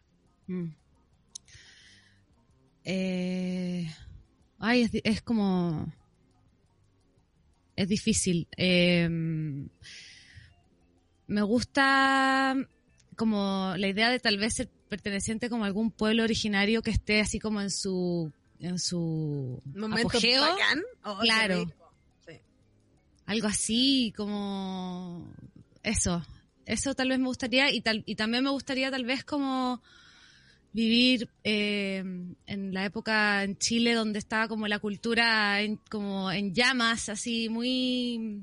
Mm. 0.46 0.68
Eh, 2.84 3.90
ay, 4.58 4.90
es, 5.04 5.22
como... 5.22 5.92
Es 7.74 7.88
difícil. 7.88 8.48
Eh, 8.56 9.08
me 11.26 11.42
gusta 11.42 12.56
como 13.16 13.74
la 13.76 13.88
idea 13.88 14.10
de 14.10 14.20
tal 14.20 14.38
vez 14.38 14.54
ser 14.54 14.68
perteneciente 14.88 15.50
como 15.50 15.64
a 15.64 15.66
algún 15.66 15.90
pueblo 15.90 16.22
originario 16.22 16.82
que 16.82 16.90
esté 16.90 17.20
así 17.20 17.38
como 17.38 17.60
en 17.60 17.70
su 17.70 18.32
en 18.60 18.78
su 18.78 19.60
momento 19.74 20.08
apogeo. 20.08 20.42
Oh, 21.04 21.18
claro. 21.20 21.66
Algo 23.26 23.48
así 23.48 24.12
como 24.16 25.32
eso. 25.82 26.24
Eso 26.64 26.94
tal 26.94 27.08
vez 27.08 27.18
me 27.18 27.26
gustaría 27.26 27.72
y 27.72 27.80
tal 27.80 28.02
y 28.06 28.14
también 28.14 28.44
me 28.44 28.50
gustaría 28.50 28.90
tal 28.90 29.04
vez 29.04 29.24
como 29.24 29.82
vivir 30.76 31.30
eh, 31.42 32.04
en 32.46 32.74
la 32.74 32.84
época 32.84 33.42
en 33.42 33.56
Chile 33.56 33.94
donde 33.94 34.18
estaba 34.18 34.46
como 34.46 34.68
la 34.68 34.78
cultura 34.78 35.62
en, 35.62 35.78
como 35.88 36.30
en 36.30 36.52
llamas, 36.52 37.08
así 37.08 37.48
muy 37.48 38.42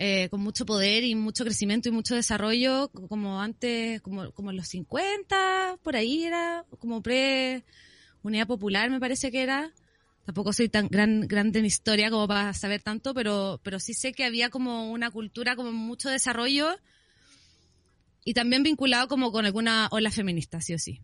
eh, 0.00 0.28
con 0.28 0.40
mucho 0.40 0.66
poder 0.66 1.04
y 1.04 1.14
mucho 1.14 1.44
crecimiento 1.44 1.88
y 1.88 1.92
mucho 1.92 2.16
desarrollo, 2.16 2.88
como 2.88 3.40
antes, 3.40 4.02
como, 4.02 4.32
como 4.32 4.50
en 4.50 4.56
los 4.56 4.66
50, 4.66 5.78
por 5.84 5.94
ahí 5.94 6.24
era, 6.24 6.64
como 6.80 7.00
pre 7.00 7.64
Unidad 8.24 8.48
Popular 8.48 8.90
me 8.90 8.98
parece 8.98 9.30
que 9.30 9.44
era. 9.44 9.72
Tampoco 10.24 10.52
soy 10.52 10.68
tan 10.68 10.88
gran, 10.88 11.20
grande 11.28 11.60
en 11.60 11.66
historia 11.66 12.10
como 12.10 12.26
para 12.26 12.52
saber 12.54 12.82
tanto, 12.82 13.14
pero, 13.14 13.60
pero 13.62 13.78
sí 13.78 13.94
sé 13.94 14.12
que 14.12 14.24
había 14.24 14.50
como 14.50 14.90
una 14.90 15.12
cultura 15.12 15.54
como 15.54 15.70
mucho 15.70 16.10
desarrollo 16.10 16.76
y 18.26 18.34
también 18.34 18.64
vinculado 18.64 19.06
como 19.06 19.30
con 19.30 19.46
alguna 19.46 19.86
ola 19.92 20.10
feminista, 20.10 20.60
sí 20.60 20.74
o 20.74 20.78
sí. 20.80 21.00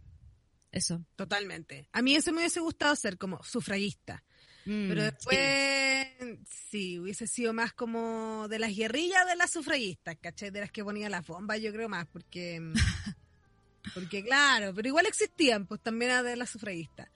Eso. 0.73 1.07
Totalmente. 1.15 1.89
A 1.93 2.03
mí 2.03 2.17
eso 2.17 2.33
me 2.33 2.39
hubiese 2.39 2.59
gustado 2.59 2.97
ser 2.97 3.17
como 3.17 3.41
sufragista. 3.45 4.25
Mm, 4.65 4.89
pero 4.89 5.05
después, 5.05 5.39
sí. 6.69 6.99
hubiese 6.99 7.29
sido 7.29 7.53
más 7.53 7.75
como 7.75 8.49
de 8.49 8.59
las 8.59 8.75
guerrillas 8.75 9.25
de 9.25 9.37
las 9.37 9.53
sufragistas, 9.53 10.17
¿cachai? 10.21 10.51
De 10.51 10.63
las 10.63 10.73
que 10.73 10.83
ponían 10.83 11.13
las 11.13 11.25
bombas, 11.25 11.61
yo 11.61 11.73
creo 11.73 11.89
más, 11.89 12.09
porque... 12.09 12.61
porque 13.95 14.25
claro, 14.25 14.75
pero 14.75 14.89
igual 14.89 15.07
existían, 15.07 15.65
pues 15.67 15.81
también 15.81 16.25
de 16.25 16.35
las 16.35 16.51
sufragistas. 16.51 17.09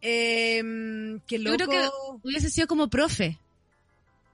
Eh, 0.00 0.62
loco. 0.62 1.28
Yo 1.28 1.56
creo 1.56 1.68
que 1.68 1.88
hubiese 2.22 2.48
sido 2.48 2.66
como 2.66 2.88
profe. 2.88 3.38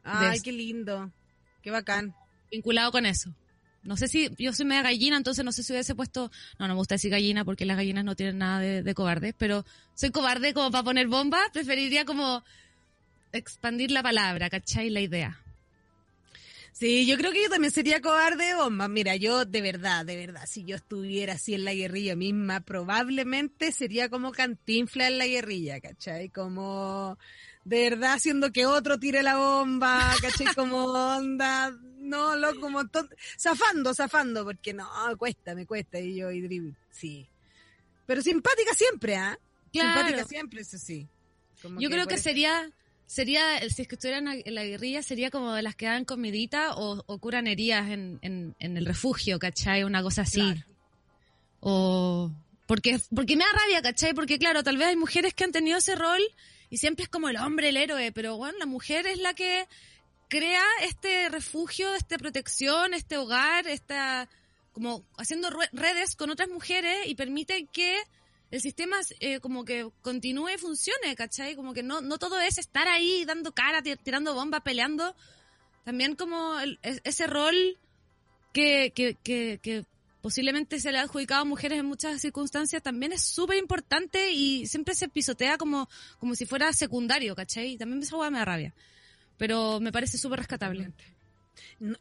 Ay, 0.04 0.38
qué 0.38 0.52
lindo. 0.52 1.11
Qué 1.61 1.72
bacán. 1.72 2.14
Vinculado 2.52 2.92
con 2.92 3.04
eso. 3.04 3.35
No 3.83 3.97
sé 3.97 4.09
si, 4.09 4.31
yo 4.38 4.53
soy 4.53 4.67
media 4.67 4.83
gallina, 4.83 5.17
entonces 5.17 5.45
no 5.45 5.53
sé 5.53 5.62
si 5.62 5.73
hubiese 5.73 5.95
puesto, 5.95 6.31
no, 6.59 6.67
no 6.67 6.75
me 6.75 6.79
gusta 6.79 6.97
decir 6.97 7.11
gallina 7.11 7.45
porque 7.45 7.64
las 7.64 7.77
gallinas 7.77 8.05
no 8.05 8.17
tienen 8.17 8.38
nada 8.38 8.61
de, 8.61 8.83
de 8.83 8.95
cobarde, 8.95 9.35
pero 9.37 9.64
soy 9.95 10.11
cobarde 10.11 10.53
como 10.53 10.71
para 10.71 10.85
poner 10.85 11.07
bomba, 11.07 11.41
preferiría 11.53 12.05
como 12.05 12.45
expandir 13.33 13.91
la 13.91 14.03
palabra, 14.03 14.51
¿cachai? 14.51 14.91
La 14.91 15.01
idea. 15.01 15.38
Sí, 16.79 17.07
yo 17.07 17.17
creo 17.17 17.33
que 17.33 17.43
yo 17.43 17.51
también 17.51 17.73
sería 17.73 18.01
cobarde 18.01 18.55
bomba. 18.55 18.87
Mira, 18.87 19.17
yo 19.17 19.45
de 19.45 19.61
verdad, 19.61 20.07
de 20.07 20.17
verdad, 20.17 20.45
si 20.47 20.64
yo 20.64 20.77
estuviera 20.77 21.33
así 21.35 21.55
en 21.55 21.64
la 21.64 21.75
guerrilla 21.75 22.14
misma, 22.14 22.61
probablemente 22.61 23.73
sería 23.73 24.09
como 24.09 24.31
cantinfla 24.31 25.09
en 25.09 25.19
la 25.19 25.27
guerrilla, 25.27 25.81
¿cachai? 25.81 26.29
Como 26.29 27.19
de 27.64 27.91
verdad 27.91 28.12
haciendo 28.12 28.53
que 28.53 28.67
otro 28.67 29.01
tire 29.01 29.25
la 29.25 29.38
bomba, 29.38 30.14
¿cachai? 30.23 30.55
Como 30.55 30.85
onda, 31.17 31.77
no, 32.09 32.37
loco, 32.37 32.61
como 32.61 32.83
zafando, 33.38 33.94
zafando, 33.94 34.44
porque 34.44 34.73
no, 34.73 34.88
cuesta, 35.18 35.55
me 35.55 35.66
cuesta, 35.66 36.01
y 36.01 36.16
yo, 36.16 36.31
y 36.33 36.75
sí. 36.90 37.29
Pero 38.07 38.23
simpática 38.23 38.75
siempre, 38.75 39.16
¿ah? 39.16 39.38
Simpática 39.73 40.25
siempre, 40.25 40.61
eso 40.62 40.79
sí. 40.79 41.07
yo 41.78 41.91
creo 41.91 42.07
que 42.07 42.18
sería, 42.18 42.70
sería, 43.07 43.61
si 43.68 43.82
es 43.82 43.89
que 43.89 43.95
estuvieran 43.97 44.26
en 44.28 44.55
la 44.55 44.64
guerrilla, 44.64 45.03
sería 45.03 45.30
como 45.30 45.53
de 45.53 45.62
las 45.62 45.76
que 45.76 45.87
dan 45.87 46.05
comidita 46.05 46.74
o, 46.74 47.05
o 47.07 47.18
curan 47.18 47.47
heridas 47.47 47.91
en, 47.91 48.18
en, 48.22 48.57
en, 48.59 48.76
el 48.76 48.87
refugio, 48.87 49.39
¿cachai? 49.39 49.85
Una 49.85 50.03
cosa 50.03 50.22
así. 50.22 50.55
O, 51.61 52.32
porque, 52.66 52.99
porque 53.14 53.37
me 53.37 53.45
da 53.45 53.51
rabia, 53.53 53.82
¿cachai? 53.82 54.14
Porque 54.14 54.39
claro, 54.39 54.62
tal 54.62 54.76
vez 54.76 54.89
hay 54.89 54.97
mujeres 54.97 55.35
que 55.35 55.45
han 55.45 55.53
tenido 55.53 55.78
ese 55.78 55.95
rol 55.95 56.22
y 56.70 56.78
siempre 56.78 57.05
es 57.05 57.09
como 57.09 57.28
el 57.28 57.37
hombre 57.37 57.70
el 57.70 57.76
héroe, 57.76 58.12
pero 58.12 58.37
bueno, 58.37 58.59
la 58.59 58.66
mujer 58.66 59.07
es 59.07 59.18
la 59.18 59.35
que 59.35 59.66
crea 60.29 60.64
este 60.83 61.29
refugio, 61.29 61.95
esta 61.95 62.18
protección, 62.18 62.95
este 62.95 63.16
hogar, 63.16 63.66
esta 63.66 64.29
como 64.72 65.05
haciendo 65.16 65.51
redes 65.72 66.14
con 66.14 66.31
otras 66.31 66.49
mujeres 66.49 67.07
y 67.07 67.16
permite 67.16 67.66
que 67.72 67.99
el 68.51 68.61
sistema 68.61 68.97
eh, 69.20 69.41
como 69.41 69.64
que 69.64 69.91
continúe 70.03 70.51
y 70.51 70.59
funcione, 70.59 71.14
¿cachai? 71.16 71.57
Como 71.57 71.74
que 71.74 71.83
no, 71.83 72.01
no 72.01 72.18
todo 72.18 72.41
es 72.41 72.59
estar 72.59 72.87
ahí 72.89 73.24
dando 73.24 73.53
cara, 73.53 73.83
tirando 73.83 74.35
bombas, 74.35 74.62
peleando. 74.62 75.14
También 75.85 76.14
como 76.14 76.55
ese 76.83 77.26
rol 77.26 77.76
que, 78.53 78.93
que, 78.95 79.16
que, 79.24 79.85
posiblemente 80.22 80.81
se 80.81 80.93
le 80.93 80.99
ha 80.99 81.03
adjudicado 81.03 81.43
a 81.43 81.45
mujeres 81.45 81.79
en 81.79 81.87
muchas 81.87 82.20
circunstancias, 82.20 82.83
también 82.83 83.12
es 83.12 83.22
súper 83.22 83.57
importante 83.57 84.33
y 84.33 84.66
siempre 84.66 84.95
se 84.95 85.09
pisotea 85.09 85.57
como, 85.59 85.89
como 86.18 86.35
si 86.35 86.45
fuera 86.45 86.72
secundario, 86.72 87.35
¿cachai? 87.37 87.72
Y 87.72 87.79
también 87.79 88.03
esa 88.03 88.16
hueá 88.16 88.31
me 88.31 88.39
da 88.39 88.45
rabia. 88.45 88.74
Pero 89.39 89.80
me 89.80 89.93
parece 89.93 90.18
súper 90.18 90.41
rescatable. 90.41 90.93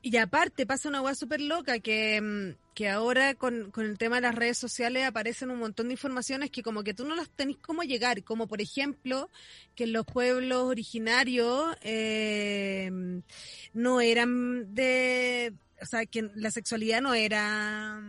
Y 0.01 0.17
aparte 0.17 0.65
pasa 0.65 0.89
una 0.89 1.01
hueá 1.01 1.15
súper 1.15 1.41
loca 1.41 1.79
que, 1.79 2.19
mm, 2.21 2.73
que 2.73 2.89
ahora 2.89 3.35
con, 3.35 3.71
con, 3.71 3.85
el 3.85 3.97
tema 3.97 4.17
de 4.17 4.23
las 4.23 4.35
redes 4.35 4.57
sociales 4.57 5.05
aparecen 5.05 5.51
un 5.51 5.59
montón 5.59 5.88
de 5.88 5.93
informaciones 5.93 6.51
que 6.51 6.63
como 6.63 6.83
que 6.83 6.93
tú 6.93 7.05
no 7.05 7.15
las 7.15 7.29
tenés 7.29 7.57
cómo 7.57 7.83
llegar, 7.83 8.23
como 8.23 8.47
por 8.47 8.61
ejemplo 8.61 9.29
que 9.75 9.88
los 9.88 10.05
pueblos 10.05 10.63
originarios 10.63 11.75
eh, 11.81 12.91
no 13.73 14.01
eran 14.01 14.73
de 14.73 15.53
o 15.81 15.85
sea, 15.85 16.05
que 16.05 16.29
la 16.35 16.51
sexualidad 16.51 17.01
no 17.01 17.13
era 17.13 18.01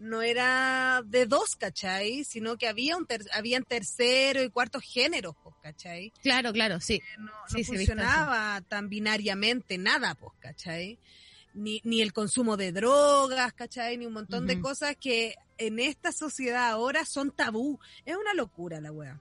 no 0.00 0.22
era 0.22 1.02
de 1.04 1.26
dos, 1.26 1.56
¿cachai? 1.56 2.24
Sino 2.24 2.56
que 2.56 2.66
había 2.66 2.96
un 2.96 3.06
ter 3.06 3.22
habían 3.34 3.64
tercero 3.64 4.42
y 4.42 4.48
cuarto 4.48 4.80
géneros, 4.80 5.36
pues, 5.42 5.54
¿cachai? 5.62 6.12
Claro, 6.22 6.52
claro, 6.52 6.80
sí. 6.80 7.02
No, 7.18 7.30
funcionaba 7.64 8.62
tan 8.62 8.88
binariamente 8.88 9.76
nada, 9.76 10.14
pues, 10.14 10.32
¿cachai? 10.40 10.98
Ni, 11.52 11.82
ni 11.84 12.00
el 12.00 12.14
consumo 12.14 12.56
de 12.56 12.72
drogas, 12.72 13.52
¿cachai? 13.52 13.98
Ni 13.98 14.06
un 14.06 14.14
montón 14.14 14.46
de 14.46 14.58
cosas 14.60 14.96
que 14.98 15.34
en 15.58 15.78
esta 15.78 16.12
sociedad 16.12 16.70
ahora 16.70 17.04
son 17.04 17.30
tabú. 17.30 17.78
Es 18.06 18.16
una 18.16 18.32
locura 18.32 18.80
la 18.80 18.92
wea. 18.92 19.20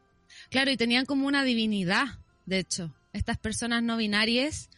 Claro, 0.49 0.71
y 0.71 0.77
tenían 0.77 1.05
como 1.05 1.27
una 1.27 1.43
divinidad, 1.43 2.05
de 2.45 2.59
hecho. 2.59 2.95
Estas 3.11 3.37
personas 3.37 3.83
no 3.83 3.97
binarias, 3.97 4.69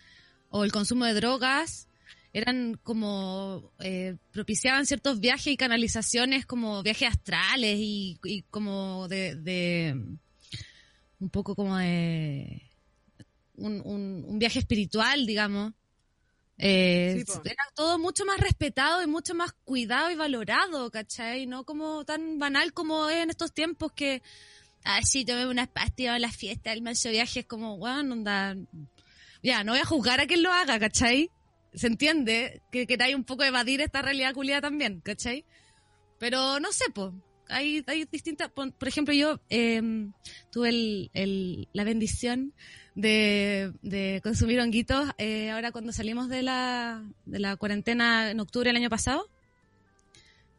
o 0.49 0.63
el 0.63 0.71
consumo 0.71 1.05
de 1.05 1.13
drogas, 1.13 1.87
eran 2.33 2.79
como 2.83 3.71
eh, 3.79 4.15
propiciaban 4.31 4.85
ciertos 4.85 5.19
viajes 5.19 5.47
y 5.47 5.57
canalizaciones 5.57 6.45
como 6.45 6.81
viajes 6.81 7.09
astrales 7.09 7.75
y, 7.77 8.45
como 8.49 9.07
de, 9.09 9.95
un 11.19 11.29
poco 11.29 11.55
como 11.55 11.77
de 11.77 12.61
un, 13.55 13.81
un, 13.85 14.39
viaje 14.39 14.59
espiritual 14.59 15.25
digamos 15.25 15.73
eh, 16.57 17.23
era 17.43 17.63
todo 17.75 17.99
mucho 17.99 18.23
más 18.23 18.39
respetado 18.39 19.03
y 19.03 19.07
mucho 19.07 19.35
más 19.35 19.51
cuidado 19.65 20.09
y 20.09 20.15
valorado 20.15 20.89
¿cachai? 20.89 21.47
no 21.47 21.65
como 21.65 22.05
tan 22.05 22.39
banal 22.39 22.71
como 22.71 23.09
es 23.09 23.17
en 23.17 23.29
estos 23.29 23.51
tiempos 23.51 23.91
que 23.91 24.21
ah 24.85 25.01
sí 25.03 25.25
tomé 25.25 25.47
unas 25.47 25.67
pastillas 25.67 26.15
en 26.15 26.21
la 26.21 26.31
fiesta 26.31 26.71
el 26.71 26.81
manso 26.81 27.09
viaje 27.09 27.41
es 27.41 27.45
como 27.45 27.77
bueno 27.77 28.13
onda 28.13 28.55
ya 29.43 29.63
no 29.63 29.73
voy 29.73 29.81
a 29.81 29.85
juzgar 29.85 30.21
a 30.21 30.27
quien 30.27 30.43
lo 30.43 30.51
haga 30.51 30.79
¿cachai? 30.79 31.29
Se 31.73 31.87
entiende 31.87 32.61
que 32.71 32.87
queráis 32.87 33.15
un 33.15 33.23
poco 33.23 33.43
evadir 33.43 33.81
esta 33.81 34.01
realidad 34.01 34.33
culiada 34.33 34.61
también, 34.61 35.01
¿cachai? 35.01 35.45
Pero 36.19 36.59
no 36.59 36.71
sé, 36.71 36.85
pues. 36.93 37.13
Hay, 37.47 37.83
hay 37.87 38.05
distintas, 38.05 38.49
por, 38.49 38.87
ejemplo, 38.87 39.13
yo 39.13 39.41
em, 39.49 40.13
tuve 40.51 40.69
el, 41.13 41.67
la 41.73 41.83
bendición 41.83 42.53
de, 42.95 43.73
de 43.81 44.21
consumir 44.23 44.59
honguitos 44.61 45.09
eh, 45.17 45.49
ahora 45.51 45.71
cuando 45.71 45.91
salimos 45.91 46.29
de 46.29 46.43
la, 46.43 47.03
de 47.25 47.39
la 47.39 47.57
cuarentena 47.57 48.31
en 48.31 48.39
octubre 48.39 48.69
del 48.69 48.77
año 48.77 48.89
pasado. 48.89 49.29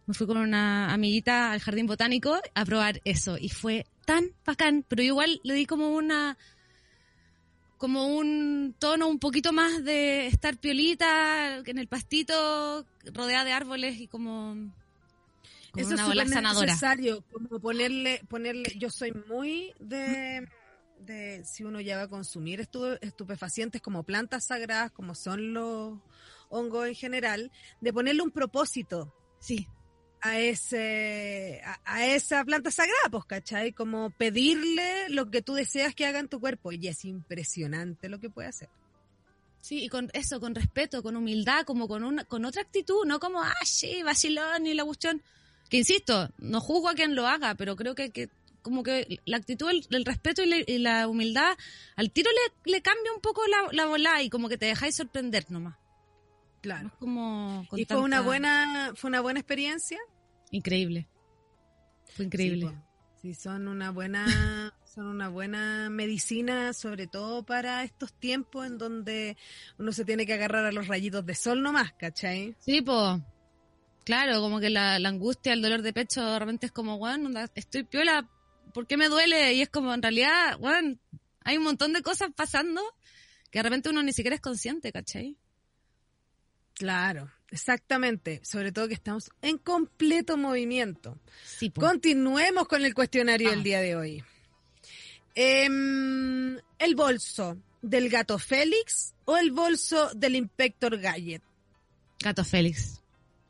Me 0.07 0.15
fui 0.15 0.27
con 0.27 0.37
una 0.37 0.93
amiguita 0.93 1.53
al 1.53 1.61
jardín 1.61 1.87
botánico 1.87 2.39
a 2.55 2.65
probar 2.65 3.01
eso 3.05 3.39
y 3.39 3.49
fue 3.49 3.87
tan 4.05 4.33
bacán, 4.45 4.85
pero 4.87 5.03
igual 5.03 5.41
le 5.45 5.55
di 5.55 5.65
como 5.65 5.95
una 5.95 6.37
como 7.83 8.07
un 8.07 8.76
tono 8.78 9.09
un 9.09 9.18
poquito 9.18 9.53
más 9.53 9.83
de 9.83 10.28
estar 10.28 10.57
piolita 10.57 11.57
en 11.66 11.78
el 11.78 11.89
pastito, 11.89 12.87
rodeada 13.07 13.45
de 13.45 13.51
árboles 13.51 13.99
y 13.99 14.07
como, 14.07 14.72
Eso 15.74 15.89
una 15.89 16.12
es 16.12 16.30
necesario, 16.30 17.24
como 17.33 17.59
ponerle, 17.59 18.20
ponerle, 18.28 18.72
yo 18.78 18.89
soy 18.89 19.12
muy 19.28 19.74
de, 19.80 20.47
de 21.01 21.45
si 21.45 21.64
uno 21.64 21.80
ya 21.80 21.97
va 21.97 22.05
a 22.05 22.09
consumir 22.09 22.61
estupefacientes 22.61 23.83
como 23.83 24.05
plantas 24.05 24.47
sagradas, 24.47 24.93
como 24.93 25.16
son 25.16 25.53
los 25.53 25.99
hongos 26.51 26.87
en 26.87 26.95
general, 26.95 27.51
de 27.80 27.93
ponerle 27.93 28.22
un 28.22 28.30
propósito. 28.30 29.12
Sí 29.41 29.66
a 30.23 30.39
ese 30.39 31.61
a, 31.85 32.07
esa 32.07 32.45
planta 32.45 32.70
sagrada, 32.70 33.11
pues, 33.11 33.25
¿cachai? 33.25 33.73
Como 33.73 34.11
pedirle 34.11 35.09
lo 35.09 35.31
que 35.31 35.43
tú 35.43 35.55
deseas 35.55 35.95
que 35.95 36.07
haga 36.07 36.20
en 36.20 36.29
tu 36.29 36.41
cuerpo 36.41 36.73
y 36.73 36.89
es 36.89 37.05
impresionante 37.05 38.09
lo 38.09 38.20
que 38.20 38.31
puede 38.31 38.49
hacer. 38.49 38.68
Sí, 39.61 39.85
y 39.85 39.89
con 39.89 40.11
eso, 40.12 40.41
con 40.41 40.55
respeto, 40.55 41.03
con 41.03 41.16
humildad, 41.16 41.64
como 41.64 41.87
con 41.87 42.05
una 42.05 42.25
con 42.25 42.45
otra 42.45 42.62
actitud, 42.62 43.05
no 43.05 43.20
como, 43.20 43.43
ah, 43.43 43.55
sí, 43.64 44.03
vacilón 44.03 44.66
y 44.66 44.75
la 44.75 44.85
cuestión. 44.85 45.23
Que 45.68 45.79
insisto, 45.79 46.29
no 46.39 46.61
juzgo 46.61 46.89
a 46.89 46.95
quien 46.95 47.14
lo 47.14 47.27
haga, 47.27 47.55
pero 47.55 47.77
creo 47.77 47.95
que, 47.95 48.11
que 48.11 48.29
como 48.62 48.83
que 48.83 49.20
la 49.25 49.39
actitud, 49.39 49.70
el, 49.91 50.05
respeto 50.05 50.43
y, 50.43 50.79
la 50.79 51.09
humildad, 51.09 51.57
al 51.97 52.11
tiro 52.12 52.31
le, 52.31 52.73
le 52.73 52.83
cambia 52.83 53.12
un 53.12 53.20
poco 53.20 53.43
la, 53.49 53.68
la 53.73 53.87
bola 53.87 54.23
y 54.23 54.31
como 54.31 54.49
que 54.49 54.59
te 54.59 54.66
dejáis 54.66 54.97
sorprender 54.97 55.51
nomás. 55.51 55.77
Claro. 56.61 56.93
como 57.01 57.66
¿Y 57.73 57.85
fue 57.85 58.01
una 58.01 58.20
buena 58.20 58.93
fue 58.95 59.09
una 59.09 59.20
buena 59.20 59.41
experiencia? 59.41 59.99
Increíble. 60.53 61.09
Fue 62.15 62.27
increíble. 62.27 62.73
Sí, 63.21 63.35
son 63.35 63.69
una 63.69 63.91
buena 63.91 64.27
son 64.85 65.07
una 65.07 65.29
buena 65.29 65.89
medicina, 65.89 66.75
sobre 66.75 67.07
todo 67.07 67.45
para 67.45 67.83
estos 67.83 68.13
tiempos 68.13 68.67
en 68.67 68.77
donde 68.77 69.39
uno 69.79 69.93
se 69.93 70.05
tiene 70.05 70.27
que 70.27 70.35
agarrar 70.35 70.67
a 70.67 70.73
los 70.73 70.87
rayitos 70.87 71.25
de 71.25 71.35
sol 71.35 71.63
nomás, 71.63 71.93
¿cachai? 71.95 72.55
Sí, 72.59 72.83
pues. 72.83 73.21
Claro, 74.05 74.41
como 74.41 74.61
que 74.61 74.69
la, 74.69 74.97
angustia, 74.97 75.55
el 75.55 75.63
dolor 75.63 75.81
de 75.81 75.93
pecho 75.93 76.23
de 76.23 76.39
repente 76.39 76.67
es 76.67 76.73
como, 76.73 76.99
bueno, 76.99 77.31
estoy 77.55 77.85
piola, 77.85 78.29
¿por 78.75 78.87
qué 78.87 78.97
me 78.97 79.09
duele? 79.09 79.55
Y 79.55 79.63
es 79.63 79.71
como, 79.71 79.95
en 79.95 80.03
realidad, 80.03 80.59
bueno, 80.59 80.99
hay 81.45 81.57
un 81.57 81.65
montón 81.65 81.93
de 81.93 82.03
cosas 82.03 82.31
pasando 82.35 82.83
que 83.51 83.61
de 83.61 83.63
repente 83.63 83.89
uno 83.89 84.03
ni 84.03 84.13
siquiera 84.13 84.35
es 84.35 84.43
consciente, 84.43 84.93
¿cachai? 84.93 85.37
Claro, 86.75 87.31
exactamente. 87.53 88.41
Sobre 88.43 88.73
todo 88.73 88.89
que 88.89 88.95
estamos 88.95 89.31
en 89.43 89.59
completo 89.59 90.37
movimiento. 90.37 91.19
Continuemos 91.75 92.67
con 92.67 92.85
el 92.85 92.95
cuestionario 92.95 93.51
del 93.51 93.61
ah. 93.61 93.63
día 93.63 93.81
de 93.81 93.97
hoy. 93.97 94.25
Em, 95.35 96.59
¿El 96.79 96.95
bolso 96.95 97.57
del 97.81 98.09
gato 98.09 98.39
Félix 98.39 99.15
o 99.25 99.37
el 99.37 99.51
bolso 99.53 100.11
del 100.15 100.37
inspector 100.37 100.99
Gallet? 100.99 101.43
Gato 102.21 102.45
Félix. 102.45 103.01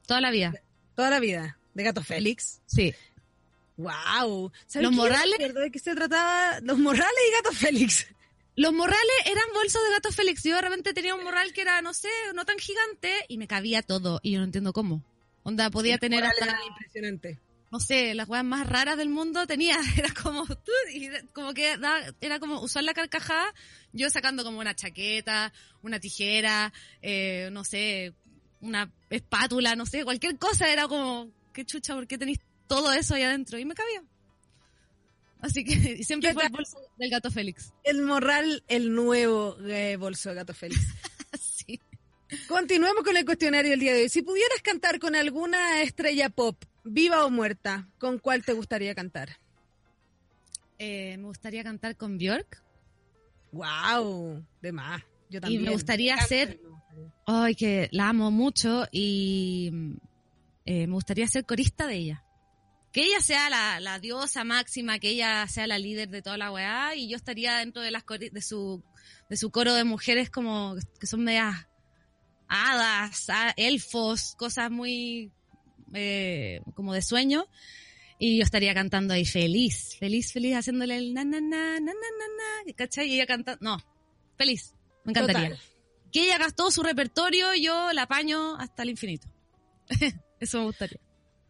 Toda 0.07 0.21
la 0.21 0.31
vida. 0.31 0.53
Toda 0.95 1.11
la 1.11 1.21
vida. 1.21 1.59
¿De 1.75 1.83
gato 1.83 2.03
Félix? 2.03 2.61
Sí. 2.67 2.95
Wow. 3.77 4.53
Los 4.75 4.93
morales. 4.93 5.39
¿De 5.39 5.71
qué 5.71 5.79
se 5.79 5.95
trataba? 5.95 6.61
Los 6.61 6.79
morales 6.79 7.19
y 7.29 7.33
gato 7.37 7.53
Félix. 7.53 8.07
Los 8.55 8.73
morrales 8.73 9.01
eran 9.25 9.45
bolsos 9.55 9.83
de 9.85 9.91
gato 9.91 10.13
Félix. 10.13 10.43
Yo 10.43 10.57
de 10.57 10.63
repente 10.63 10.93
tenía 10.93 11.15
un 11.15 11.25
morral 11.25 11.53
que 11.53 11.63
era, 11.63 11.81
no 11.81 11.95
sé, 11.95 12.09
no 12.35 12.45
tan 12.45 12.59
gigante 12.59 13.11
y 13.29 13.39
me 13.39 13.49
cabía 13.49 13.83
todo. 13.83 14.21
Y 14.23 14.33
yo 14.33 14.39
no 14.39 14.45
entiendo 14.45 14.73
cómo. 14.73 15.03
Onda, 15.43 15.71
podía 15.71 15.99
tener 15.99 16.25
hasta... 16.25 16.59
impresionante. 16.69 17.41
No 17.71 17.81
sé, 17.81 18.15
las 18.15 18.29
weas 18.29 18.45
más 18.45 18.69
raras 18.69 18.99
del 18.99 19.09
mundo 19.09 19.47
tenía. 19.47 19.79
Era 19.97 20.13
como, 20.13 20.45
como 21.33 21.55
que 21.55 21.79
era 22.21 22.39
como 22.39 22.61
usar 22.61 22.85
la 22.85 22.93
carcajada, 22.93 23.55
yo 23.93 24.11
sacando 24.11 24.45
como 24.45 24.59
una 24.59 24.75
chaqueta, 24.75 25.55
una 25.81 25.99
tijera, 25.99 26.71
eh, 27.01 27.49
no 27.51 27.65
sé, 27.65 28.13
una 28.61 28.93
espátula, 29.09 29.75
no 29.75 29.87
sé, 29.87 30.05
cualquier 30.05 30.39
cosa. 30.39 30.71
Era 30.71 30.87
como, 30.87 31.31
qué 31.55 31.65
chucha, 31.65 31.95
¿por 31.95 32.07
qué 32.07 32.19
tenéis 32.19 32.41
todo 32.67 32.93
eso 32.93 33.15
ahí 33.15 33.23
adentro? 33.23 33.59
Y 33.59 33.65
me 33.65 33.75
cabía. 33.75 34.03
Así 35.43 35.64
que 35.64 35.74
siempre 36.05 36.32
fue 36.32 36.45
el 36.45 36.53
bolso 36.53 36.78
del 36.97 37.11
gato 37.11 37.30
Félix. 37.30 37.74
El 37.84 38.03
morral, 38.03 38.64
el 38.68 38.95
nuevo 38.95 39.59
eh, 39.68 39.97
bolso 39.97 40.30
del 40.30 40.36
gato 40.36 40.55
Félix. 40.55 40.80
sí. 41.38 41.78
Continuemos 42.49 43.05
con 43.05 43.16
el 43.16 43.26
cuestionario 43.26 43.72
del 43.72 43.80
día 43.80 43.93
de 43.93 44.03
hoy. 44.03 44.09
Si 44.09 44.22
pudieras 44.22 44.62
cantar 44.62 44.99
con 44.99 45.14
alguna 45.14 45.82
estrella 45.82 46.30
pop, 46.30 46.57
viva 46.84 47.26
o 47.26 47.30
muerta, 47.30 47.88
¿con 47.99 48.18
cuál 48.18 48.45
te 48.45 48.55
gustaría 48.55 48.95
cantar? 48.95 49.36
Eh, 50.78 51.16
me 51.18 51.24
gustaría 51.24 51.62
cantar 51.62 51.97
con 51.97 52.16
Björk. 52.16 52.62
Wow, 53.51 54.43
de 54.62 54.72
más. 54.72 55.03
Yo 55.28 55.40
también. 55.40 55.61
Y 55.61 55.64
me 55.64 55.72
gustaría 55.72 56.14
hacer, 56.14 56.61
ay, 57.26 57.55
que 57.55 57.88
la 57.90 58.09
amo 58.09 58.30
mucho 58.30 58.86
y 58.90 59.70
eh, 60.64 60.86
me 60.86 60.95
gustaría 60.95 61.26
ser 61.26 61.45
corista 61.45 61.86
de 61.86 61.97
ella 61.97 62.24
que 62.93 63.05
ella 63.05 63.20
sea 63.20 63.49
la, 63.51 63.80
la, 63.80 63.99
diosa 63.99 64.45
máxima, 64.45 64.99
que 64.99 65.11
ella 65.11 65.47
sea 65.49 65.66
la 65.66 65.78
líder 65.78 66.11
de 66.11 66.22
toda 66.22 66.36
la 66.36 66.53
weá, 66.53 66.95
y 66.95 67.09
yo 67.09 67.16
estaría 67.16 67.57
dentro 67.57 67.82
de 67.82 67.90
las 67.90 68.05
de 68.07 68.43
su 68.43 68.82
de 69.30 69.36
su 69.36 69.51
coro 69.51 69.74
de 69.74 69.84
mujeres 69.84 70.28
como 70.28 70.76
que 71.01 71.07
son 71.07 71.24
medias 71.24 71.66
hadas, 72.49 73.28
elfos, 73.57 74.34
cosas 74.36 74.70
muy 74.70 75.32
eh, 75.95 76.61
como 76.74 76.93
de 76.93 77.03
sueño. 77.03 77.47
Y 78.18 78.38
yo 78.38 78.45
estaría 78.45 78.72
cantando 78.72 79.14
ahí 79.14 79.24
feliz, 79.24 79.97
feliz, 79.99 80.32
feliz, 80.32 80.55
haciéndole 80.55 80.97
el 80.97 81.12
na 81.12 81.24
na 81.24 81.40
na 81.40 81.80
na 81.80 81.80
na 81.80 81.93
na 81.93 82.64
na, 82.66 82.72
¿cachai? 82.76 83.09
Y 83.09 83.14
ella 83.14 83.26
cantando, 83.26 83.59
no, 83.64 83.78
feliz, 84.36 84.74
me 85.05 85.11
encantaría. 85.11 85.59
Que 86.12 86.24
ella 86.24 86.38
gastó 86.38 86.70
su 86.70 86.82
repertorio, 86.82 87.55
yo 87.55 87.93
la 87.93 88.03
apaño 88.03 88.57
hasta 88.57 88.82
el 88.84 88.90
infinito. 88.90 89.26
Eso 90.40 90.59
me 90.59 90.66
gustaría. 90.66 91.01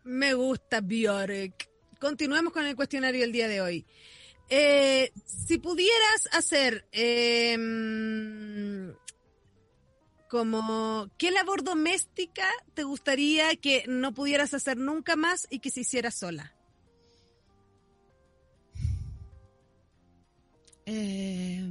Me 0.04 0.34
gusta 0.34 0.80
Björk. 0.80 1.68
Continuemos 2.00 2.52
con 2.52 2.66
el 2.66 2.76
cuestionario 2.76 3.20
del 3.20 3.32
día 3.32 3.48
de 3.48 3.60
hoy. 3.60 3.86
Eh, 4.48 5.12
si 5.24 5.58
pudieras 5.58 6.28
hacer 6.32 6.86
eh, 6.92 7.56
como 10.28 11.10
qué 11.16 11.30
labor 11.30 11.62
doméstica 11.62 12.48
te 12.74 12.82
gustaría 12.82 13.54
que 13.56 13.84
no 13.86 14.12
pudieras 14.12 14.52
hacer 14.54 14.76
nunca 14.76 15.16
más 15.16 15.46
y 15.48 15.60
que 15.60 15.70
se 15.70 15.80
hiciera 15.80 16.10
sola. 16.10 16.54
Eh, 20.86 21.64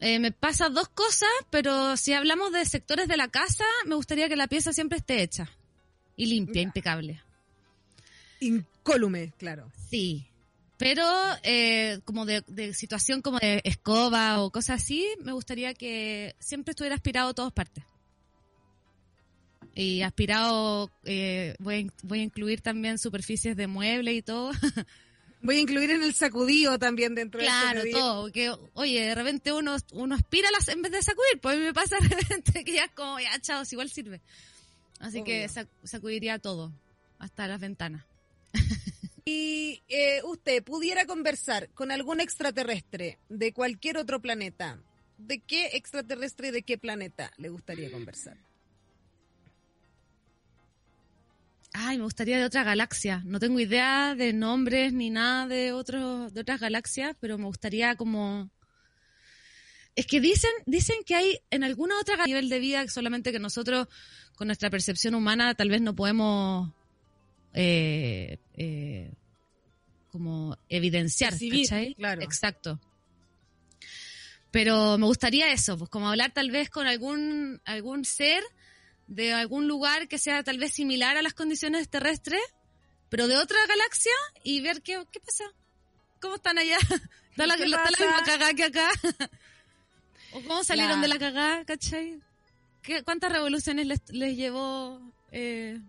eh, 0.00 0.18
me 0.18 0.32
pasa 0.32 0.68
dos 0.68 0.88
cosas, 0.88 1.28
pero 1.50 1.96
si 1.96 2.12
hablamos 2.12 2.52
de 2.52 2.64
sectores 2.64 3.08
de 3.08 3.16
la 3.16 3.28
casa, 3.28 3.64
me 3.86 3.94
gustaría 3.94 4.28
que 4.28 4.36
la 4.36 4.46
pieza 4.46 4.72
siempre 4.72 4.98
esté 4.98 5.22
hecha 5.22 5.50
y 6.16 6.26
limpia, 6.26 6.62
impecable. 6.62 7.22
Incólume, 8.40 9.32
claro. 9.38 9.70
Sí. 9.88 10.26
Pero 10.78 11.02
eh, 11.42 12.00
como 12.04 12.26
de, 12.26 12.42
situación 12.74 13.22
como 13.22 13.38
de 13.38 13.62
escoba 13.64 14.42
o 14.42 14.50
cosas 14.50 14.82
así, 14.82 15.06
me 15.22 15.32
gustaría 15.32 15.72
que 15.72 16.36
siempre 16.38 16.72
estuviera 16.72 16.94
aspirado 16.96 17.30
a 17.30 17.34
todas 17.34 17.52
partes. 17.52 17.84
Y 19.74 20.02
aspirado, 20.02 20.90
eh, 21.04 21.54
voy, 21.58 21.88
a, 21.88 22.06
voy 22.06 22.20
a 22.20 22.22
incluir 22.22 22.60
también 22.60 22.98
superficies 22.98 23.56
de 23.56 23.66
mueble 23.66 24.12
y 24.12 24.22
todo. 24.22 24.50
Voy 25.42 25.56
a 25.56 25.60
incluir 25.60 25.90
en 25.90 26.02
el 26.02 26.14
sacudido 26.14 26.78
también 26.78 27.14
dentro 27.14 27.40
de 27.40 27.46
Claro, 27.46 27.82
todo. 27.90 28.32
Que, 28.32 28.52
oye, 28.74 29.00
de 29.00 29.14
repente 29.14 29.52
uno, 29.52 29.76
uno 29.92 30.14
aspira 30.14 30.50
las, 30.50 30.68
en 30.68 30.82
vez 30.82 30.92
de 30.92 31.02
sacudir, 31.02 31.40
pues 31.40 31.54
a 31.54 31.58
mí 31.58 31.64
me 31.64 31.74
pasa 31.74 31.96
de 32.00 32.08
repente 32.08 32.64
que 32.64 32.72
ya 32.72 32.84
es 32.84 32.92
como, 32.92 33.20
ya, 33.20 33.38
chao, 33.40 33.62
igual 33.70 33.90
sirve. 33.90 34.20
Así 34.98 35.22
que 35.22 35.48
sacudiría 35.84 36.38
todo, 36.38 36.72
hasta 37.18 37.46
las 37.46 37.60
ventanas. 37.60 38.04
y 39.24 39.82
eh, 39.88 40.22
usted 40.24 40.62
pudiera 40.64 41.04
conversar 41.04 41.68
con 41.70 41.90
algún 41.90 42.20
extraterrestre 42.20 43.18
de 43.28 43.52
cualquier 43.52 43.98
otro 43.98 44.20
planeta, 44.20 44.80
¿de 45.18 45.40
qué 45.40 45.66
extraterrestre 45.74 46.48
y 46.48 46.52
de 46.52 46.62
qué 46.62 46.78
planeta 46.78 47.30
le 47.36 47.50
gustaría 47.50 47.90
conversar? 47.90 48.38
Ay, 51.78 51.98
me 51.98 52.04
gustaría 52.04 52.38
de 52.38 52.44
otra 52.44 52.64
galaxia. 52.64 53.22
No 53.26 53.38
tengo 53.38 53.60
idea 53.60 54.14
de 54.14 54.32
nombres 54.32 54.94
ni 54.94 55.10
nada 55.10 55.46
de 55.46 55.72
otros 55.72 56.32
de 56.32 56.40
otras 56.40 56.58
galaxias, 56.58 57.14
pero 57.20 57.36
me 57.36 57.44
gustaría 57.44 57.96
como 57.96 58.50
es 59.94 60.06
que 60.06 60.20
dicen 60.20 60.50
dicen 60.64 60.96
que 61.04 61.14
hay 61.14 61.38
en 61.50 61.64
alguna 61.64 61.98
otra 62.00 62.24
nivel 62.24 62.48
de 62.48 62.60
vida 62.60 62.88
solamente 62.88 63.30
que 63.30 63.38
nosotros 63.38 63.88
con 64.36 64.46
nuestra 64.46 64.70
percepción 64.70 65.14
humana 65.14 65.54
tal 65.54 65.68
vez 65.68 65.82
no 65.82 65.94
podemos 65.94 66.72
eh, 67.52 68.38
eh, 68.54 69.12
como 70.10 70.56
evidenciar, 70.70 71.34
Claro. 71.94 72.22
Exacto. 72.22 72.80
Pero 74.50 74.96
me 74.96 75.04
gustaría 75.04 75.52
eso, 75.52 75.76
pues 75.76 75.90
como 75.90 76.08
hablar 76.08 76.32
tal 76.32 76.50
vez 76.50 76.70
con 76.70 76.86
algún 76.86 77.60
algún 77.66 78.06
ser 78.06 78.42
de 79.06 79.32
algún 79.32 79.68
lugar 79.68 80.08
que 80.08 80.18
sea 80.18 80.42
tal 80.42 80.58
vez 80.58 80.72
similar 80.72 81.16
a 81.16 81.22
las 81.22 81.34
condiciones 81.34 81.88
terrestres, 81.88 82.40
pero 83.08 83.28
de 83.28 83.36
otra 83.36 83.58
galaxia 83.66 84.12
y 84.42 84.60
ver 84.60 84.82
qué, 84.82 85.04
qué 85.10 85.20
pasa. 85.20 85.44
¿Cómo 86.20 86.36
están 86.36 86.58
allá? 86.58 86.78
¿Está 87.30 87.46
la, 87.46 87.56
misma 87.56 87.84
cagada 88.24 88.54
que 88.54 88.64
acá? 88.64 88.88
¿O 90.32 90.40
cómo 90.42 90.64
salieron 90.64 91.00
de 91.00 91.08
la 91.08 91.18
cagada, 91.18 91.64
cachai? 91.64 92.20
¿Qué, 92.82 93.02
¿Cuántas 93.02 93.32
revoluciones 93.32 93.86
les, 93.86 94.00
les 94.08 94.36
llevó 94.36 95.00
eh, 95.32 95.80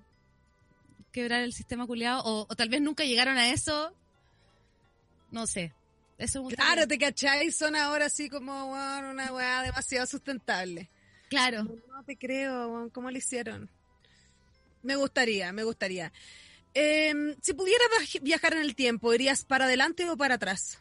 quebrar 1.11 1.41
el 1.41 1.53
sistema 1.53 1.87
culiado? 1.87 2.23
O, 2.23 2.47
o, 2.49 2.55
tal 2.55 2.69
vez 2.69 2.81
nunca 2.81 3.03
llegaron 3.05 3.37
a 3.37 3.49
eso. 3.49 3.93
No 5.31 5.47
sé. 5.47 5.73
Eso 6.17 6.43
claro, 6.45 6.87
te 6.87 6.97
cachai, 6.97 7.51
son 7.51 7.75
ahora 7.75 8.07
así 8.07 8.27
como 8.27 8.71
una 8.71 9.31
weá 9.31 9.61
demasiado 9.61 10.07
sustentable. 10.07 10.89
Claro. 11.29 11.63
No, 11.63 12.03
te 12.03 12.17
creo, 12.17 12.89
¿cómo 12.93 13.11
lo 13.11 13.17
hicieron? 13.17 13.69
Me 14.83 14.95
gustaría, 14.95 15.51
me 15.51 15.63
gustaría. 15.63 16.11
Em, 16.73 17.35
si 17.41 17.53
pudieras 17.53 17.87
viajar 18.21 18.53
en 18.53 18.59
el 18.59 18.75
tiempo, 18.75 19.13
¿irías 19.13 19.43
para 19.45 19.65
adelante 19.65 20.09
o 20.09 20.15
para 20.15 20.35
atrás? 20.35 20.79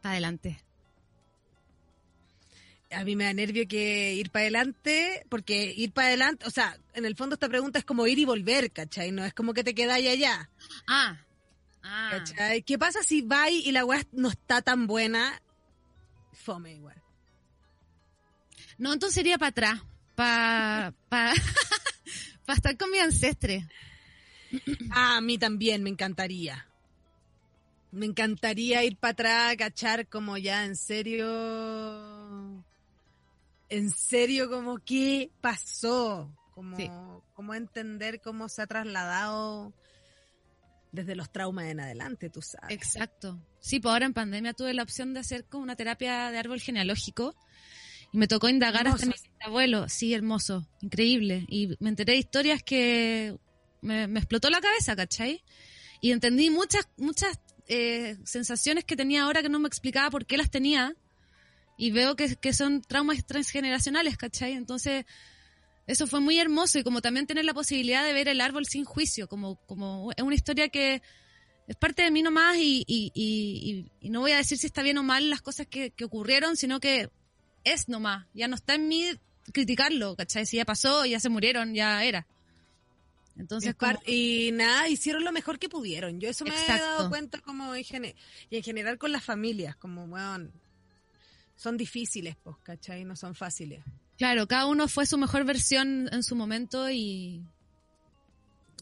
Para 0.00 0.12
adelante. 0.12 0.62
A 2.92 3.04
mí 3.04 3.14
me 3.14 3.24
da 3.24 3.32
nervio 3.32 3.68
que 3.68 4.14
ir 4.14 4.30
para 4.30 4.44
adelante, 4.44 5.24
porque 5.28 5.72
ir 5.76 5.92
para 5.92 6.08
adelante, 6.08 6.44
o 6.46 6.50
sea, 6.50 6.76
en 6.94 7.04
el 7.04 7.14
fondo 7.14 7.34
esta 7.34 7.48
pregunta 7.48 7.78
es 7.78 7.84
como 7.84 8.06
ir 8.06 8.18
y 8.18 8.24
volver, 8.24 8.72
¿cachai? 8.72 9.12
No 9.12 9.24
es 9.24 9.32
como 9.32 9.54
que 9.54 9.62
te 9.62 9.74
quedáis 9.74 10.08
allá. 10.08 10.50
Ah. 10.88 11.24
ah. 11.84 12.08
¿Cachai? 12.10 12.62
¿Qué 12.62 12.78
pasa 12.78 13.04
si 13.04 13.22
vais 13.22 13.64
y 13.64 13.70
la 13.70 13.84
weá 13.84 14.02
no 14.10 14.30
está 14.30 14.60
tan 14.62 14.88
buena? 14.88 15.40
Fome 16.32 16.72
igual. 16.72 16.99
No, 18.80 18.94
entonces 18.94 19.14
sería 19.14 19.36
para 19.36 19.50
atrás, 19.50 19.82
para 20.14 20.94
pa, 21.10 21.34
estar 22.54 22.78
con 22.78 22.90
mi 22.90 22.98
ancestre. 22.98 23.68
Ah, 24.90 25.18
a 25.18 25.20
mí 25.20 25.36
también 25.36 25.82
me 25.82 25.90
encantaría. 25.90 26.66
Me 27.92 28.06
encantaría 28.06 28.82
ir 28.82 28.96
para 28.96 29.12
atrás, 29.12 29.56
cachar 29.58 30.08
como 30.08 30.38
ya 30.38 30.64
en 30.64 30.76
serio. 30.76 32.64
En 33.68 33.90
serio, 33.90 34.48
como 34.48 34.78
qué 34.78 35.30
pasó. 35.42 36.34
Como, 36.54 37.22
como 37.34 37.52
entender 37.54 38.22
cómo 38.22 38.48
se 38.48 38.62
ha 38.62 38.66
trasladado 38.66 39.74
desde 40.90 41.16
los 41.16 41.30
traumas 41.30 41.66
en 41.66 41.80
adelante, 41.80 42.30
tú 42.30 42.40
sabes. 42.40 42.74
Exacto. 42.74 43.38
Sí, 43.60 43.78
pues 43.78 43.92
ahora 43.92 44.06
en 44.06 44.14
pandemia 44.14 44.54
tuve 44.54 44.72
la 44.72 44.82
opción 44.82 45.12
de 45.12 45.20
hacer 45.20 45.44
como 45.44 45.64
una 45.64 45.76
terapia 45.76 46.30
de 46.30 46.38
árbol 46.38 46.60
genealógico 46.60 47.36
y 48.12 48.18
me 48.18 48.26
tocó 48.26 48.48
indagar 48.48 48.88
hasta 48.88 49.06
mi 49.06 49.14
abuelo. 49.40 49.88
Sí, 49.88 50.14
hermoso, 50.14 50.66
increíble. 50.80 51.46
Y 51.48 51.76
me 51.78 51.90
enteré 51.90 52.14
de 52.14 52.18
historias 52.18 52.62
que 52.62 53.36
me, 53.82 54.04
explotó 54.04 54.50
la 54.50 54.60
cabeza, 54.60 54.96
¿cachai? 54.96 55.42
Y 56.00 56.10
entendí 56.10 56.50
muchas, 56.50 56.88
muchas 56.96 57.38
eh, 57.68 58.16
sensaciones 58.24 58.84
que 58.84 58.96
tenía 58.96 59.22
ahora 59.22 59.42
que 59.42 59.48
no 59.48 59.60
me 59.60 59.68
explicaba 59.68 60.10
por 60.10 60.26
qué 60.26 60.36
las 60.36 60.50
tenía. 60.50 60.96
Y 61.76 61.92
veo 61.92 62.16
que, 62.16 62.36
que 62.36 62.52
son 62.52 62.82
traumas 62.82 63.24
transgeneracionales, 63.24 64.16
¿cachai? 64.16 64.52
Entonces, 64.52 65.04
eso 65.86 66.06
fue 66.06 66.20
muy 66.20 66.38
hermoso 66.38 66.78
y 66.78 66.82
como 66.82 67.00
también 67.00 67.26
tener 67.26 67.44
la 67.44 67.54
posibilidad 67.54 68.04
de 68.04 68.12
ver 68.12 68.28
el 68.28 68.40
árbol 68.40 68.66
sin 68.66 68.84
juicio, 68.84 69.28
como, 69.28 69.56
como 69.66 70.10
es 70.16 70.22
una 70.22 70.34
historia 70.34 70.68
que 70.68 71.00
es 71.66 71.76
parte 71.76 72.02
de 72.02 72.10
mí 72.10 72.22
nomás 72.22 72.56
y, 72.56 72.84
y, 72.86 73.12
y, 73.14 73.90
y 74.00 74.10
no 74.10 74.20
voy 74.20 74.32
a 74.32 74.38
decir 74.38 74.58
si 74.58 74.66
está 74.66 74.82
bien 74.82 74.98
o 74.98 75.04
mal 75.04 75.30
las 75.30 75.40
cosas 75.40 75.68
que, 75.68 75.92
que 75.92 76.04
ocurrieron, 76.04 76.56
sino 76.56 76.80
que 76.80 77.08
es 77.64 77.88
nomás, 77.88 78.26
ya 78.34 78.48
no 78.48 78.56
está 78.56 78.74
en 78.74 78.88
mí 78.88 79.06
criticarlo, 79.52 80.16
¿cachai? 80.16 80.46
Si 80.46 80.56
ya 80.56 80.64
pasó, 80.64 81.04
ya 81.06 81.20
se 81.20 81.28
murieron, 81.28 81.74
ya 81.74 82.04
era. 82.04 82.26
Entonces, 83.36 83.74
y 84.06 84.50
nada, 84.52 84.88
hicieron 84.88 85.24
lo 85.24 85.32
mejor 85.32 85.58
que 85.58 85.68
pudieron. 85.68 86.20
Yo 86.20 86.28
eso 86.28 86.44
me 86.44 86.50
he 86.50 86.66
dado 86.66 87.08
cuenta 87.08 87.38
como 87.40 87.74
en 87.74 87.84
y 88.50 88.56
en 88.56 88.62
general 88.62 88.98
con 88.98 89.12
las 89.12 89.24
familias, 89.24 89.76
como, 89.76 90.06
bueno, 90.06 90.50
son 91.56 91.76
difíciles, 91.76 92.36
pues, 92.42 92.56
¿cachai? 92.62 93.04
No 93.04 93.16
son 93.16 93.34
fáciles. 93.34 93.82
Claro, 94.18 94.46
cada 94.46 94.66
uno 94.66 94.88
fue 94.88 95.06
su 95.06 95.16
mejor 95.16 95.44
versión 95.44 96.08
en 96.12 96.22
su 96.22 96.36
momento 96.36 96.90
y, 96.90 97.42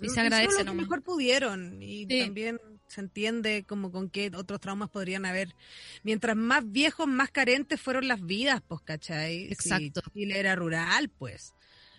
y 0.01 0.09
se 0.09 0.21
agradece. 0.21 0.65
Lo 0.65 0.73
que 0.73 0.77
mejor 0.79 1.03
pudieron 1.03 1.81
y 1.81 2.07
también 2.07 2.59
se 2.89 3.01
entiende 3.01 3.65
como 3.67 3.93
con 3.93 4.11
qué 4.11 4.31
otros 4.35 4.61
traumas 4.61 4.89
podrían 4.91 5.25
haber. 5.25 5.55
Mientras 6.03 6.37
más 6.37 6.71
viejos, 6.71 7.07
más 7.07 7.31
carentes 7.31 7.81
fueron 7.81 8.09
las 8.09 8.25
vidas, 8.25 8.63
pues, 8.67 8.81
¿cachai? 8.83 9.53
Exacto. 9.53 10.01
Si 10.05 10.11
Chile 10.11 10.39
era 10.39 10.57
rural, 10.57 11.09
pues. 11.11 11.55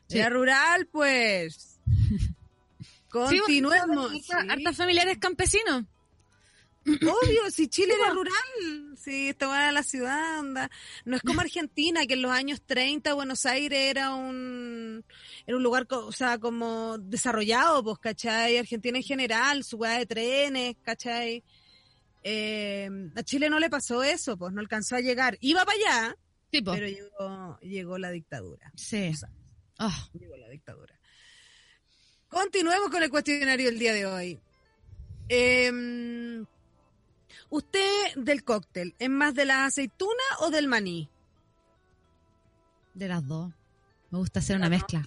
Era 0.09 0.29
rural, 0.29 0.87
pues. 0.87 1.79
Continuemos. 3.09 4.11
Sí, 4.11 4.31
hartas 4.31 4.75
familiares 4.75 5.17
campesinos. 5.17 5.85
Obvio, 6.85 7.51
si 7.51 7.67
Chile 7.69 7.93
era 7.99 8.13
rural, 8.13 8.97
si 8.97 9.29
estaba 9.29 9.69
en 9.69 9.73
la 9.75 9.83
ciudad, 9.83 10.39
anda. 10.39 10.69
No 11.05 11.15
es 11.15 11.21
como 11.21 11.41
Argentina, 11.41 12.05
que 12.05 12.13
en 12.13 12.21
los 12.21 12.31
años 12.31 12.61
30 12.65 13.13
Buenos 13.13 13.45
Aires 13.45 13.79
era 13.79 14.13
un, 14.13 15.03
era 15.49 15.57
un 15.57 15.63
lugar, 15.63 15.87
o 15.89 16.11
sea, 16.11 16.37
como 16.37 16.99
desarrollado, 16.99 17.83
pues, 17.83 17.97
¿cachai? 17.97 18.59
Argentina 18.59 18.99
en 18.99 19.03
general, 19.03 19.63
su 19.63 19.79
de 19.79 20.05
trenes, 20.05 20.75
¿cachai? 20.83 21.43
Eh, 22.21 22.87
a 23.15 23.23
Chile 23.23 23.49
no 23.49 23.57
le 23.57 23.67
pasó 23.67 24.03
eso, 24.03 24.37
pues 24.37 24.53
no 24.53 24.61
alcanzó 24.61 24.95
a 24.95 24.99
llegar. 24.99 25.39
Iba 25.41 25.65
para 25.65 25.75
allá, 25.75 26.17
Sí, 26.51 26.61
pero 26.61 26.87
llegó, 26.87 27.59
llegó 27.61 27.97
la 27.97 28.11
dictadura. 28.11 28.71
Sí. 28.75 29.09
O 29.09 29.15
sea, 29.15 29.29
Oh, 29.79 30.09
llegó 30.13 30.37
la 30.37 30.49
dictadura. 30.49 30.99
Continuemos 32.27 32.91
con 32.91 33.01
el 33.01 33.09
cuestionario 33.09 33.71
del 33.71 33.79
día 33.79 33.93
de 33.93 34.05
hoy. 34.05 34.39
Eh, 35.29 36.45
¿Usted 37.49 38.13
del 38.17 38.43
cóctel 38.43 38.93
es 38.99 39.09
más 39.09 39.33
de 39.33 39.45
la 39.45 39.65
aceituna 39.65 40.21
o 40.41 40.51
del 40.51 40.67
maní? 40.67 41.09
de 42.93 43.07
las 43.07 43.25
dos. 43.25 43.51
Me 44.11 44.19
gusta 44.19 44.41
hacer 44.41 44.57
una 44.57 44.69
mezcla. 44.69 45.03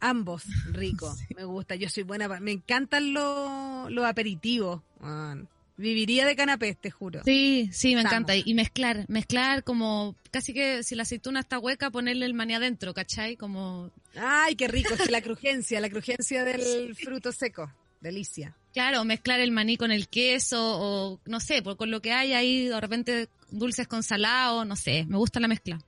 Ambos, 0.00 0.44
rico, 0.72 1.14
me 1.36 1.44
gusta. 1.44 1.74
Yo 1.74 1.88
soy 1.88 2.02
buena, 2.04 2.28
me 2.40 2.52
encantan 2.52 3.12
los, 3.12 3.90
los 3.90 4.04
aperitivos. 4.04 4.82
man. 5.00 5.48
Viviría 5.80 6.26
de 6.26 6.34
canapés, 6.34 6.76
te 6.76 6.90
juro. 6.90 7.22
Sí, 7.24 7.70
sí, 7.72 7.94
me 7.94 8.00
Estamos. 8.00 8.28
encanta. 8.30 8.36
Y 8.36 8.52
mezclar, 8.54 9.04
mezclar 9.08 9.62
como 9.62 10.16
casi 10.32 10.52
que 10.52 10.82
si 10.82 10.96
la 10.96 11.04
aceituna 11.04 11.38
está 11.38 11.60
hueca, 11.60 11.90
ponerle 11.92 12.26
el 12.26 12.34
maní 12.34 12.54
adentro, 12.54 12.92
¿cachai? 12.92 13.36
Como, 13.36 13.92
Ay, 14.16 14.56
qué 14.56 14.66
rico, 14.66 14.94
es 14.94 15.02
que 15.02 15.12
la 15.12 15.22
crujencia, 15.22 15.80
la 15.80 15.88
crujencia 15.88 16.42
del 16.42 16.96
fruto 16.96 17.30
seco. 17.30 17.72
Delicia. 18.00 18.56
claro, 18.72 19.04
mezclar 19.04 19.38
el 19.38 19.52
maní 19.52 19.76
con 19.76 19.92
el 19.92 20.08
queso 20.08 20.58
o 20.60 21.20
no 21.26 21.38
sé, 21.38 21.62
por, 21.62 21.76
con 21.76 21.92
lo 21.92 22.00
que 22.02 22.12
hay 22.12 22.32
ahí, 22.32 22.66
de 22.66 22.80
repente 22.80 23.28
dulces 23.50 23.86
con 23.86 24.02
salado, 24.02 24.64
no 24.64 24.74
sé, 24.74 25.04
me 25.06 25.16
gusta 25.16 25.38
la 25.38 25.46
mezcla. 25.46 25.80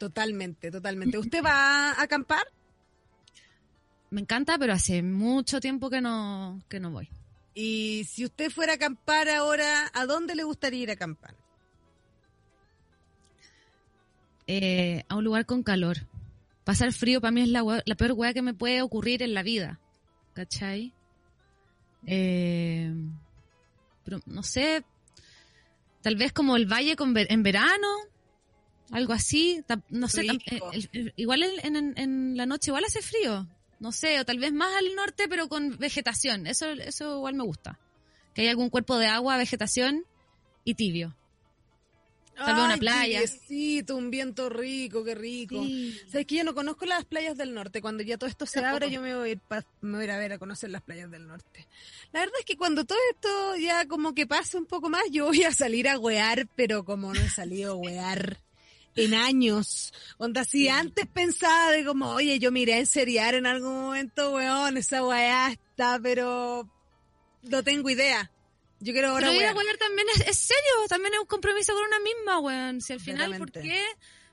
Totalmente, 0.00 0.70
totalmente. 0.70 1.18
¿Usted 1.18 1.44
va 1.44 1.90
a 1.90 2.02
acampar? 2.02 2.42
Me 4.08 4.22
encanta, 4.22 4.56
pero 4.58 4.72
hace 4.72 5.02
mucho 5.02 5.60
tiempo 5.60 5.90
que 5.90 6.00
no, 6.00 6.62
que 6.70 6.80
no 6.80 6.90
voy. 6.90 7.10
Y 7.52 8.04
si 8.08 8.24
usted 8.24 8.50
fuera 8.50 8.72
a 8.72 8.76
acampar 8.76 9.28
ahora, 9.28 9.90
¿a 9.92 10.06
dónde 10.06 10.34
le 10.34 10.44
gustaría 10.44 10.84
ir 10.84 10.88
a 10.88 10.94
acampar? 10.94 11.34
Eh, 14.46 15.04
a 15.06 15.16
un 15.16 15.24
lugar 15.24 15.44
con 15.44 15.62
calor. 15.62 15.98
Pasar 16.64 16.94
frío 16.94 17.20
para 17.20 17.32
mí 17.32 17.42
es 17.42 17.48
la, 17.48 17.62
peor 17.98 18.12
hueá 18.12 18.32
que 18.32 18.40
me 18.40 18.54
puede 18.54 18.80
ocurrir 18.80 19.22
en 19.22 19.34
la 19.34 19.42
vida. 19.42 19.80
¿Cachai? 20.32 20.94
Eh, 22.06 22.90
pero 24.02 24.20
no 24.24 24.42
sé, 24.42 24.82
tal 26.00 26.16
vez 26.16 26.32
como 26.32 26.56
el 26.56 26.64
valle 26.64 26.96
con 26.96 27.14
en 27.14 27.42
verano, 27.42 27.86
algo 28.90 29.12
así. 29.12 29.62
No 29.88 30.08
sé, 30.08 30.22
eh, 30.26 30.60
el- 30.72 30.88
el- 30.92 31.12
igual 31.16 31.42
en, 31.62 31.76
en- 31.76 31.94
en 31.98 32.36
la 32.36 32.46
noche 32.46 32.70
igual 32.70 32.84
hace 32.84 33.02
frío. 33.02 33.46
No 33.78 33.92
sé, 33.92 34.20
o 34.20 34.24
tal 34.26 34.38
vez 34.38 34.52
más 34.52 34.74
al 34.76 34.94
norte, 34.94 35.26
pero 35.28 35.48
con 35.48 35.78
vegetación. 35.78 36.46
Eso, 36.46 36.66
eso 36.70 37.16
igual 37.16 37.34
me 37.34 37.44
gusta. 37.44 37.78
Que 38.34 38.42
hay 38.42 38.48
algún 38.48 38.68
cuerpo 38.68 38.98
de 38.98 39.06
agua, 39.06 39.36
vegetación 39.38 40.04
y 40.64 40.74
tibio. 40.74 41.16
Tal 42.36 42.54
vez 42.54 42.64
una 42.64 42.74
Ay, 42.74 42.80
playa. 42.80 43.20
tibiecito, 43.22 43.96
un 43.96 44.10
viento 44.10 44.48
rico, 44.48 45.04
qué 45.04 45.14
rico. 45.14 45.62
Sabes 46.10 46.26
que 46.26 46.36
yo 46.36 46.44
no 46.44 46.54
conozco 46.54 46.86
las 46.86 47.04
playas 47.04 47.36
del 47.36 47.52
norte. 47.52 47.82
Cuando 47.82 48.02
ya 48.02 48.16
todo 48.16 48.30
esto 48.30 48.46
se 48.46 48.60
abra, 48.64 48.86
yo 48.86 49.02
me 49.02 49.14
voy, 49.14 49.28
a 49.28 49.32
ir 49.32 49.40
pa- 49.40 49.64
me 49.82 49.92
voy 49.96 50.00
a 50.02 50.04
ir 50.04 50.10
a 50.12 50.18
ver 50.18 50.32
a 50.34 50.38
conocer 50.38 50.70
las 50.70 50.80
playas 50.80 51.10
del 51.10 51.26
norte. 51.26 51.66
La 52.12 52.20
verdad 52.20 52.36
es 52.38 52.46
que 52.46 52.56
cuando 52.56 52.84
todo 52.86 52.96
esto 53.12 53.56
ya 53.56 53.86
como 53.86 54.14
que 54.14 54.26
pase 54.26 54.56
un 54.56 54.64
poco 54.64 54.88
más, 54.88 55.02
yo 55.10 55.26
voy 55.26 55.42
a 55.44 55.52
salir 55.52 55.86
a 55.88 55.98
wear, 55.98 56.46
pero 56.56 56.82
como 56.84 57.12
no 57.12 57.20
he 57.20 57.28
salido 57.28 57.72
a 57.72 57.76
wear 57.76 58.38
en 58.96 59.14
años. 59.14 59.92
Onda, 60.18 60.44
si 60.44 60.68
antes 60.68 61.06
pensaba 61.06 61.70
de 61.72 61.84
como, 61.84 62.10
oye, 62.10 62.38
yo 62.38 62.50
miré 62.50 62.74
a 62.74 62.78
enseriar 62.78 63.34
en 63.34 63.46
algún 63.46 63.74
momento, 63.74 64.34
weón, 64.34 64.76
esa 64.76 65.04
weá 65.04 65.52
está, 65.52 65.98
pero 66.02 66.68
no 67.42 67.62
tengo 67.62 67.90
idea. 67.90 68.30
Yo 68.80 68.92
quiero 68.94 69.10
ahora 69.10 69.28
Pero 69.28 69.40
ir 69.40 69.46
a 69.46 69.54
huear 69.54 69.76
también 69.76 70.06
es, 70.14 70.26
es 70.26 70.38
serio, 70.38 70.72
también 70.88 71.12
es 71.14 71.20
un 71.20 71.26
compromiso 71.26 71.74
con 71.74 71.84
una 71.84 72.00
misma, 72.00 72.40
weón. 72.40 72.80
Si 72.80 72.92
al 72.92 73.00
final, 73.00 73.36
¿por 73.36 73.52
qué, 73.52 73.84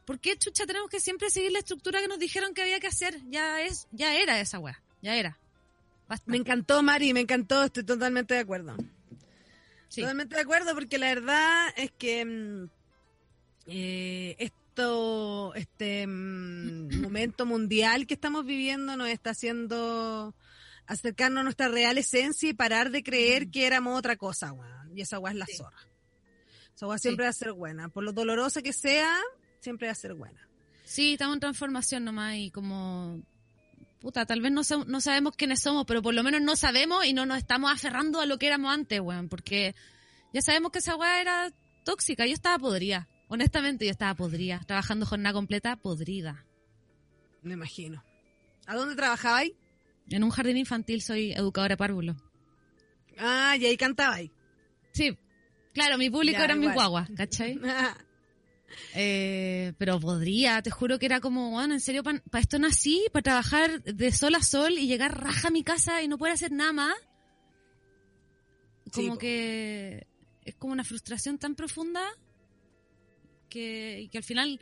¿por 0.05 0.20
qué 0.20 0.38
chucha 0.38 0.66
tenemos 0.66 0.89
que 0.89 1.01
siempre 1.01 1.30
seguir 1.30 1.51
la 1.51 1.60
estructura 1.60 1.99
que 1.99 2.08
nos 2.08 2.20
dijeron 2.20 2.53
que 2.53 2.62
había 2.62 2.80
que 2.80 2.88
hacer? 2.88 3.20
Ya 3.30 3.62
es, 3.62 3.88
ya 3.91 4.16
era 4.18 4.39
esa 4.39 4.60
weá, 4.60 4.82
ya 5.01 5.16
era. 5.16 5.38
Me 6.26 6.38
encantó, 6.38 6.82
Mari, 6.82 7.14
me 7.14 7.20
encantó, 7.20 7.66
estoy 7.66 7.84
totalmente 7.84 8.34
de 8.34 8.39
acuerdo. 8.39 8.78
Sí. 9.89 10.01
Totalmente 10.01 10.36
de 10.36 10.41
acuerdo, 10.41 10.74
porque 10.74 10.97
la 10.97 11.08
verdad 11.08 11.74
es 11.76 11.91
que 11.91 12.24
mm, 12.24 12.70
eh, 13.68 14.36
esto, 14.39 15.53
este 15.55 16.07
mm, 16.07 17.01
momento 17.01 17.45
mundial 17.45 18.07
que 18.07 18.13
estamos 18.13 18.45
viviendo 18.45 18.95
nos 18.95 19.09
está 19.09 19.32
haciendo 19.32 20.34
acercarnos 20.88 21.41
a 21.41 21.43
nuestra 21.43 21.68
real 21.68 21.97
esencia 21.97 22.49
y 22.49 22.53
parar 22.53 22.91
de 22.91 23.03
creer 23.03 23.49
que 23.49 23.68
éramos 23.68 23.97
otra 23.99 24.15
cosa, 24.15 24.53
weón. 24.53 24.97
Y 24.97 25.01
esa 25.01 25.20
weá 25.20 25.34
es 25.34 25.38
la 25.38 25.45
Sí. 25.45 25.57
zorra. 25.57 25.78
Esa 26.76 26.88
weá 26.88 26.97
siempre 26.97 27.26
va 27.26 27.30
a 27.30 27.34
ser 27.34 27.51
buena. 27.53 27.89
Por 27.89 28.03
lo 28.03 28.13
dolorosa 28.13 28.61
que 28.61 28.72
sea, 28.72 29.13
siempre 29.59 29.88
va 29.88 29.91
a 29.91 29.95
ser 29.95 30.13
buena. 30.13 30.47
Sí, 30.86 31.13
estamos 31.13 31.36
en 31.36 31.39
transformación 31.41 32.05
nomás 32.05 32.36
y 32.36 32.51
como... 32.51 33.22
Puta, 33.99 34.26
tal 34.26 34.41
vez 34.41 34.51
no, 34.51 34.61
no 34.86 35.01
sabemos 35.01 35.36
quiénes 35.36 35.59
somos, 35.59 35.86
pero 35.88 36.01
por 36.03 36.13
lo 36.13 36.24
menos 36.24 36.39
no 36.41 36.55
sabemos 36.55 37.03
y 37.05 37.13
no 37.13 37.26
nos 37.26 37.39
estamos 37.39 37.72
aferrando 37.72 38.22
a 38.22 38.26
lo 38.28 38.38
que 38.38 38.45
éramos 38.47 38.72
antes, 38.72 38.99
weón. 39.01 39.28
Porque 39.28 39.76
ya 40.34 40.41
sabemos 40.41 40.72
que 40.72 40.80
esa 40.80 40.95
weá 40.95 41.20
era 41.20 41.51
tóxica. 41.84 42.26
Yo 42.26 42.34
estaba 42.34 42.59
podrida. 42.59 43.09
Honestamente, 43.30 43.86
yo 43.86 43.91
estaba 43.91 44.15
podrida. 44.15 44.61
Trabajando 44.65 45.05
jornada 45.05 45.34
completa, 45.34 45.75
podrida. 45.75 46.45
Me 47.41 47.53
imagino. 47.53 48.03
¿A 48.65 48.75
dónde 48.75 48.95
trabajabais? 48.95 49.51
En 50.09 50.23
un 50.23 50.30
jardín 50.30 50.57
infantil 50.57 51.01
soy 51.01 51.34
educadora 51.34 51.73
de 51.73 51.78
párvulos. 51.78 52.17
Ah, 53.17 53.55
y 53.59 53.65
ahí 53.65 53.78
cantabais. 53.78 54.32
Sí, 54.93 55.17
claro, 55.73 55.97
mi 55.97 56.09
público 56.09 56.38
Ya, 56.38 56.45
era 56.45 56.55
mi 56.55 56.67
guagua, 56.67 57.07
¿cachai? 57.15 57.59
Eh, 58.93 59.73
pero 59.78 59.97
podría, 59.97 60.61
te 60.61 60.69
juro 60.69 60.99
que 60.99 61.05
era 61.05 61.21
como, 61.21 61.51
bueno, 61.51 61.73
en 61.73 61.80
serio, 61.80 62.03
para 62.03 62.19
esto 62.39 62.59
nací, 62.59 63.05
para 63.13 63.23
trabajar 63.23 63.82
de 63.82 64.11
sol 64.11 64.36
a 64.36 64.41
sol 64.41 64.73
y 64.73 64.88
llegar 64.88 65.23
raja 65.23 65.47
a 65.47 65.51
mi 65.51 65.63
casa 65.63 66.03
y 66.03 66.09
no 66.09 66.17
poder 66.17 66.34
hacer 66.34 66.51
nada 66.51 66.73
más. 66.73 66.95
Como 68.91 69.17
que 69.17 70.05
es 70.43 70.55
como 70.55 70.73
una 70.73 70.84
frustración 70.84 71.38
tan 71.38 71.55
profunda 71.55 72.01
que, 73.47 74.01
y 74.01 74.09
que 74.09 74.17
al 74.19 74.23
final, 74.23 74.59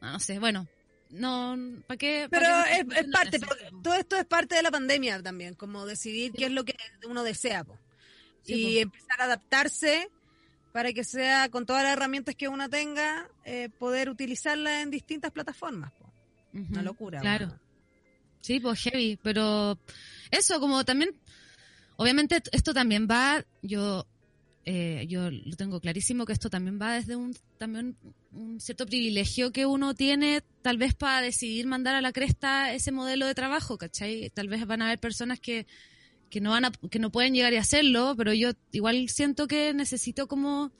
no, 0.00 0.12
no 0.12 0.20
sé, 0.20 0.38
bueno, 0.38 0.68
no, 1.10 1.56
¿para 1.86 1.98
qué? 1.98 2.28
pa' 2.30 2.38
Pero 2.38 2.48
qué- 2.64 2.80
es, 2.98 3.04
es 3.06 3.10
parte, 3.12 3.40
todo 3.82 3.94
esto 3.94 4.16
es 4.16 4.24
parte 4.26 4.54
de 4.56 4.62
la 4.62 4.70
pandemia 4.70 5.22
también, 5.22 5.54
como 5.54 5.86
decidir 5.86 6.32
qué 6.32 6.46
es 6.46 6.52
lo 6.52 6.64
que 6.64 6.74
uno 7.08 7.22
desea 7.24 7.64
po. 7.64 7.78
Sí, 8.42 8.54
y 8.54 8.74
po. 8.76 8.80
empezar 8.82 9.20
a 9.20 9.24
adaptarse 9.24 10.08
para 10.72 10.92
que 10.92 11.02
sea 11.04 11.48
con 11.48 11.66
todas 11.66 11.82
las 11.82 11.92
herramientas 11.94 12.36
que 12.36 12.46
uno 12.48 12.68
tenga, 12.70 13.28
eh, 13.44 13.68
poder 13.78 14.08
utilizarla 14.08 14.82
en 14.82 14.90
distintas 14.90 15.32
plataformas. 15.32 15.92
po. 15.92 16.12
Una 16.52 16.82
locura. 16.82 17.20
Claro. 17.20 17.58
Sí, 18.40 18.58
pues 18.60 18.80
heavy, 18.80 19.18
pero 19.22 19.78
eso 20.30 20.58
como 20.60 20.84
también, 20.84 21.10
obviamente 21.96 22.40
esto 22.52 22.72
también 22.72 23.06
va, 23.10 23.44
yo, 23.62 24.06
eh, 24.66 25.06
yo 25.08 25.30
lo 25.30 25.56
tengo 25.56 25.80
clarísimo 25.80 26.26
que 26.26 26.32
esto 26.32 26.50
también 26.50 26.78
va 26.80 26.92
desde 26.92 27.16
un 27.16 27.34
también 27.56 27.96
un 28.32 28.60
cierto 28.60 28.86
privilegio 28.86 29.52
que 29.52 29.64
uno 29.64 29.94
tiene 29.94 30.42
tal 30.62 30.76
vez 30.76 30.94
para 30.94 31.22
decidir 31.22 31.66
mandar 31.66 31.94
a 31.94 32.00
la 32.02 32.12
cresta 32.12 32.72
ese 32.72 32.92
modelo 32.92 33.26
de 33.26 33.34
trabajo, 33.34 33.78
¿cachai? 33.78 34.30
Tal 34.30 34.48
vez 34.48 34.66
van 34.66 34.82
a 34.82 34.86
haber 34.86 34.98
personas 34.98 35.40
que, 35.40 35.66
que 36.28 36.40
no 36.40 36.50
van 36.50 36.66
a, 36.66 36.72
que 36.90 36.98
no 36.98 37.10
pueden 37.10 37.34
llegar 37.34 37.52
y 37.54 37.56
hacerlo, 37.56 38.14
pero 38.16 38.34
yo 38.34 38.50
igual 38.70 39.08
siento 39.08 39.46
que 39.46 39.72
necesito 39.72 40.28
como 40.28 40.70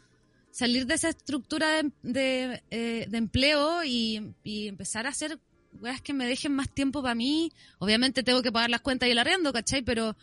salir 0.50 0.86
de 0.86 0.94
esa 0.94 1.08
estructura 1.08 1.82
de, 1.82 1.90
de, 2.02 2.62
eh, 2.70 3.06
de 3.08 3.18
empleo 3.18 3.82
y, 3.84 4.34
y 4.44 4.68
empezar 4.68 5.06
a 5.06 5.10
hacer 5.10 5.38
weas 5.80 6.02
que 6.02 6.12
me 6.12 6.26
dejen 6.26 6.52
más 6.52 6.68
tiempo 6.68 7.02
para 7.02 7.14
mí. 7.14 7.52
Obviamente 7.78 8.22
tengo 8.22 8.42
que 8.42 8.52
pagar 8.52 8.70
las 8.70 8.80
cuentas 8.80 9.08
y 9.08 9.12
el 9.12 9.18
arriendo, 9.18 9.52
¿cachai? 9.52 9.82
Pero, 9.82 10.16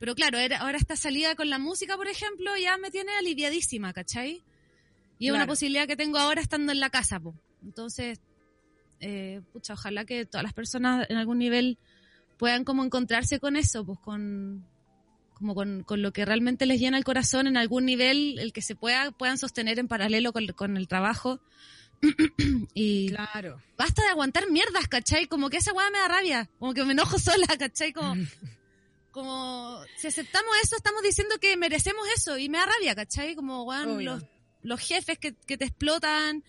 pero 0.00 0.16
claro, 0.16 0.38
era- 0.38 0.58
ahora 0.58 0.78
esta 0.78 0.96
salida 0.96 1.36
con 1.36 1.48
la 1.48 1.58
música, 1.60 1.96
por 1.96 2.08
ejemplo, 2.08 2.50
ya 2.56 2.76
me 2.78 2.90
tiene 2.90 3.12
aliviadísima, 3.16 3.92
¿cachai? 3.92 4.42
Y 5.18 5.28
es 5.28 5.32
una 5.34 5.46
posibilidad 5.46 5.86
que 5.86 5.96
tengo 5.96 6.18
ahora 6.18 6.40
estando 6.40 6.72
en 6.72 6.80
la 6.80 6.90
casa, 6.90 7.20
po. 7.20 7.34
Entonces, 7.62 8.18
eh, 9.00 9.42
pucha, 9.52 9.74
ojalá 9.74 10.04
que 10.06 10.24
todas 10.26 10.42
las 10.42 10.54
personas 10.54 11.06
en 11.10 11.16
algún 11.18 11.38
nivel 11.38 11.78
puedan 12.38 12.64
como 12.64 12.82
encontrarse 12.82 13.38
con 13.38 13.54
eso, 13.56 13.84
pues 13.84 13.98
con 14.00 14.66
como 15.34 15.54
con, 15.54 15.84
con 15.84 16.02
lo 16.02 16.12
que 16.12 16.24
realmente 16.26 16.66
les 16.66 16.80
llena 16.80 16.98
el 16.98 17.04
corazón 17.04 17.46
en 17.46 17.56
algún 17.56 17.86
nivel, 17.86 18.38
el 18.38 18.52
que 18.52 18.60
se 18.60 18.74
pueda, 18.74 19.10
puedan 19.10 19.38
sostener 19.38 19.78
en 19.78 19.88
paralelo 19.88 20.32
con, 20.34 20.46
con 20.48 20.76
el 20.76 20.86
trabajo. 20.88 21.40
y 22.74 23.08
Claro. 23.08 23.60
basta 23.76 24.02
de 24.02 24.08
aguantar 24.08 24.50
mierdas, 24.50 24.86
¿cachai? 24.88 25.26
Como 25.26 25.48
que 25.50 25.58
esa 25.58 25.72
weá 25.72 25.88
me 25.90 25.98
da 25.98 26.08
rabia, 26.08 26.50
como 26.58 26.74
que 26.74 26.84
me 26.84 26.92
enojo 26.92 27.18
sola, 27.18 27.46
¿cachai? 27.58 27.92
Como, 27.92 28.14
como 29.10 29.82
si 29.96 30.06
aceptamos 30.06 30.50
eso, 30.62 30.76
estamos 30.76 31.02
diciendo 31.02 31.36
que 31.40 31.56
merecemos 31.56 32.06
eso 32.16 32.38
y 32.38 32.48
me 32.48 32.58
da 32.58 32.66
rabia, 32.66 32.94
¿cachai? 32.94 33.34
Como, 33.34 33.64
weón, 33.64 34.04
los, 34.04 34.24
los 34.62 34.80
jefes 34.80 35.18
que, 35.18 35.34
que 35.34 35.56
te 35.58 35.64
explotan. 35.66 36.44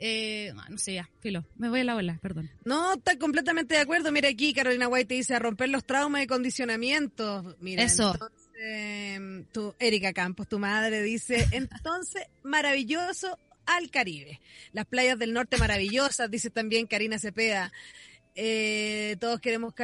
Eh, 0.00 0.52
no 0.68 0.76
sé, 0.76 0.94
ya, 0.94 1.08
filo, 1.20 1.46
me 1.56 1.68
voy 1.68 1.80
a 1.80 1.84
la 1.84 1.94
bola, 1.94 2.18
perdón. 2.20 2.50
No, 2.64 2.94
está 2.94 3.16
completamente 3.18 3.74
de 3.74 3.80
acuerdo. 3.80 4.10
Mira 4.10 4.28
aquí, 4.28 4.52
Carolina 4.52 4.88
White 4.88 5.06
te 5.06 5.14
dice 5.14 5.34
a 5.34 5.38
romper 5.38 5.68
los 5.68 5.84
traumas 5.84 6.22
y 6.22 6.26
condicionamientos. 6.26 7.56
Mira, 7.60 7.84
Eso. 7.84 8.12
entonces, 8.12 9.52
tu, 9.52 9.74
Erika 9.78 10.12
Campos, 10.12 10.48
tu 10.48 10.58
madre, 10.58 11.02
dice, 11.02 11.46
entonces, 11.52 12.24
maravilloso 12.42 13.38
al 13.66 13.90
Caribe. 13.90 14.40
Las 14.72 14.86
playas 14.86 15.18
del 15.18 15.32
norte 15.32 15.56
maravillosas, 15.58 16.30
dice 16.30 16.50
también 16.50 16.86
Karina 16.86 17.18
Cepeda. 17.18 17.72
Eh, 18.34 19.16
todos 19.20 19.38
queremos 19.40 19.74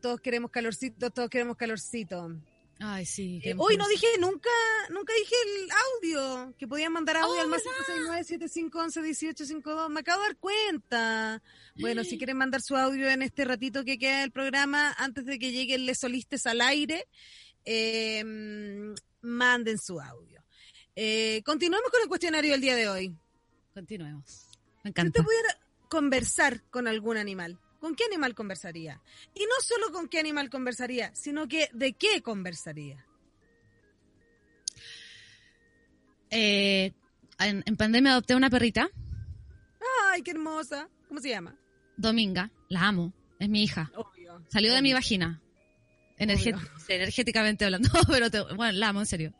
todos 0.00 0.20
queremos 0.20 0.50
calorcito, 0.50 1.10
todos 1.10 1.30
queremos 1.30 1.56
calorcito. 1.56 2.36
Ay, 2.80 3.06
sí. 3.06 3.40
Eh, 3.44 3.54
hoy 3.56 3.76
no 3.76 3.86
dije 3.88 4.08
nunca, 4.18 4.50
nunca 4.90 5.12
dije 5.14 5.36
el 5.46 5.68
audio, 5.70 6.52
que 6.58 6.66
podían 6.66 6.92
mandar 6.92 7.18
audio 7.18 7.40
al 7.40 7.46
más 7.48 7.62
569-7511-1852. 7.62 9.90
Me 9.90 10.00
acabo 10.00 10.22
de 10.22 10.28
dar 10.28 10.36
cuenta. 10.36 11.40
Bueno, 11.76 12.02
si 12.04 12.18
quieren 12.18 12.36
mandar 12.36 12.62
su 12.62 12.76
audio 12.76 13.08
en 13.08 13.22
este 13.22 13.44
ratito 13.44 13.84
que 13.84 13.98
queda 13.98 14.20
del 14.20 14.32
programa, 14.32 14.92
antes 14.98 15.24
de 15.24 15.38
que 15.38 15.52
lleguen 15.52 15.86
les 15.86 16.00
solistes 16.00 16.46
al 16.46 16.60
aire, 16.60 17.06
eh, 17.64 18.24
manden 19.22 19.78
su 19.78 20.00
audio. 20.00 20.44
Eh, 20.96 21.42
continuemos 21.44 21.90
con 21.90 22.02
el 22.02 22.08
cuestionario 22.08 22.52
del 22.52 22.60
día 22.60 22.76
de 22.76 22.88
hoy. 22.88 23.16
Continuemos. 23.72 24.46
Me 24.82 24.90
encanta. 24.90 25.18
Si 25.18 25.20
usted 25.20 25.24
pudiera 25.24 25.58
conversar 25.88 26.62
con 26.70 26.86
algún 26.86 27.16
animal, 27.16 27.58
¿con 27.84 27.94
qué 27.94 28.04
animal 28.04 28.34
conversaría? 28.34 28.98
Y 29.34 29.40
no 29.40 29.60
solo 29.60 29.92
con 29.92 30.08
qué 30.08 30.18
animal 30.18 30.48
conversaría, 30.48 31.14
sino 31.14 31.46
que 31.46 31.68
de 31.74 31.92
qué 31.92 32.22
conversaría. 32.22 33.04
Eh, 36.30 36.94
en, 37.38 37.76
pandemia 37.76 38.12
adopté 38.12 38.34
una 38.36 38.48
perrita. 38.48 38.88
Ay, 40.08 40.22
qué 40.22 40.30
hermosa. 40.30 40.88
¿Cómo 41.08 41.20
se 41.20 41.28
llama? 41.28 41.58
Dominga. 41.98 42.50
La 42.70 42.86
amo. 42.86 43.12
Es 43.38 43.50
mi 43.50 43.62
hija. 43.62 43.92
Salió 44.48 44.72
de 44.72 44.80
mi 44.80 44.94
vagina. 44.94 45.42
energéticamente 46.88 47.66
hablando. 47.66 47.90
Pero 48.08 48.30
bueno, 48.56 48.78
la 48.78 48.88
amo, 48.88 49.00
en 49.00 49.06
serio. 49.06 49.34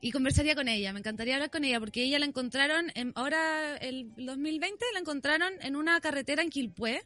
Y 0.00 0.10
conversaría 0.10 0.56
con 0.56 0.66
ella. 0.66 0.92
Me 0.92 0.98
encantaría 0.98 1.34
hablar 1.34 1.52
con 1.52 1.62
ella 1.62 1.78
porque 1.78 2.02
ella 2.02 2.18
la 2.18 2.26
encontraron, 2.26 2.90
en, 2.96 3.12
ahora 3.14 3.76
el 3.76 4.12
2020 4.16 4.84
la 4.94 4.98
encontraron 4.98 5.52
en 5.60 5.76
una 5.76 6.00
carretera 6.00 6.42
en 6.42 6.50
Quilpué 6.50 7.04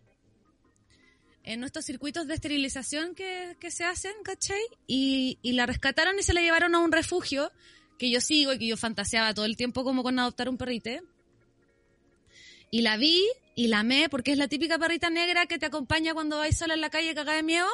en 1.47 1.61
nuestros 1.61 1.85
circuitos 1.85 2.27
de 2.27 2.35
esterilización 2.35 3.15
que, 3.15 3.57
se 3.71 3.85
hacen, 3.85 4.13
¿cachai? 4.25 4.61
Y, 4.87 5.39
y, 5.43 5.53
la 5.53 5.65
rescataron 5.65 6.19
y 6.19 6.23
se 6.23 6.35
la 6.35 6.43
llevaron 6.43 6.75
a 6.75 6.81
un 6.81 6.93
refugio 6.93 7.53
que 7.99 8.11
yo 8.11 8.21
sigo 8.21 8.53
y 8.53 8.59
que 8.59 8.67
yo 8.67 8.77
fantaseaba 8.77 9.33
todo 9.33 9.45
el 9.45 9.57
tiempo 9.57 9.85
como 9.85 10.03
con 10.03 10.19
adoptar 10.19 10.49
un 10.49 10.59
perrite. 10.59 11.03
Y 12.71 12.83
la 12.83 12.97
vi 12.97 13.25
y 13.55 13.69
la 13.69 13.81
amé 13.81 14.09
porque 14.11 14.33
es 14.33 14.39
la 14.39 14.49
típica 14.49 14.79
perrita 14.79 15.09
negra 15.09 15.47
que 15.47 15.59
te 15.59 15.67
acompaña 15.67 16.15
cuando 16.15 16.39
vais 16.39 16.59
sola 16.59 16.75
en 16.75 16.81
la 16.81 16.91
calle 16.91 17.15
cagada 17.15 17.37
de 17.37 17.45
miedo. 17.45 17.69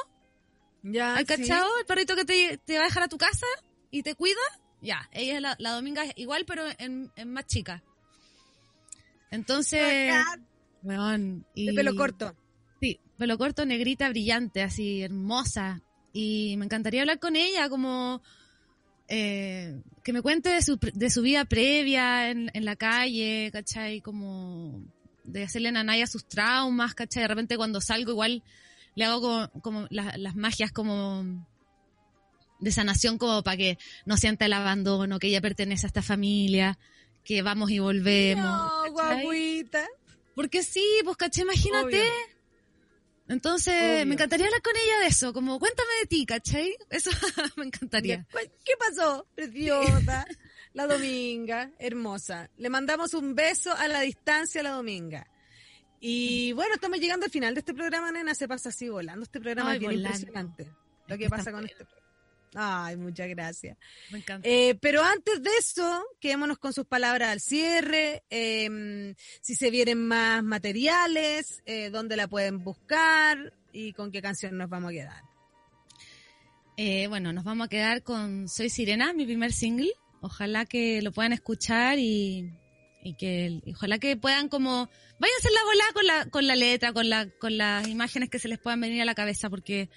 Ya, 0.83 1.17
¿Has 1.17 1.25
cachado? 1.25 1.71
El 1.81 1.87
perrito 1.87 2.15
que 2.15 2.27
te, 2.27 2.59
te, 2.59 2.77
va 2.77 2.83
a 2.83 2.87
dejar 2.87 3.05
a 3.05 3.09
tu 3.09 3.17
casa 3.17 3.47
y 3.91 4.03
te 4.03 4.15
cuida. 4.15 4.41
Ya, 4.83 5.09
ella 5.13 5.37
es 5.37 5.41
la, 5.41 5.57
la 5.59 5.73
Dominga 5.73 6.05
es 6.05 6.13
igual, 6.17 6.45
pero 6.45 6.65
en, 6.79 7.11
en 7.17 7.33
más 7.33 7.47
chica. 7.47 7.83
Entonces... 9.31 10.13
y... 11.55 11.67
De 11.67 11.73
pelo 11.73 11.95
corto. 11.95 12.37
Pelo 13.19 13.39
corto, 13.39 13.65
negrita, 13.65 14.09
brillante, 14.09 14.63
así, 14.63 15.03
hermosa. 15.03 15.83
Y 16.13 16.57
me 16.57 16.65
encantaría 16.65 17.03
hablar 17.03 17.19
con 17.19 17.37
ella, 17.37 17.69
como 17.69 18.23
eh, 19.09 19.81
que 20.03 20.13
me 20.13 20.23
cuente 20.23 20.49
de 20.49 20.63
su, 20.63 20.79
de 20.79 21.11
su 21.11 21.23
vida 21.23 21.45
previa 21.45 22.31
en, 22.31 22.51
en 22.55 22.65
la 22.65 22.77
calle, 22.77 23.51
¿cachai? 23.53 24.01
Como 24.01 24.85
de 25.25 25.45
hacerle 25.45 25.69
a 25.69 25.73
Nanaya 25.73 26.07
sus 26.07 26.27
traumas, 26.27 26.95
¿cachai? 26.95 27.23
De 27.23 27.29
repente 27.29 27.57
cuando 27.57 27.81
salgo 27.81 28.11
igual 28.11 28.43
le 28.95 29.05
hago 29.05 29.21
como, 29.21 29.61
como 29.63 29.87
las 29.91 30.37
magias 30.37 30.73
como 30.73 31.47
de 32.61 32.71
sanación 32.71 33.19
como 33.19 33.43
para 33.43 33.57
que 33.57 33.79
no 34.07 34.17
sienta 34.17 34.47
el 34.47 34.53
abandono, 34.53 35.19
que 35.19 35.29
ella 35.29 35.41
pertenece 35.41 35.87
a 35.87 35.89
esta 35.89 36.03
familia, 36.03 36.79
que 37.25 37.43
vamos 37.43 37.71
y 37.71 37.79
volvemos. 37.81 38.45
No, 38.45 38.93
guaguita. 38.93 39.87
Porque 40.35 40.63
sí, 40.63 40.87
pues 41.05 41.17
caché, 41.17 41.43
imagínate. 41.43 42.03
Entonces, 43.33 44.07
me 44.07 44.13
encantaría 44.13 44.45
hablar 44.45 44.61
con 44.61 44.75
ella 44.77 45.01
de 45.01 45.07
eso, 45.07 45.33
como 45.33 45.59
cuéntame 45.59 45.89
de 46.03 46.07
ti, 46.07 46.27
¿cachai? 46.27 46.77
Eso 46.91 47.11
me 47.57 47.65
encantaría. 47.65 48.27
¿Qué 48.31 48.75
pasó? 48.79 49.27
Preciosa. 49.35 50.27
la 50.75 50.87
Dominga, 50.87 51.71
hermosa. 51.79 52.51
Le 52.59 52.69
mandamos 52.69 53.15
un 53.15 53.35
beso 53.35 53.73
a 53.75 53.89
la 53.89 54.03
distancia 54.03 54.61
a 54.61 54.65
la 54.65 54.71
Dominga. 54.73 55.27
Y 55.99 56.53
bueno, 56.53 56.75
estamos 56.75 56.99
llegando 56.99 57.25
al 57.25 57.33
final 57.33 57.55
de 57.55 57.61
este 57.61 57.73
programa, 57.73 58.13
nena. 58.13 58.35
Se 58.35 58.47
pasa 58.47 58.69
así 58.69 58.91
volando. 58.91 59.23
Este 59.23 59.41
programa 59.41 59.75
es 59.75 59.81
bien 59.81 59.93
impresionante. 59.93 60.71
Lo 61.07 61.17
que 61.17 61.31
pasa 61.31 61.53
con 61.53 61.65
este 61.65 61.85
programa. 61.85 62.02
Ay, 62.55 62.97
muchas 62.97 63.29
gracias. 63.29 63.79
Me 64.11 64.19
encanta. 64.19 64.49
Eh, 64.49 64.77
pero 64.81 65.03
antes 65.03 65.43
de 65.43 65.51
eso, 65.59 66.05
quedémonos 66.21 66.59
con 66.59 66.73
sus 66.73 66.87
palabras 66.87 67.31
al 67.31 67.41
cierre. 67.41 68.25
Em, 68.31 69.15
si 69.41 69.55
se 69.55 69.71
vienen 69.71 70.07
más 70.07 70.43
materiales, 70.43 71.63
eh, 71.65 71.91
dónde 71.91 72.17
la 72.17 72.29
pueden 72.29 72.63
buscar 72.63 73.55
y 73.73 73.93
con 73.95 74.11
qué 74.13 74.21
canción 74.21 74.57
nos 74.59 74.69
vamos 74.69 74.91
a 74.91 74.93
quedar. 74.93 75.23
Eh, 76.77 77.07
bueno, 77.07 77.33
nos 77.33 77.45
vamos 77.45 77.67
a 77.67 77.69
quedar 77.69 78.03
con 78.03 78.49
Soy 78.49 78.69
Sirena, 78.69 79.13
mi 79.13 79.25
primer 79.25 79.53
single. 79.53 79.93
Ojalá 80.21 80.67
que 80.67 81.03
lo 81.03 81.13
puedan 81.13 81.33
escuchar 81.33 81.99
y, 81.99 82.51
y 83.03 83.15
que 83.15 83.61
ojalá 83.75 83.99
que 83.99 84.17
puedan 84.17 84.49
como 84.49 84.89
vayan 85.19 85.35
a 85.35 85.39
hacer 85.39 85.53
la 85.53 85.65
bola 85.65 85.85
con 85.93 86.07
la 86.07 86.27
con 86.31 86.47
la 86.47 86.57
letra, 86.57 86.93
con 86.93 87.09
la 87.09 87.29
con 87.29 87.57
las 87.57 87.89
imágenes 87.89 88.31
que 88.31 88.39
se 88.39 88.49
les 88.49 88.59
puedan 88.59 88.81
venir 88.81 89.03
a 89.03 89.05
la 89.05 89.15
cabeza 89.15 89.51
porque 89.51 89.91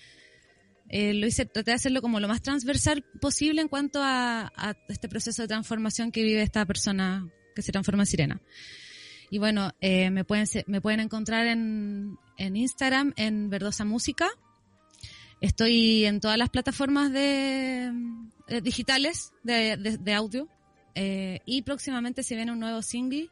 eh, 0.89 1.13
lo 1.13 1.25
hice, 1.25 1.45
traté 1.45 1.71
de 1.71 1.75
hacerlo 1.75 2.01
como 2.01 2.19
lo 2.19 2.27
más 2.27 2.41
transversal 2.41 3.03
posible 3.19 3.61
en 3.61 3.67
cuanto 3.67 3.99
a, 4.03 4.51
este 4.87 5.09
proceso 5.09 5.41
de 5.41 5.47
transformación 5.47 6.11
que 6.11 6.23
vive 6.23 6.41
esta 6.41 6.65
persona 6.65 7.27
que 7.55 7.61
se 7.61 7.71
transforma 7.71 8.03
en 8.03 8.07
sirena. 8.07 8.41
Y 9.31 9.39
bueno, 9.39 9.71
eh, 9.81 10.11
me 10.11 10.23
pueden 10.23 10.45
me 10.67 10.81
pueden 10.81 10.99
encontrar 10.99 11.47
en, 11.47 12.17
en 12.37 12.55
Instagram 12.55 13.13
en 13.17 13.49
Verdosa 13.49 13.83
Música. 13.83 14.29
Estoy 15.41 16.05
en 16.05 16.19
todas 16.19 16.37
las 16.37 16.49
plataformas 16.49 17.11
de, 17.11 17.91
eh, 18.47 18.61
digitales 18.61 19.33
de, 19.43 19.77
de, 19.77 20.13
audio. 20.13 20.47
y 20.95 21.61
próximamente 21.63 22.23
se 22.23 22.35
viene 22.35 22.51
un 22.51 22.59
nuevo 22.59 22.81
single. 22.81 23.29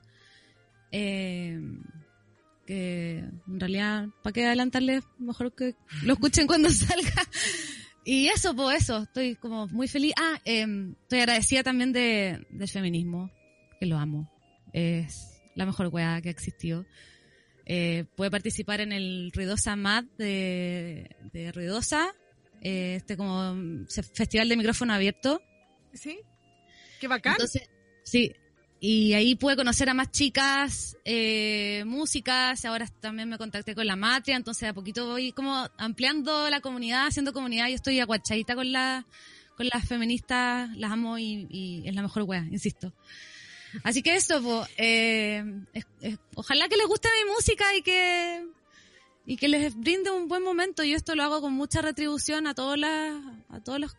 Eh, 0.92 1.60
que 2.66 3.20
en 3.20 3.60
realidad, 3.60 4.08
¿para 4.22 4.34
qué 4.34 4.46
adelantarle? 4.46 5.02
Mejor 5.18 5.54
que 5.54 5.76
lo 6.04 6.14
escuchen 6.14 6.48
cuando 6.48 6.70
salga. 6.70 7.24
Y 8.06 8.28
eso, 8.28 8.56
pues 8.56 8.84
eso, 8.84 9.04
estoy 9.04 9.36
como 9.36 9.68
muy 9.68 9.88
feliz. 9.88 10.14
Ah, 10.18 10.40
eh, 10.46 10.66
estoy 11.02 11.20
agradecida 11.20 11.64
también 11.64 11.94
de, 11.94 12.46
del 12.50 12.68
feminismo, 12.68 13.32
que 13.80 13.86
lo 13.86 13.98
amo. 13.98 14.30
Es 14.74 15.42
la 15.56 15.66
mejor 15.66 15.88
weá 15.88 16.22
que 16.22 16.30
ha 16.30 16.32
existido. 16.32 16.86
Eh, 17.66 18.06
puede 18.16 18.30
participar 18.30 18.82
en 18.82 18.92
el 18.92 19.32
Ruidosa 19.34 19.76
Mad 19.76 20.04
de, 20.18 21.16
de 21.32 21.52
Ruidosa, 21.54 22.14
eh, 22.62 22.96
este 22.96 23.16
como 23.16 23.86
festival 23.88 24.50
de 24.50 24.58
micrófono 24.58 24.94
abierto. 24.94 25.42
¿Sí? 25.94 26.20
Qué 27.00 27.08
bacán. 27.08 27.34
Entonces, 27.34 27.70
sí, 28.04 28.34
y 28.86 29.14
ahí 29.14 29.36
pude 29.36 29.56
conocer 29.56 29.90
a 29.90 29.94
más 29.94 30.12
chicas, 30.12 30.98
eh, 31.06 31.86
músicas, 31.86 32.66
ahora 32.66 32.86
también 33.00 33.30
me 33.30 33.38
contacté 33.38 33.76
con 33.76 33.88
la 33.88 33.96
matria, 33.96 34.36
entonces 34.36 34.68
a 34.68 34.74
poquito 34.74 35.08
voy 35.08 35.32
como 35.32 35.70
ampliando 35.78 36.50
la 36.50 36.60
comunidad, 36.60 37.08
haciendo 37.08 37.32
comunidad, 37.32 37.70
yo 37.70 37.76
estoy 37.76 38.02
aguachadita 38.02 38.56
con 38.56 38.74
la, 38.74 39.06
con 39.56 39.70
las 39.72 39.88
feministas, 39.88 40.70
las 40.76 40.92
amo 40.92 41.18
y, 41.18 41.82
es 41.86 41.96
la 41.96 42.02
mejor 42.02 42.24
wea, 42.24 42.46
insisto. 42.52 42.94
Así 43.86 44.04
que 44.04 44.16
eso, 44.16 44.68
eh, 44.76 45.46
ojalá 46.36 46.68
que 46.68 46.76
les 46.76 46.86
guste 46.86 47.08
mi 47.24 47.32
música 47.32 47.64
y 47.78 47.84
que, 47.84 48.46
y 49.26 49.38
que 49.38 49.48
les 49.48 49.78
brinde 49.78 50.12
un 50.12 50.28
buen 50.28 50.44
momento. 50.44 50.84
Yo 50.84 50.98
esto 50.98 51.16
lo 51.16 51.24
hago 51.24 51.40
con 51.40 51.54
mucha 51.54 51.82
retribución 51.82 52.48
a 52.48 52.54
todas 52.54 52.78
las, 52.78 53.16
a 53.48 53.62
todos 53.64 53.80
los, 53.80 53.96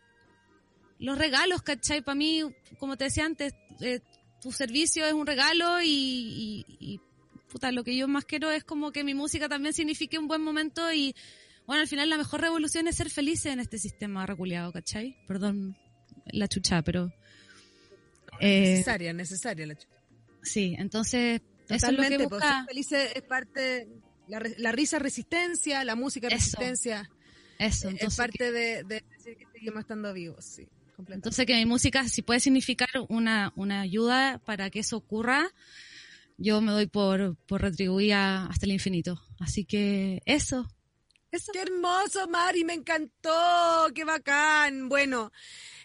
los 0.99 1.17
regalos, 1.17 1.63
¿cachai? 1.63 2.03
Para 2.03 2.17
mí, 2.17 2.43
como 2.79 2.99
te 2.99 3.05
decía 3.05 3.25
antes, 3.25 3.55
eh, 3.81 4.01
tu 4.45 4.53
servicio 4.53 5.07
es 5.07 5.15
un 5.15 5.27
regalo 5.27 5.79
y, 5.83 7.01
puta, 7.49 7.73
lo 7.73 7.83
que 7.83 7.97
yo 7.97 8.07
más 8.09 8.27
quiero 8.27 8.51
es 8.51 8.63
como 8.63 8.93
que 8.93 9.03
mi 9.03 9.15
música 9.15 9.49
también 9.49 9.73
signifique 9.73 10.19
un 10.19 10.29
buen 10.29 10.43
momento 10.43 10.93
y 10.93 11.15
bueno, 11.67 11.81
al 11.81 11.89
final 11.89 12.11
la 12.11 12.19
mejor 12.19 12.43
revolución 12.43 12.87
es 12.87 12.97
ser 12.97 13.09
felices 13.09 13.47
en 13.47 13.61
este 13.61 13.79
sistema 13.79 14.27
reculeado, 14.27 14.71
¿cachai? 14.71 15.17
Perdón 15.27 15.79
la 16.27 16.47
chucha, 16.47 16.83
pero... 16.83 17.11
Eh, 18.39 18.73
necesaria, 18.73 19.15
necesaria 19.15 19.67
la 19.67 19.77
chucha. 19.77 19.99
Sí, 20.43 20.75
entonces... 20.79 21.41
eso 21.71 21.87
es 21.87 21.93
lo 21.95 22.03
que 22.03 22.17
pues, 22.17 22.29
busca... 22.29 22.67
felices 22.67 23.13
es 23.15 23.23
parte... 23.23 23.89
La, 24.29 24.43
la 24.59 24.73
risa 24.73 24.99
resistencia, 24.99 25.85
la 25.85 25.95
música 25.95 26.29
resistencia. 26.29 27.11
Eso, 27.59 27.89
es 27.89 28.15
parte 28.15 28.53
de, 28.53 28.85
de 28.85 29.05
decir 29.11 29.39
que 29.39 29.47
seguimos 29.55 29.81
estando 29.81 30.13
vivos, 30.13 30.45
sí. 30.45 30.69
Entonces 31.09 31.47
que 31.47 31.55
mi 31.55 31.67
música, 31.67 32.09
si 32.09 32.23
puede 32.23 32.41
significar 32.41 32.89
una, 33.09 33.53
una 33.57 33.81
ayuda 33.81 34.41
para 34.45 34.71
que 34.71 34.81
eso 34.81 34.97
ocurra, 34.97 35.51
yo 36.37 36.61
me 36.61 36.73
doy 36.73 36.87
por, 36.87 37.37
por 37.47 37.63
retribuir 37.63 38.15
hasta 38.15 38.67
el 38.67 38.73
infinito. 38.73 39.21
Así 39.41 39.65
que 39.65 40.23
eso. 40.25 40.69
Eso. 41.31 41.53
Qué 41.53 41.63
hermoso, 41.63 42.29
Mari, 42.29 42.65
me 42.65 42.75
encantó, 42.75 43.89
qué 43.95 44.05
bacán. 44.05 44.89
Bueno, 44.89 45.33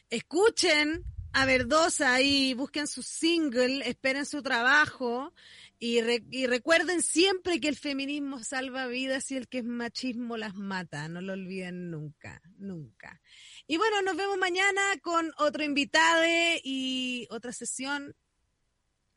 escuchen 0.09 1.03
a 1.33 1.45
Verdosa 1.45 2.21
y 2.21 2.53
busquen 2.53 2.87
su 2.87 3.01
single, 3.01 3.87
esperen 3.87 4.25
su 4.25 4.41
trabajo 4.43 5.33
y, 5.79 5.99
y, 6.31 6.45
recuerden 6.45 7.01
siempre 7.01 7.61
que 7.61 7.69
el 7.69 7.77
feminismo 7.77 8.43
salva 8.43 8.87
vidas 8.87 9.31
y 9.31 9.37
el 9.37 9.47
que 9.47 9.59
es 9.59 9.63
machismo 9.63 10.35
las 10.35 10.53
mata. 10.55 11.07
No 11.07 11.21
lo 11.21 11.33
olviden 11.33 11.89
nunca, 11.89 12.41
nunca. 12.57 13.21
Y 13.69 13.77
bueno, 13.77 14.01
nos 14.01 14.17
vemos 14.17 14.35
mañana 14.39 14.81
con 15.03 15.31
otro 15.37 15.63
invitado 15.63 16.23
y 16.63 17.27
otra 17.29 17.53
sesión. 17.53 18.15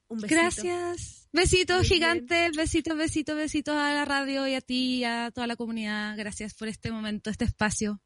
Un 0.08 0.20
besito. 0.20 0.34
Gracias. 0.42 1.26
Besitos 1.32 1.88
gigantes, 1.88 2.54
besitos, 2.54 2.94
besitos, 2.98 3.34
besitos 3.34 3.74
a 3.74 3.94
la 3.94 4.04
radio 4.04 4.46
y 4.46 4.54
a 4.54 4.60
ti 4.60 4.98
y 4.98 5.04
a 5.04 5.30
toda 5.30 5.46
la 5.46 5.56
comunidad. 5.56 6.18
Gracias 6.18 6.52
por 6.52 6.68
este 6.68 6.90
momento, 6.90 7.30
este 7.30 7.46
espacio. 7.46 8.02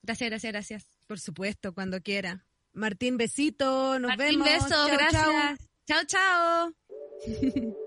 Gracias, 0.00 0.30
gracias, 0.30 0.52
gracias. 0.52 0.86
Por 1.06 1.20
supuesto, 1.20 1.74
cuando 1.74 2.00
quiera. 2.00 2.46
Martín, 2.72 3.18
besito, 3.18 3.98
nos 3.98 4.16
Martín, 4.16 4.42
vemos. 4.42 4.64
beso, 4.64 4.86
gracias. 4.86 5.60
chao. 5.86 6.04
chao. 6.06 6.72